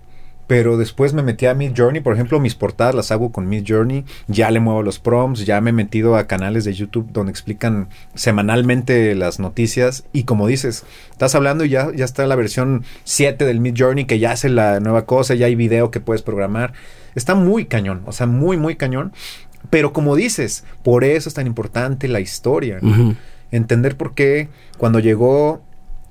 [0.46, 3.64] Pero después me metí a Mid Journey, por ejemplo, mis portadas las hago con Mid
[3.66, 7.30] Journey, ya le muevo los prompts, ya me he metido a canales de YouTube donde
[7.30, 12.84] explican semanalmente las noticias y como dices, estás hablando y ya, ya está la versión
[13.04, 16.22] 7 del Mid Journey que ya hace la nueva cosa, ya hay video que puedes
[16.22, 16.72] programar.
[17.16, 19.12] Está muy cañón, o sea, muy, muy cañón.
[19.70, 22.78] Pero como dices, por eso es tan importante la historia.
[23.50, 24.48] Entender por qué
[24.78, 25.62] cuando llegó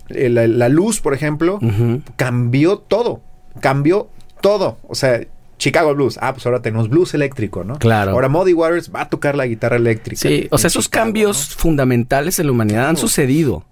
[0.10, 2.02] eh, la, la luz, por ejemplo, ujú.
[2.16, 3.22] cambió todo.
[3.62, 4.10] Cambió
[4.42, 4.78] todo.
[4.88, 5.22] O sea,
[5.58, 6.18] Chicago Blues.
[6.22, 7.78] Ah, pues ahora tenemos blues eléctrico, ¿no?
[7.80, 8.12] Claro.
[8.12, 10.20] Ahora Muddy Waters va a tocar la guitarra eléctrica.
[10.28, 11.62] Sí, o sea, esos Chicago, cambios ¿no?
[11.62, 13.64] fundamentales en la humanidad han sucedido.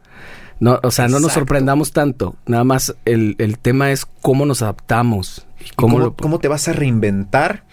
[0.60, 2.36] No, o sea, no nos sorprendamos tanto.
[2.46, 5.46] Nada más el, el tema es cómo nos adaptamos.
[5.60, 7.64] y ¿Y cómo, ¿Cómo, lo- cómo te vas a reinventar?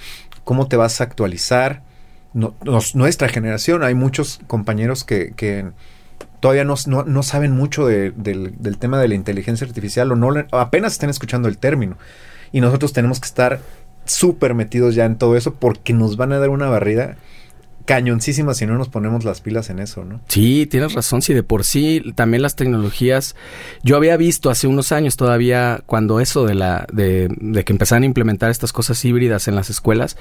[0.45, 1.83] ¿Cómo te vas a actualizar?
[2.33, 5.67] No- nos- nuestra generación, hay muchos compañeros que, que
[6.41, 10.17] todavía no, no- no saben mucho de- del, del tema de la inteligencia artificial o
[10.17, 11.97] no apenas están escuchando el término.
[12.53, 13.61] Y nosotros tenemos que estar
[14.05, 17.17] súper metidos ya en todo eso porque nos van a dar una barrida
[17.85, 20.21] cañoncísima si no nos ponemos las pilas en eso, ¿no?
[20.29, 21.23] Sí, tienes razón.
[21.23, 23.35] Si de por sí también las tecnologías.
[23.83, 28.05] Yo había visto hace unos años todavía cuando eso de la de, de que empezaban
[28.05, 30.17] a implementar estas cosas híbridas en las escuelas,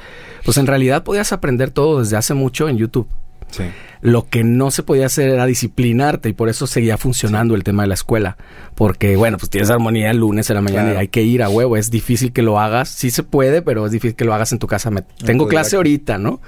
[0.46, 3.08] pues en realidad podías aprender todo desde hace mucho en YouTube.
[3.52, 3.64] Sí.
[4.02, 7.84] Lo que no se podía hacer era disciplinarte y por eso seguía funcionando el tema
[7.84, 8.38] de la escuela.
[8.76, 10.98] Porque, bueno, pues tienes armonía el lunes en la mañana Claro.
[10.98, 11.76] y hay que ir a huevo.
[11.76, 12.90] Es difícil que lo hagas.
[12.90, 14.90] Sí se puede, pero es difícil que lo hagas en tu casa.
[14.90, 16.40] Me- tengo clase ahorita, ¿no?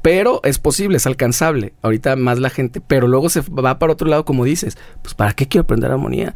[0.00, 1.72] Pero es posible, es alcanzable.
[1.82, 4.76] Ahorita más la gente, pero luego se va para otro lado, como dices.
[5.02, 6.34] Pues, ¿para qué quiero aprender armonía?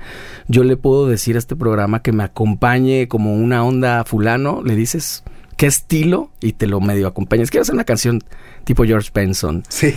[0.49, 4.62] Yo le puedo decir a este programa que me acompañe como una onda a fulano.
[4.65, 5.23] Le dices
[5.59, 7.51] qué estilo y te lo medio acompañas.
[7.51, 8.22] Quiero hacer una canción
[8.64, 9.64] tipo George Benson.
[9.68, 9.94] Sí.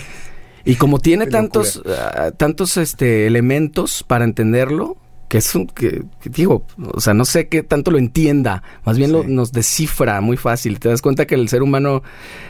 [0.66, 4.98] Y como tiene tantos, ah, tantos este, elementos para entenderlo,
[5.32, 8.98] que es un, que, que digo, o sea, no sé qué tanto lo entienda, más
[8.98, 10.78] bien lo, nos descifra muy fácil.
[10.78, 12.04] Te das cuenta que el ser humano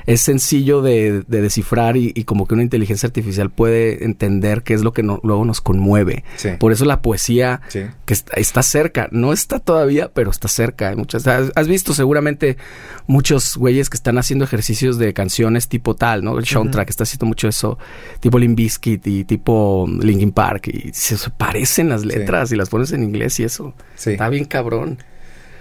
[0.07, 4.73] es sencillo de, de descifrar y, y como que una inteligencia artificial puede entender qué
[4.73, 6.23] es lo que no- luego nos conmueve.
[6.37, 6.49] Sí.
[6.59, 7.81] Por eso la poesía Sí.
[8.05, 10.89] que está, está cerca, no está todavía, pero está cerca.
[10.89, 12.57] Hay muchas, has, has visto seguramente
[13.05, 16.39] muchos güeyes que están haciendo ejercicios de canciones tipo tal, ¿no?
[16.39, 17.77] El soundtrack está haciendo mucho eso,
[18.21, 22.70] tipo Limp Bizkit y tipo Linkin Park y se, se parecen las letras y las
[22.71, 23.75] pones en inglés y eso.
[23.95, 24.13] Sí.
[24.13, 24.97] Está bien cabrón.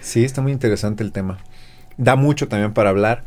[0.01, 1.39] Sí, está muy interesante el tema.
[1.99, 3.24] Da mucho también para hablar.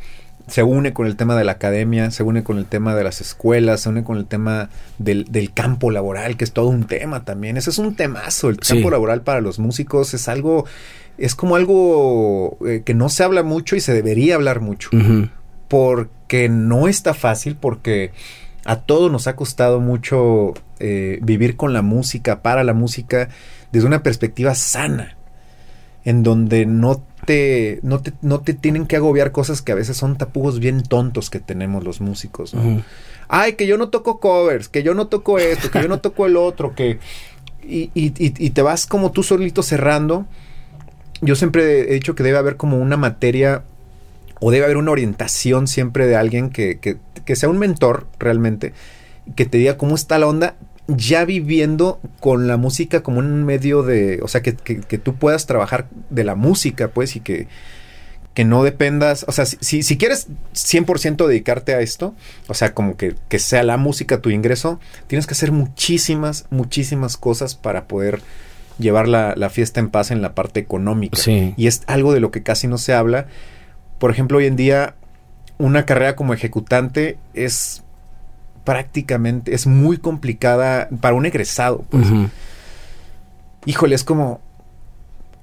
[0.48, 3.22] Se une con el tema de la academia, se une con el tema de las
[3.22, 7.24] escuelas, se une con el tema del, del campo laboral, que es todo un tema
[7.24, 7.56] también.
[7.56, 8.50] Ese es un temazo.
[8.50, 8.74] El Sí.
[8.74, 10.66] campo laboral para los músicos es algo,
[11.18, 14.90] es como algo eh, que no se habla mucho y se debería hablar mucho.
[15.68, 18.12] Porque no está fácil, porque
[18.66, 23.30] a todos nos ha costado mucho eh, vivir con la música, para la música,
[23.74, 25.18] desde una perspectiva sana,
[26.06, 29.98] en donde no te, no te, no te tienen que agobiar cosas que a veces
[29.98, 32.54] son tapujos bien tontos que tenemos los músicos.
[33.28, 36.26] Ay, que yo no toco covers, que yo no toco esto, que yo no toco
[36.26, 37.00] el otro, que...
[37.68, 40.26] Y, y- y- y te vas como tú solito cerrando.
[41.22, 43.64] Yo siempre he dicho que debe haber como una materia
[44.42, 48.74] o debe haber una orientación siempre de alguien que, que- que sea un mentor realmente,
[49.38, 50.56] que te diga cómo está la onda,
[50.88, 55.16] ya viviendo con la música como un medio de, o sea, que, que- que tú
[55.16, 57.48] puedas trabajar de la música, pues, y que,
[58.34, 62.16] que no dependas, o sea, si, si, quieres 100% dedicarte a esto,
[62.48, 67.16] o sea, como que, que sea la música tu ingreso, tienes que hacer muchísimas, muchísimas
[67.16, 68.22] cosas para poder
[68.80, 71.18] llevar la, la fiesta en paz en la parte económica.
[71.18, 71.54] Sí.
[71.58, 73.28] Y es algo de lo que casi no se habla.
[74.00, 74.96] Por ejemplo, hoy en día
[75.60, 77.83] una carrera como ejecutante es
[78.64, 81.84] prácticamente, es muy complicada para un egresado.
[81.90, 82.08] Pues.
[83.66, 84.42] Híjole, es como,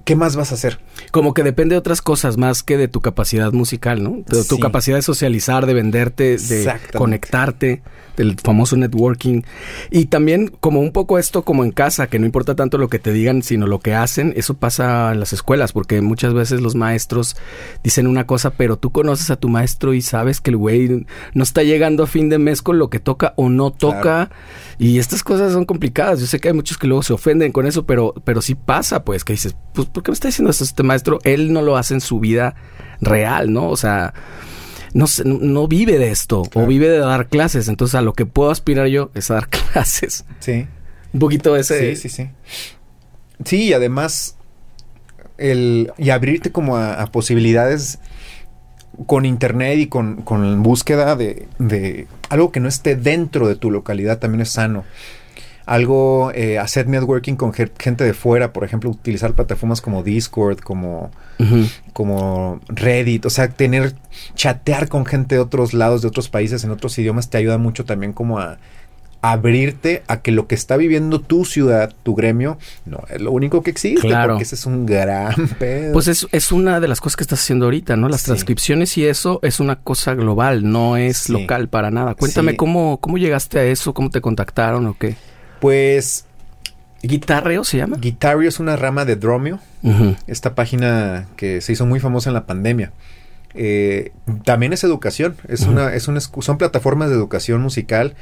[0.04, 0.78] ¿qué más vas a hacer?
[1.10, 4.18] Como que depende de otras cosas más que de tu capacidad musical, ¿no?
[4.26, 7.82] De tu capacidad de socializar, de venderte, de conectarte,
[8.20, 9.42] del famoso networking.
[9.90, 12.98] Y también como un poco esto como en casa, que no importa tanto lo que
[12.98, 16.74] te digan, sino lo que hacen, eso pasa en las escuelas, porque muchas veces los
[16.74, 17.36] maestros
[17.82, 21.42] dicen una cosa, pero tú conoces a tu maestro y sabes que el güey no
[21.42, 24.30] está llegando a fin de mes con lo que toca o no toca.
[24.78, 26.20] Y estas cosas son complicadas.
[26.20, 29.04] Yo sé que hay muchos que luego se ofenden con eso, pero, pero sí pasa,
[29.04, 31.18] pues, que dices, pues, ¿por qué me está diciendo esto este maestro?
[31.24, 32.54] Él no lo hace en su vida
[33.00, 33.68] real, ¿no?
[33.68, 34.14] O sea,
[34.92, 37.68] no, no vive de esto o vive de dar clases.
[37.68, 40.24] Entonces, a lo que puedo aspirar yo es a dar clases.
[40.40, 40.66] Sí.
[41.12, 41.96] Un poquito ese.
[41.96, 42.30] Sí, sí, sí.
[43.44, 44.36] Sí, y además,
[45.38, 47.98] el, y abrirte como a, posibilidades
[49.06, 53.70] con internet y con, con búsqueda de, de, algo que no esté dentro de tu
[53.70, 54.84] localidad también es sano
[55.70, 61.12] algo, eh, hacer networking con gente de fuera, por ejemplo, utilizar plataformas como Discord, como,
[61.92, 63.94] como Reddit, o sea, tener,
[64.34, 67.84] chatear con gente de otros lados, de otros países, en otros idiomas, te ayuda mucho
[67.84, 68.58] también como a
[69.22, 73.62] abrirte a que lo que está viviendo tu ciudad, tu gremio, no es lo único
[73.62, 74.32] que existe, claro.
[74.32, 75.92] porque ese es un gran pedo.
[75.92, 78.08] Pues es, es una de las cosas que estás haciendo ahorita, ¿no?
[78.08, 82.16] Las transcripciones y eso es una cosa global, no es local para nada.
[82.16, 85.14] Cuéntame cómo, cómo llegaste a eso, cómo te contactaron o qué.
[85.60, 86.26] Pues...
[87.02, 87.96] ¿Guitarreo se llama?
[87.98, 89.58] Guitarreo es una rama de Dromio.
[90.26, 92.92] Esta página que se hizo muy famosa en la pandemia.
[93.54, 94.12] Eh,
[94.44, 95.36] también es educación.
[95.48, 98.16] Es una, es son plataformas de educación musical.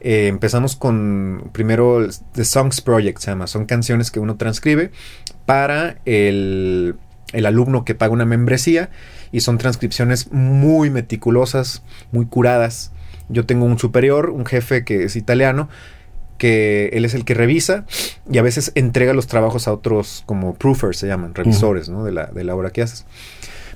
[0.00, 3.46] Eh, empezamos con primero The Songs Project, se llama.
[3.46, 4.90] Son canciones que uno transcribe
[5.44, 6.96] para el,
[7.32, 8.90] el alumno que paga una membresía.
[9.30, 12.90] Y son transcripciones muy meticulosas, muy curadas.
[13.28, 15.68] Yo tengo un superior, un jefe que es italiano,
[16.38, 17.84] que él es el que revisa
[18.30, 22.04] y a veces entrega los trabajos a otros como proofers se llaman, revisores, ¿no?
[22.04, 23.04] De la, de la obra que haces.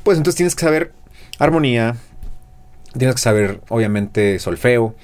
[0.03, 0.93] Pues entonces tienes que saber
[1.39, 1.97] armonía,
[2.97, 4.95] tienes que saber obviamente solfeo,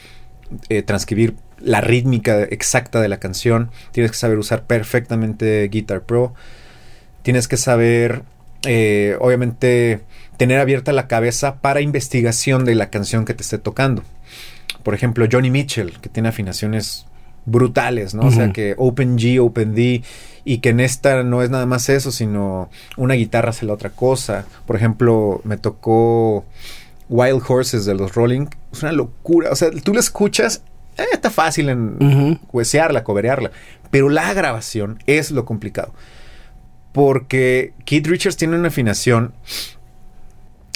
[0.68, 6.34] eh, transcribir la rítmica exacta de la canción, tienes que saber usar perfectamente Guitar Pro,
[7.22, 8.22] tienes que saber
[8.64, 10.00] eh, obviamente
[10.36, 14.02] tener abierta la cabeza para investigación de la canción que te esté tocando.
[14.82, 17.06] Por ejemplo, Johnny Mitchell, que tiene afinaciones
[17.46, 18.26] brutales, ¿no?
[18.26, 20.02] O sea que Open G, Open D,
[20.44, 23.90] y que en esta no es nada más eso, sino una guitarra hace la otra
[23.90, 24.44] cosa.
[24.66, 26.44] Por ejemplo, me tocó
[27.08, 29.50] Wild Horses de los Rolling, es una locura.
[29.50, 30.62] O sea, tú la escuchas,
[30.98, 33.50] eh, está fácil en huesearla, coberearla,
[33.90, 35.94] pero la grabación es lo complicado.
[36.92, 39.34] Porque Keith Richards tiene una afinación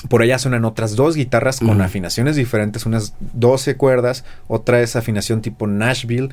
[0.09, 5.43] por allá suenan otras dos guitarras con afinaciones diferentes, unas 12 cuerdas, otra es afinación
[5.43, 6.31] tipo Nashville.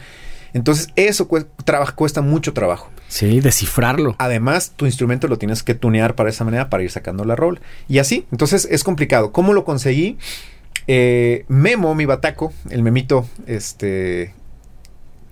[0.54, 2.90] Entonces, eso cuesta mucho trabajo.
[3.10, 4.16] Sí, descifrarlo.
[4.18, 7.60] Además, tu instrumento lo tienes que tunear para esa manera para ir sacando la roll.
[7.88, 9.32] Y así, entonces es complicado.
[9.32, 10.18] ¿Cómo lo conseguí?
[10.88, 14.34] Eh, Memo, mi bataco, el memito, este,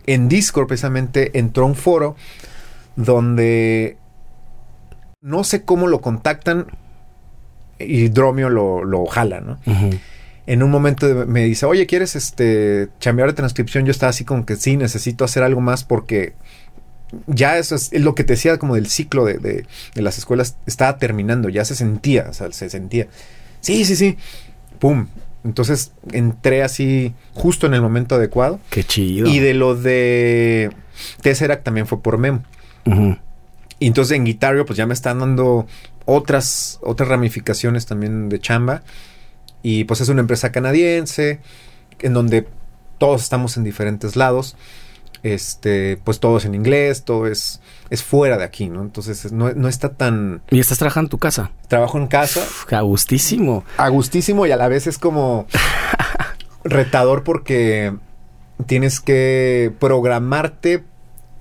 [0.06, 2.16] en Discord precisamente entró a un foro
[2.96, 3.98] donde
[5.22, 6.68] no sé cómo lo contactan,
[7.80, 9.60] y Dromio lo, lo jala, ¿no?
[10.48, 13.86] En un momento me dice, oye, ¿quieres este chambear de transcripción?
[13.86, 16.34] Yo estaba así como que sí, necesito hacer algo más porque
[17.28, 20.98] ya eso es, lo que te decía como del ciclo de, de, las escuelas estaba
[20.98, 23.08] terminando, ya se sentía, o sea, se sentía.
[23.62, 24.18] Sí, sí, sí.
[24.80, 25.08] Pum.
[25.44, 28.60] Entonces entré así justo en el momento adecuado.
[28.70, 29.28] Qué chido.
[29.28, 30.72] Y de lo de
[31.22, 32.44] Tesseract también fue por Memo.
[33.80, 35.68] Y entonces en Guitario pues ya me están dando
[36.06, 38.84] otras, otras ramificaciones también de chamba.
[39.62, 41.40] Y pues es una empresa canadiense
[42.00, 42.48] en donde
[42.98, 44.56] todos estamos en diferentes lados.
[45.24, 47.60] Este, pues todo es en inglés, todo es,
[47.90, 48.84] es fuera de aquí, ¿no?
[48.84, 50.44] Entonces no, está tan...
[50.52, 51.52] ¿Y estás trabajando en tu casa?
[51.68, 52.46] Trabajo en casa.
[52.70, 53.66] a gustísimo.
[53.78, 55.48] A gustísimo y a la vez es como
[56.64, 57.96] retador porque
[58.68, 60.84] tienes que programarte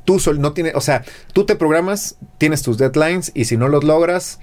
[0.05, 3.69] tú sol, no tiene, o sea, tú te programas, tienes tus deadlines y si no
[3.69, 4.39] los logras,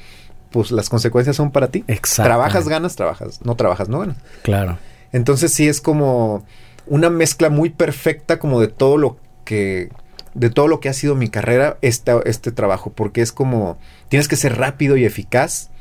[0.52, 1.84] pues las consecuencias son para ti.
[1.88, 2.30] Exacto.
[2.30, 4.18] Trabajas, ganas, trabajas, no trabajas, no ganas.
[4.44, 4.78] Claro.
[5.12, 6.46] Entonces sí es como
[6.88, 9.90] una mezcla muy perfecta como de todo lo que
[10.34, 13.78] de todo lo que ha sido mi carrera este, este trabajo, porque es como
[14.08, 15.72] tienes que ser rápido y eficaz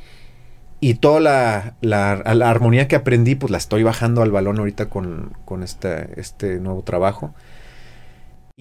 [0.81, 5.37] y toda la, la, armonía que aprendí, pues la estoy bajando al balón ahorita con,
[5.45, 7.35] con este, este nuevo trabajo.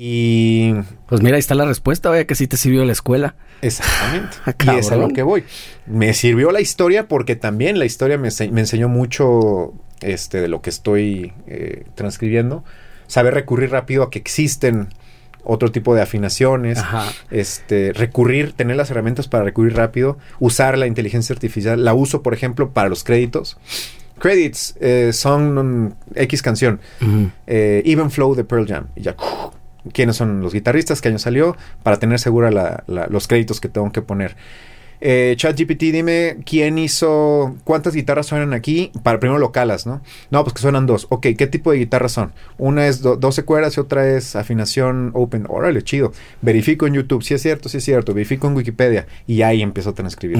[0.01, 0.75] Y.
[1.07, 3.35] Pues mira, ahí está la respuesta, vaya que sí te sirvió la escuela.
[3.61, 4.37] Exactamente.
[4.65, 5.43] y es a lo que voy.
[5.87, 10.69] Me sirvió la historia porque también la historia me, enseñó mucho este, de lo que
[10.69, 12.63] estoy eh, transcribiendo.
[13.07, 14.87] saber recurrir rápido a que existen
[15.43, 16.79] otro tipo de afinaciones,
[17.29, 22.33] este, recurrir, tener las herramientas para recurrir rápido, usar la inteligencia artificial, la uso, por
[22.33, 23.57] ejemplo, para los créditos.
[24.17, 26.79] Credits eh, son X canción,
[27.47, 29.15] eh, Even Flow de Pearl Jam, y ya,
[29.93, 34.01] quiénes son los guitarristas, qué año salió, para tener segura los créditos que tengo que
[34.01, 34.35] poner.
[35.01, 40.01] Eh, ChatGPT, dime quién hizo, cuántas guitarras suenan aquí, para primero locales, ¿no?
[40.29, 41.07] No, pues que suenan dos.
[41.09, 42.33] Ok, ¿qué tipo de guitarras son?
[42.57, 45.45] Una es 12 cuerdas y otra es afinación open.
[45.47, 46.11] Órale, chido.
[46.41, 48.13] Verifico en YouTube, si es cierto, si es cierto.
[48.13, 50.37] Verifico en Wikipedia y ahí empiezo a transcribir.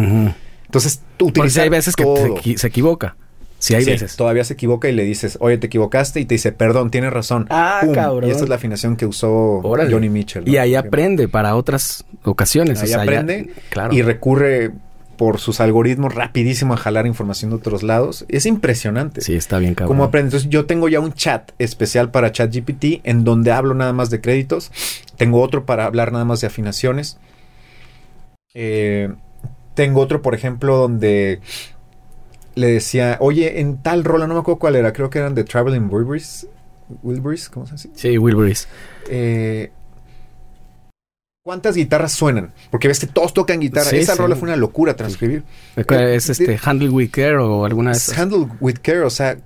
[0.66, 1.64] Entonces, tú utilizas.
[1.64, 3.16] hay veces que se equivoca.
[3.60, 4.15] Sí, hay veces.
[4.15, 7.45] Todavía se equivoca y le dices, oye, te equivocaste y te dice, perdón, tienes razón.
[7.49, 8.27] Ah, cabrón.
[8.27, 10.48] Y esta es la afinación que usó Johnny Mitchell.
[10.48, 12.81] Y ahí aprende para otras ocasiones.
[12.81, 13.52] Ahí aprende
[13.91, 14.72] y recurre
[15.18, 18.23] por sus algoritmos rapidísimo a jalar información de otros lados.
[18.30, 19.19] Es impresionante.
[19.19, 19.90] Sí, está bien cabrón.
[19.90, 20.27] ¿Cómo aprende?
[20.27, 24.22] Entonces yo tengo ya un chat especial para ChatGPT en donde hablo nada más de
[24.22, 24.72] créditos.
[25.18, 27.18] Tengo otro para hablar nada más de afinaciones.
[28.53, 29.10] Eh,
[29.73, 31.41] tengo otro, por ejemplo, donde
[32.56, 35.44] le decía, oye, en tal rola, no me acuerdo cuál era, creo que eran de
[35.44, 36.48] Traveling Wilburys.
[37.04, 37.90] Wilburys, ¿cómo se dice?
[37.94, 38.68] Sí, Wilburys.
[39.10, 39.72] Eh,
[41.44, 42.54] ¿Cuántas guitarras suenan?
[42.70, 43.90] Porque ves que todos tocan guitarra.
[43.92, 45.44] Esa rola fue una locura transcribir.
[45.76, 48.18] Es este Handle with Care o alguna de esas.
[48.18, 49.38] Handle with Care, o sea,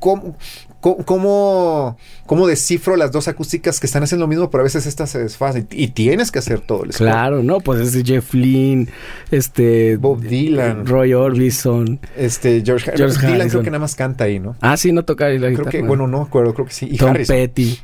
[0.00, 0.36] ¿cómo,
[0.82, 1.96] ¿Cómo,
[2.26, 5.20] cómo, descifro las dos acústicas que están haciendo lo mismo, pero a veces estas se
[5.20, 5.68] desfasan?
[5.70, 6.82] Y, tienes que hacer todo.
[6.82, 8.88] El claro, no, pues es Jeff Lynne,
[9.30, 9.96] este...
[9.96, 10.84] Bob Dylan.
[10.84, 12.00] Roy Orbison.
[12.16, 14.56] Este, George, George Dylan creo que nada más canta ahí, ¿no?
[14.60, 16.88] Ah, sí, no toca ahí la creo Que, bueno, no acuerdo, creo que sí.
[16.90, 17.78] Y Tom Petty.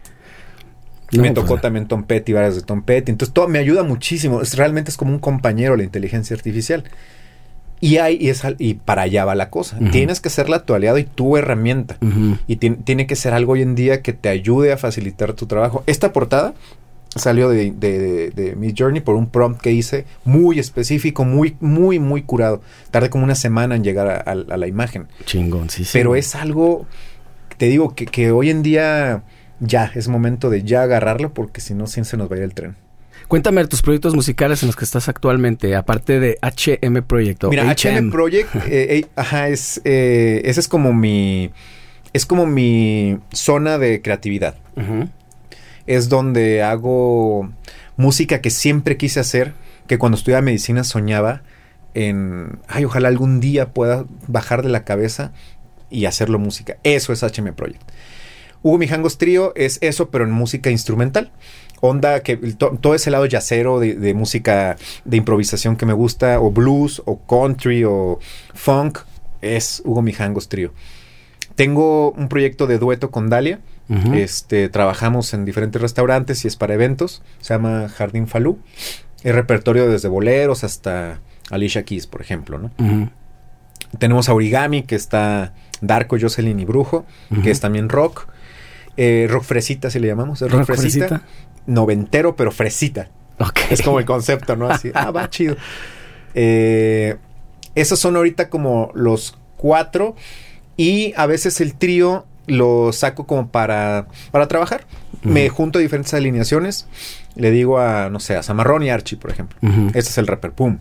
[1.12, 3.12] me tocó pues, también Tom Petty, varias de Tom Petty.
[3.12, 4.42] Entonces, todo me ayuda muchísimo.
[4.42, 6.82] Es, realmente es como un compañero la inteligencia artificial.
[7.80, 9.78] Y hay, y, es, y para allá va la cosa.
[9.92, 11.98] Tienes que ser la tu aliado y tu herramienta.
[12.46, 15.84] Y tiene que ser algo hoy en día que te ayude a facilitar tu trabajo.
[15.86, 16.54] Esta portada
[17.16, 21.98] salió de, de, de, Mi Journey por un prompt que hice muy específico, muy, muy,
[21.98, 22.60] muy curado.
[22.90, 25.08] Tardé como una semana en llegar a, la imagen.
[25.24, 25.90] Chingón, sí, sí.
[25.92, 26.86] Pero es algo,
[27.56, 29.22] te digo, que, que hoy en día
[29.60, 32.44] ya es momento de ya agarrarlo porque si no, sí se nos va a ir
[32.44, 32.76] el tren.
[33.28, 37.44] Cuéntame tus proyectos musicales en los que estás actualmente, aparte de HM Project.
[37.44, 41.50] Mira, HM, Project, eh, eh, ajá, es, eh, ese es como mi,
[42.14, 44.56] es como mi zona de creatividad.
[45.86, 47.50] Es donde hago
[47.96, 49.52] música que siempre quise hacer,
[49.86, 51.42] que cuando estudiaba medicina soñaba
[51.92, 55.32] en, ay, ojalá algún día pueda bajar de la cabeza
[55.90, 56.78] y hacerlo música.
[56.82, 57.82] Eso es HM Project.
[58.62, 61.30] Hugo Mijangos Trío es eso, pero en música instrumental
[61.80, 67.02] onda que todo ese lado yacero de, música de improvisación que me gusta, o blues,
[67.04, 68.18] o country, o
[68.54, 68.98] funk,
[69.40, 70.72] es Hugo Mijangos Trío.
[71.54, 73.60] Tengo un proyecto de dueto con Dalia.
[74.12, 77.22] Este, trabajamos en diferentes restaurantes y es para eventos.
[77.40, 78.58] Se llama Jardín Falú.
[79.22, 82.70] Es repertorio desde boleros hasta Alicia Keys, por ejemplo, ¿no?
[83.98, 87.06] Tenemos a Origami, que está Darko, Jocelyn y Brujo,
[87.42, 88.28] que es también rock.
[88.96, 90.40] Eh, rock fresita, si le llamamos.
[90.40, 91.22] rock, fresita
[91.68, 93.10] noventero, pero fresita.
[93.70, 94.68] Es como el concepto, ¿no?
[94.68, 95.56] Así, ah, va chido.
[96.34, 97.16] Eh,
[97.76, 100.16] esos son ahorita como los cuatro.
[100.76, 104.86] Y a veces el trío lo saco como para, para trabajar.
[105.22, 106.86] Me junto a diferentes alineaciones.
[107.34, 109.58] Le digo a, no sé, a Samarrón y Archie, por ejemplo.
[109.88, 110.78] Este es el rapper, pum.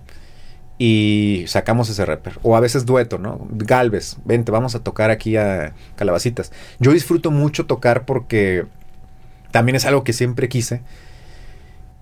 [0.80, 2.40] Y sacamos ese rapper.
[2.44, 3.48] O a veces dueto, ¿no?
[3.52, 6.52] Galvez, vente, vamos a tocar aquí a Calabacitas.
[6.80, 8.66] Yo disfruto mucho tocar porque
[9.52, 10.82] también es algo que siempre quise.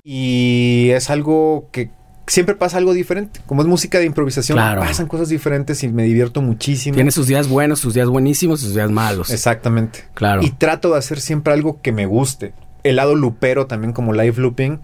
[0.04, 1.90] Y es algo que
[2.28, 3.40] siempre pasa algo diferente.
[3.46, 6.96] Como es música de improvisación, pasan cosas diferentes y me divierto muchísimo.
[6.96, 9.30] Tiene sus días buenos, sus días buenísimos, sus días malos.
[9.32, 10.06] Exactamente.
[10.14, 10.44] Claro.
[10.44, 12.54] Y trato de hacer siempre algo que me guste.
[12.84, 14.80] El lado lupero también como live looping.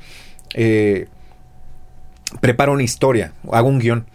[0.53, 1.07] Eh,
[2.39, 4.05] preparo una historia, hago un guion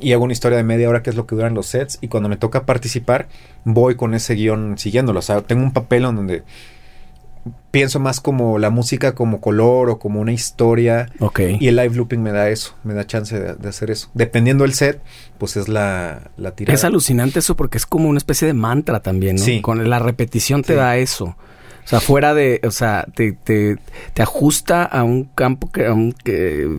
[0.00, 2.08] y hago una historia de media hora que es lo que duran los sets y
[2.08, 3.28] cuando me toca participar
[3.64, 5.20] voy con ese guion siguiéndolo.
[5.20, 6.42] O sea, tengo un papel en donde
[7.70, 11.08] pienso más como la música como color o como una historia.
[11.18, 11.40] Ok.
[11.60, 14.10] Y el live looping me da eso, me da chance de, hacer eso.
[14.14, 15.00] Dependiendo del set,
[15.38, 16.74] pues es la, la tirada.
[16.74, 19.42] Es alucinante eso porque es como una especie de mantra también, ¿no?
[19.42, 19.60] Sí.
[19.60, 21.36] Con la repetición te da eso.
[21.84, 23.76] O sea, fuera de, o sea, te, te,
[24.14, 26.14] te ajusta a un campo, a un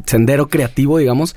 [0.06, 1.36] sendero creativo, digamos,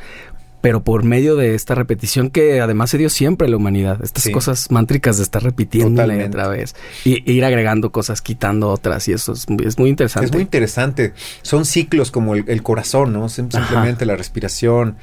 [0.60, 4.28] pero por medio de esta repetición que además se dio siempre a la humanidad, estas
[4.30, 6.74] cosas mántricas de estar repitiendo otra vez
[7.04, 10.26] y e ir agregando cosas, quitando otras y eso es, muy interesante.
[10.26, 11.12] Es muy interesante.
[11.42, 13.28] Son ciclos como el, corazón, ¿no?
[13.28, 14.96] Simplemente la respiración.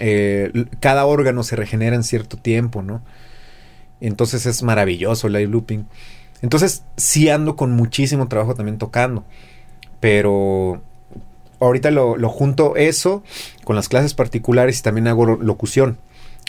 [0.00, 0.50] Eh,
[0.80, 3.02] cada órgano se regenera en cierto tiempo, ¿no?
[4.00, 5.86] Entonces es maravilloso el live looping.
[6.42, 9.24] Entonces, sí ando con muchísimo trabajo también tocando.
[10.00, 10.82] Pero
[11.60, 13.22] ahorita lo, lo junto eso
[13.64, 15.98] con las clases particulares y también hago locución.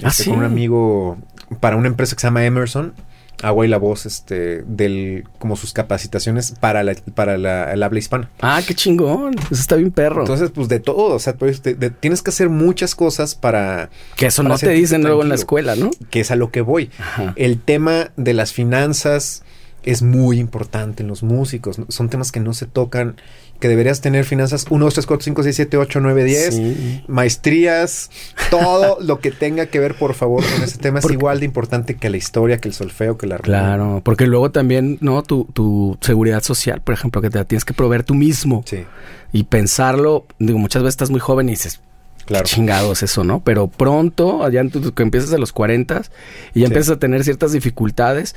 [0.03, 0.30] Ah, Este, ¿sí?
[0.30, 1.18] Con un amigo
[1.60, 2.94] para una empresa que se llama Emerson.
[3.44, 7.99] Hago ahí la voz, este, del, como sus capacitaciones para la, para la, el habla
[7.99, 8.30] hispana.
[8.41, 9.36] Ah, qué chingón.
[9.38, 10.22] Eso está bien perro.
[10.22, 13.90] Entonces, pues de todo, o sea, pues, de- de- tienes que hacer muchas cosas para
[14.15, 15.91] que eso para no te dicen luego en la escuela, ¿no?
[16.10, 16.90] que es a lo que voy.
[16.98, 17.34] Ajá.
[17.36, 19.44] El tema de las finanzas
[19.84, 21.77] es muy importante en los músicos.
[21.77, 21.86] ¿no?
[21.90, 23.18] Son temas que no se tocan,
[23.60, 26.56] que deberías tener finanzas 1, 2, 3, 4, 5, 6, 7, 8, 9, 10.
[26.56, 27.03] Sí.
[27.07, 28.10] Maestrías,
[28.49, 31.45] todo lo que tenga que ver, por favor, con ese tema Porque- es igual de
[31.45, 33.38] importante que la historia, que el solfeo, que la.
[33.38, 35.23] Claro, porque luego también, ¿no?
[35.23, 38.84] Tu, tu seguridad social, por ejemplo, que te la tienes que proveer tú mismo Sí,
[39.34, 40.26] y pensarlo.
[40.40, 41.82] Digo, muchas veces estás muy joven y dices,
[42.26, 42.45] claro.
[42.45, 43.41] chingados eso, ¿no?
[43.44, 46.02] Pero pronto, allá en tu- que empiezas a los 40
[46.53, 46.72] y ya Sí.
[46.73, 48.36] empiezas a tener ciertas dificultades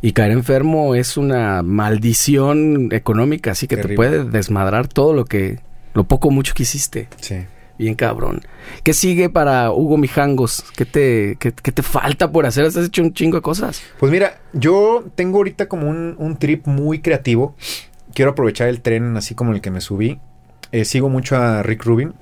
[0.00, 5.58] y caer enfermo es una maldición económica, así que te puede desmadrar todo lo que,
[5.94, 7.08] lo poco o mucho que hiciste.
[7.20, 7.36] Sí.
[7.78, 8.40] Bien cabrón.
[8.82, 10.64] ¿Qué sigue para Hugo Mijangos?
[10.76, 12.64] ¿Qué te, qué, qué te falta por hacer?
[12.64, 13.82] Has hecho un chingo de cosas.
[14.00, 17.54] Pues mira, yo tengo ahorita como un, un trip muy creativo.
[18.14, 20.18] Quiero aprovechar el tren así como el que me subí.
[20.72, 22.14] Eh, sigo mucho a Rick Rubin.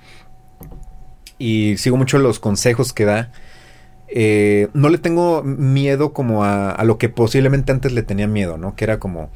[1.39, 3.33] Y sigo mucho los consejos que da.
[4.09, 8.75] Eh, no le tengo miedo como a, lo que posiblemente antes le tenía miedo, ¿no?
[8.75, 9.31] Que era como...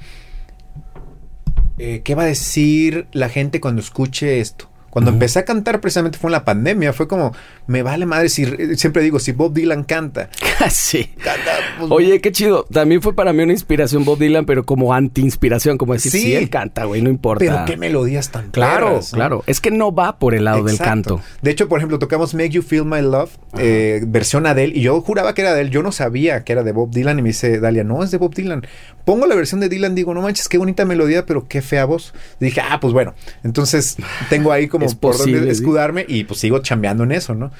[1.78, 4.68] eh, ¿Qué va a decir la gente cuando escuche esto?
[4.90, 6.92] Cuando empecé a cantar precisamente fue en la pandemia.
[6.92, 7.32] Fue como,
[7.66, 8.44] me vale madre si...
[8.76, 10.28] Siempre digo, si Bob Dylan canta.
[10.70, 11.04] sí.
[11.22, 12.66] canta pues, Oye, qué chido.
[12.72, 16.20] También fue para mí una inspiración Bob Dylan, pero como anti-inspiración, como decir, Sí.
[16.22, 17.44] sí, él canta, güey, no importa.
[17.44, 19.16] Pero qué melodías tan Claro, perras, ¿no?
[19.16, 19.44] claro.
[19.46, 21.20] Es que no va por el lado del canto.
[21.42, 25.00] De hecho, por ejemplo, tocamos Make You Feel My Love, eh, versión Adele, y yo
[25.00, 25.70] juraba que era de él.
[25.70, 28.18] Yo no sabía que era de Bob Dylan, y me dice Dalia, no, es de
[28.18, 28.66] Bob Dylan.
[29.04, 32.12] Pongo la versión de Dylan, digo, no manches, qué bonita melodía, pero qué fea voz.
[32.40, 33.14] Y dije, ah, pues bueno.
[33.44, 33.96] Entonces,
[34.28, 35.48] tengo ahí como Es por posible, sí.
[35.50, 37.50] escudarme, y pues sigo chambeando en eso, ¿no?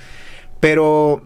[0.61, 1.23] Pero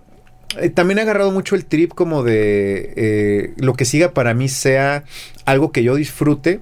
[0.60, 4.48] eh, también he agarrado mucho el trip como de eh, lo que siga para mí
[4.48, 5.04] sea
[5.44, 6.60] algo que yo disfrute.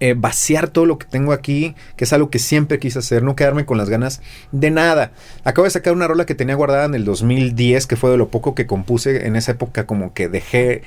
[0.00, 3.36] eh, vaciar todo lo que tengo aquí, que es algo que siempre quise hacer, no
[3.36, 4.20] quedarme con las ganas
[4.52, 5.12] de nada.
[5.44, 8.28] Acabo de sacar una rola que tenía guardada en el 2010, que fue de lo
[8.28, 10.82] poco que compuse en esa época, como que dejé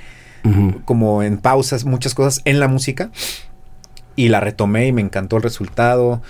[0.85, 3.11] como en pausas muchas cosas en la música
[4.15, 6.21] y la retomé y me encantó el resultado.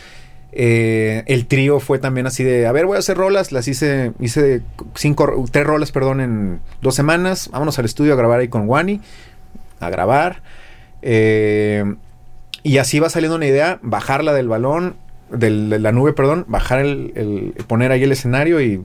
[0.54, 4.14] Eh, el trío fue también así de, a ver, voy a hacer rolas, las hice,
[4.20, 4.62] hice
[4.96, 7.50] cinco, tres rolas, perdón, en dos semanas.
[7.52, 9.02] Vámonos al estudio a grabar ahí con Wani,
[9.80, 10.42] a grabar.
[11.02, 11.84] Eh,
[12.64, 14.96] y así va saliendo una idea, bajarla del balón,
[15.30, 18.82] de la nube, perdón, bajar el, poner ahí el escenario y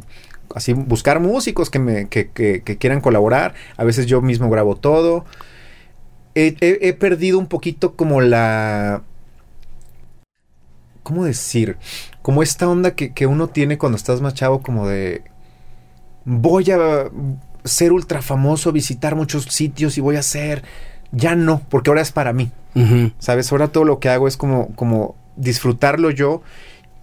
[0.54, 3.54] así buscar músicos que me que, que- quieran colaborar.
[3.76, 5.24] A veces yo mismo grabo todo.
[6.34, 9.02] He perdido un poquito como la...
[11.02, 11.76] ¿Cómo decir?
[12.22, 15.22] Como esta onda que, que uno tiene cuando estás más chavo, como de...
[16.24, 17.10] Voy a
[17.64, 20.62] ser ultra famoso, visitar muchos sitios y voy a hacer...
[21.10, 22.50] Ya no, porque ahora es para mí.
[23.18, 23.52] ¿Sabes?
[23.52, 26.42] Ahora todo lo que hago es como, como disfrutarlo yo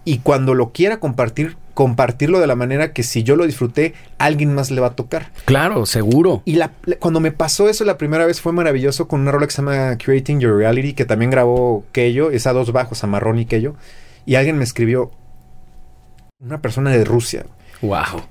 [0.04, 4.54] y cuando lo quiera compartir, compartirlo de la manera que si yo lo disfruté, alguien
[4.54, 5.30] más le va a tocar.
[5.44, 6.42] Claro, seguro.
[6.44, 9.52] Y la, cuando me pasó eso la primera vez fue maravilloso con una rola que
[9.52, 13.38] se llama Creating Your Reality, que también grabó Keyo, es a dos bajos, a Marrón
[13.38, 13.74] y Keyo.
[14.26, 15.10] Y alguien me escribió,
[16.40, 17.44] una persona de Rusia.
[17.82, 18.22] Wow.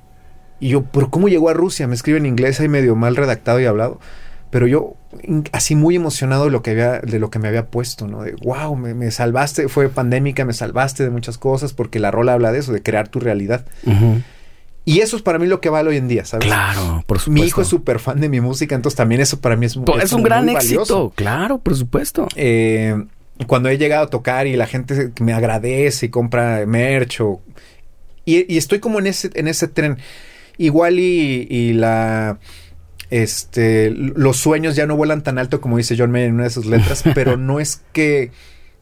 [0.59, 1.87] Y yo, ¿pero cómo llegó a Rusia?
[1.87, 3.99] Me escribe en inglés ahí medio mal redactado y hablado.
[4.51, 4.95] Pero yo,
[5.51, 8.23] así muy emocionado de lo que había, de lo que me había puesto, ¿no?
[8.23, 12.33] De wow, me, me salvaste, fue pandémica, me salvaste de muchas cosas, porque la rola
[12.33, 13.65] habla de eso, de crear tu realidad.
[14.85, 16.47] Y eso es para mí lo que vale hoy en día, ¿sabes?
[16.47, 17.31] Claro, por supuesto.
[17.31, 19.99] Mi hijo es súper fan de mi música, entonces también eso para mí es, Po-
[19.99, 20.79] Es, un como gran muy éxito.
[20.79, 21.13] valioso.
[21.15, 22.27] Claro, por supuesto.
[22.35, 22.95] Eh,
[23.45, 27.39] cuando he llegado a tocar y la gente me agradece y compra merch o-
[28.25, 29.97] y, y estoy como en ese, en ese tren.
[30.57, 32.39] Igual y, y la
[33.09, 36.49] este los sueños ya no vuelan tan alto como dice John Mayer en una de
[36.51, 38.31] sus letras, pero no es que,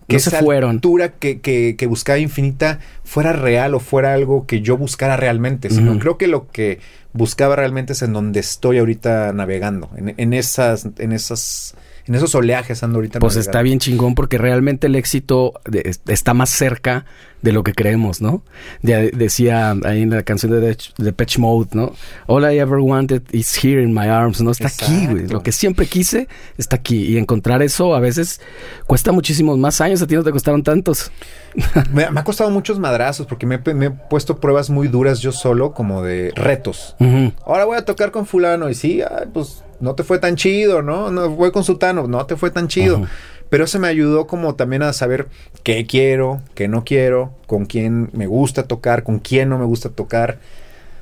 [0.08, 0.72] que No se esa fueron.
[0.72, 5.70] altura que, que, que buscaba infinita fuera real o fuera algo que yo buscara realmente,
[5.70, 6.80] sino creo que lo que
[7.14, 11.76] buscaba realmente es en donde estoy ahorita navegando, en, en esas, en esas,
[12.06, 13.50] en esos oleajes ando ahorita Pues navegando.
[13.52, 17.06] está bien chingón porque realmente el éxito de- está más cerca
[17.42, 18.42] de lo que creemos, ¿no?
[18.82, 21.94] De- decía ahí en la canción de Dech- de Patch Mode, ¿no?
[22.26, 24.52] All I ever wanted is here in my arms, ¿no?
[24.52, 25.28] Está aquí, güey.
[25.28, 26.28] Lo que siempre quise
[26.58, 27.06] está aquí.
[27.06, 28.42] Y encontrar eso a veces
[28.88, 30.02] cuesta muchísimos más años.
[30.02, 31.12] A ti no te costaron tantos.
[31.92, 34.88] Me, me ha costado muchos madrazos porque me, he pe- me he puesto pruebas muy
[34.88, 36.96] duras yo solo, como de retos.
[37.46, 40.82] Ahora voy a tocar con fulano y sí, ay, pues no te fue tan chido,
[40.84, 41.10] ¿no?
[41.12, 43.08] No voy con sutano, no te fue tan chido.
[43.50, 45.28] Pero eso me ayudó como también a saber
[45.64, 49.90] qué quiero, qué no quiero, con quién me gusta tocar, con quién no me gusta
[49.90, 50.40] tocar.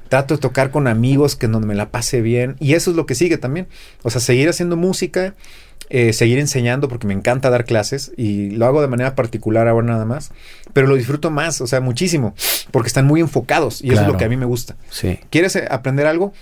[0.09, 2.55] Trato de tocar con amigos que donde me la pase bien.
[2.59, 3.67] Y eso es lo que sigue también.
[4.03, 5.33] O sea, seguir haciendo música,
[5.89, 9.87] eh, seguir enseñando porque me encanta dar clases y lo hago de manera particular ahora
[9.87, 10.31] nada más.
[10.73, 12.35] Pero lo disfruto más, o sea, muchísimo,
[12.71, 14.75] porque están muy enfocados y eso es lo que a mí me gusta.
[14.89, 15.19] Sí.
[15.31, 16.33] ¿Quieres eh, aprender algo?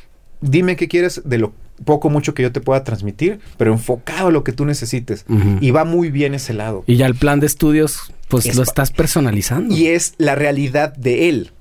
[0.42, 1.54] Dime qué quieres de lo
[1.84, 5.26] poco mucho que yo te pueda transmitir, pero enfocado a lo que tú necesites.
[5.62, 6.84] Y va muy bien ese lado.
[6.88, 9.74] Y ya el plan de estudios, pues Es lo estás personalizando.
[9.74, 11.52] Y es la realidad de él.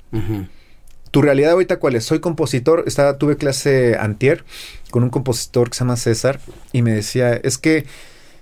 [1.10, 2.04] Tu realidad ahorita cuál es?
[2.04, 4.44] Soy compositor, estaba, tuve clase antier
[4.90, 6.40] con un compositor que se llama César
[6.72, 7.84] y me decía, es que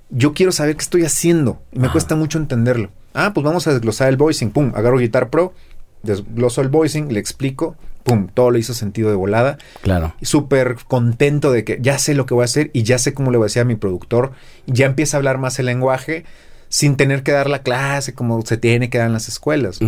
[0.09, 1.93] yo quiero saber qué estoy haciendo y me Ajá.
[1.93, 2.91] cuesta mucho entenderlo.
[3.13, 5.53] Ah, pues vamos a desglosar el voicing, pum, agarro Guitar Pro,
[6.05, 7.77] desgloso el voicing, le explico,
[8.15, 9.59] pum, todo le hizo sentido de volada.
[9.83, 10.15] Claro.
[10.21, 13.15] Y súper contento de que ya sé lo que voy a hacer y ya sé
[13.15, 14.33] cómo le voy a decir a mi productor.
[14.67, 16.25] Ya empieza a hablar más el lenguaje
[16.69, 19.81] sin tener que dar la clase como se tiene que dar en las escuelas.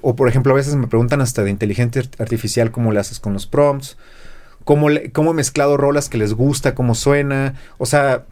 [0.00, 3.18] O por ejemplo, a veces me preguntan hasta de inteligencia art- artificial cómo le haces
[3.18, 3.96] con los prompts,
[4.64, 8.24] cómo, le- cómo he mezclado rolas que les gusta, cómo suena, o sea,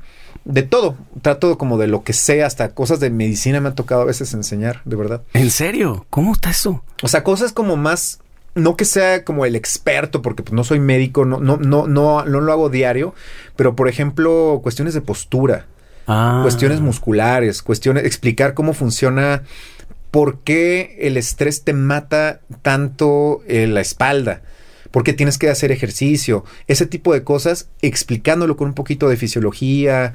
[0.44, 0.96] de todo.
[1.22, 4.32] Trato como de lo que sé, hasta cosas de medicina me ha tocado a veces
[4.32, 5.22] enseñar, de verdad.
[5.32, 6.06] ¿En serio?
[6.08, 6.84] ¿Cómo está eso?
[7.02, 8.20] O sea, cosas como más,
[8.56, 12.24] no que sea como el experto, porque pues, no soy médico, no, no, no, no,
[12.24, 13.14] no lo hago diario,
[13.54, 15.66] pero por ejemplo, cuestiones de postura
[16.08, 16.40] Ah.
[16.42, 19.42] cuestiones musculares, cuestiones, explicar cómo funciona,
[20.12, 24.40] por qué el estrés te mata tanto en la espalda,
[24.92, 29.16] por qué tienes que hacer ejercicio, ese tipo de cosas, explicándolo con un poquito de
[29.16, 30.14] fisiología,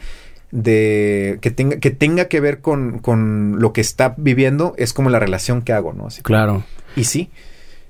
[0.52, 5.10] de que tenga, que tenga que ver con, con lo que está viviendo, es como
[5.10, 6.08] la relación que hago, ¿no?
[6.08, 6.64] Así, Claro.
[6.96, 7.30] y sí,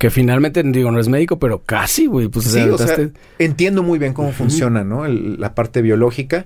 [0.02, 2.26] Que finalmente, digo, no es médico, pero casi, güey.
[2.26, 5.06] Pues sí, o sea, aventaste- entiendo muy bien cómo funciona, ¿no?
[5.06, 6.44] El- la parte biológica.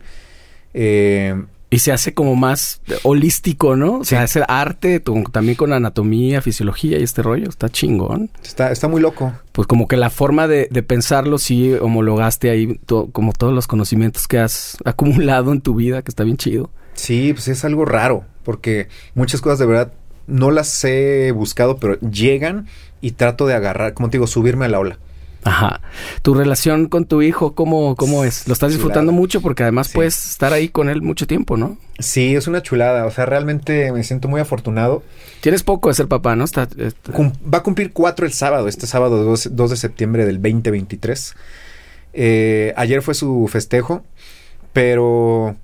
[0.74, 3.94] Eh, Y se hace como más holístico, ¿no?
[3.98, 5.00] O sea, hacer arte
[5.32, 7.48] también con anatomía, fisiología y este rollo.
[7.48, 8.30] Está chingón.
[8.44, 9.32] está, está muy loco.
[9.52, 13.66] Pues como que la forma de, de pensarlo sí homologaste ahí to- como todos los
[13.66, 16.70] conocimientos que has acumulado en tu vida, que está bien chido.
[16.94, 19.92] Sí, pues es algo raro, porque muchas cosas de verdad
[20.26, 22.66] no las he buscado, pero llegan
[23.00, 24.98] y trato de agarrar, como te digo, subirme a la ola.
[25.44, 25.80] Ajá.
[26.22, 28.48] Tu relación con tu hijo, ¿cómo, cómo es?
[28.48, 29.20] Lo estás disfrutando Chulada.
[29.20, 29.92] mucho porque además Sí.
[29.94, 31.78] puedes estar ahí con él mucho tiempo, ¿no?
[32.00, 35.04] Sí, es una chulada, o sea, realmente me siento muy afortunado.
[35.42, 36.42] Tienes poco de ser papá, ¿no?
[36.42, 40.26] Está, está- Cum- va a cumplir cuatro el sábado, este sábado 2, 2 de septiembre
[40.26, 41.36] del 2023.
[42.12, 44.02] Eh, ayer fue su festejo,
[44.72, 45.54] pero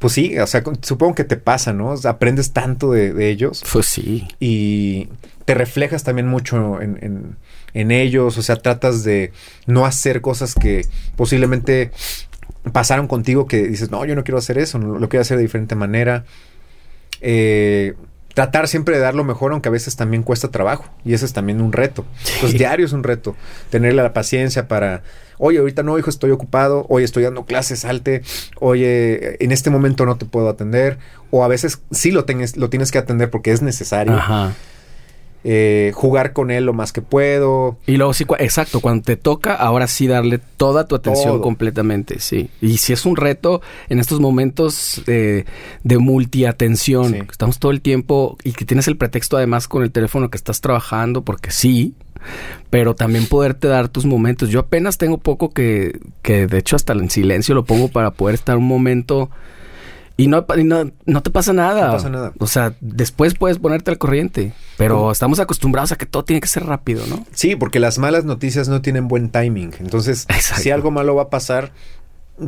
[0.00, 1.90] pues sí, o sea, supongo que te pasa, ¿no?
[1.90, 3.62] O sea, aprendes tanto de, de ellos.
[3.72, 4.26] Pues sí.
[4.40, 5.08] y
[5.44, 7.36] te reflejas también mucho en, en-
[7.72, 9.32] en ellos, o sea, tratas de
[9.66, 10.84] no hacer cosas que
[11.16, 11.92] posiblemente
[12.72, 15.44] pasaron contigo que dices, no, yo no quiero hacer eso, no, lo quiero hacer de
[15.44, 16.24] diferente manera.
[17.20, 17.94] Eh,
[18.34, 21.32] tratar siempre de dar lo mejor, aunque a veces también cuesta trabajo, y ese es
[21.32, 22.04] también un reto.
[22.40, 22.58] Pues Sí.
[22.58, 23.36] diario es un reto,
[23.70, 25.02] tenerle la paciencia para,
[25.40, 28.22] oye, ahorita no, hijo, estoy ocupado, oye, estoy dando clases, salte,
[28.60, 30.98] oye, en este momento no te puedo atender,
[31.30, 34.52] o a veces sí lo, tienes lo tienes que atender porque es necesario Ajá.
[35.42, 37.78] eh, jugar con él lo más que puedo.
[37.86, 41.40] Y luego sí, exacto, cuando te toca, ahora sí darle toda tu atención Todo.
[41.40, 42.50] completamente, sí.
[42.60, 45.46] Y si es un reto en estos momentos eh,
[45.82, 47.18] de multiatención, Sí.
[47.30, 50.60] estamos todo el tiempo y que tienes el pretexto además con el teléfono que estás
[50.60, 51.94] trabajando, porque sí,
[52.70, 54.48] pero también poderte dar tus momentos.
[54.50, 58.34] Yo apenas tengo poco que, que de hecho hasta en silencio lo pongo para poder
[58.34, 59.30] estar un momento...
[60.16, 61.86] Y no, y no, no te pasa nada.
[61.86, 62.32] No pasa nada.
[62.40, 64.52] O sea, después puedes ponerte al corriente.
[64.76, 67.24] Pero estamos acostumbrados a que todo tiene que ser rápido, ¿no?
[67.32, 69.72] Sí, porque las malas noticias no tienen buen timing.
[69.80, 70.62] Entonces, Exacto.
[70.62, 71.72] si algo malo va a pasar,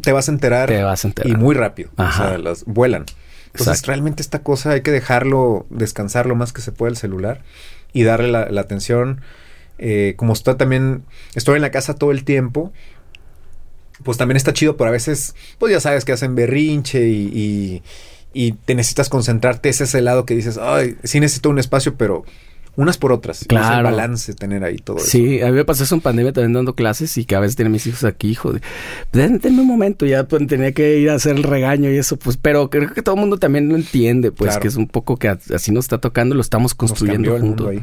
[0.02, 0.68] te vas a enterar.
[0.68, 1.30] Te vas a enterar.
[1.32, 1.88] Y muy rápido.
[1.96, 2.24] Ajá.
[2.24, 3.06] O sea, las vuelan.
[3.46, 3.86] Entonces, Exacto.
[3.86, 7.40] realmente esta cosa hay que dejarlo descansar lo más que se puede el celular
[7.94, 9.22] y darle la, la atención.
[9.78, 11.02] Eh, como está también,
[11.34, 12.72] estoy en la casa todo el tiempo,
[14.04, 17.82] pues también está chido, pero a veces, pues ya sabes que hacen berrinche y, y,
[18.32, 19.68] y te necesitas concentrarte.
[19.68, 22.24] Ese es el lado que dices, ay, sí necesito un espacio, pero
[22.74, 23.44] unas por otras.
[23.46, 23.66] Claro.
[23.72, 25.06] Es el balance tener ahí todo eso.
[25.06, 27.54] Sí, a mí me pasó eso en pandemia también dando clases y que a veces
[27.54, 28.52] tienen mis hijos aquí, hijo.
[28.52, 28.60] De,
[29.12, 32.16] "Den- denme un momento, ya pues, tenía que ir a hacer el regaño y eso,
[32.16, 34.62] pues, pero creo que todo el mundo también lo entiende, pues, Claro.
[34.62, 37.74] que es un poco que así nos está tocando, lo estamos construyendo juntos.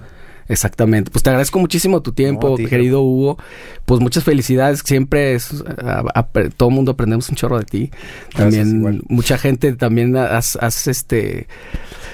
[0.50, 1.12] Exactamente.
[1.12, 3.38] Pues te agradezco muchísimo tu tiempo, No, querido Hugo.
[3.86, 4.82] Pues muchas felicidades.
[4.84, 6.28] Siempre es, a- a-
[6.58, 7.92] todo el mundo aprendemos un chorro de ti.
[8.36, 11.48] También mucha gente también has, has, este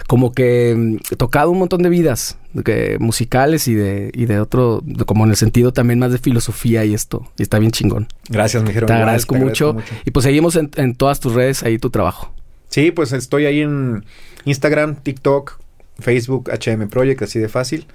[0.07, 4.81] como que mm, tocado un montón de vidas que, musicales y de y de otro
[4.83, 7.31] de- como en el sentido también más de filosofía y esto.
[7.39, 8.07] Y está bien chingón.
[8.29, 8.87] Gracias, me dijeron.
[8.87, 9.77] Te igual, agradezco, mucho.
[10.05, 12.33] Y pues seguimos en, en todas tus redes ahí tu trabajo.
[12.67, 14.03] Sí, pues estoy ahí en
[14.43, 15.57] Instagram, TikTok,
[15.99, 17.87] Facebook, HM Project, así de fácil.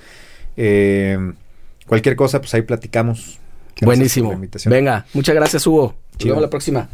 [0.62, 1.18] Eh,
[1.86, 3.38] cualquier cosa, pues ahí platicamos.
[3.80, 4.38] Buenísimo.
[4.66, 5.94] Venga, muchas gracias Hugo.
[6.18, 6.88] Nos vemos la próxima.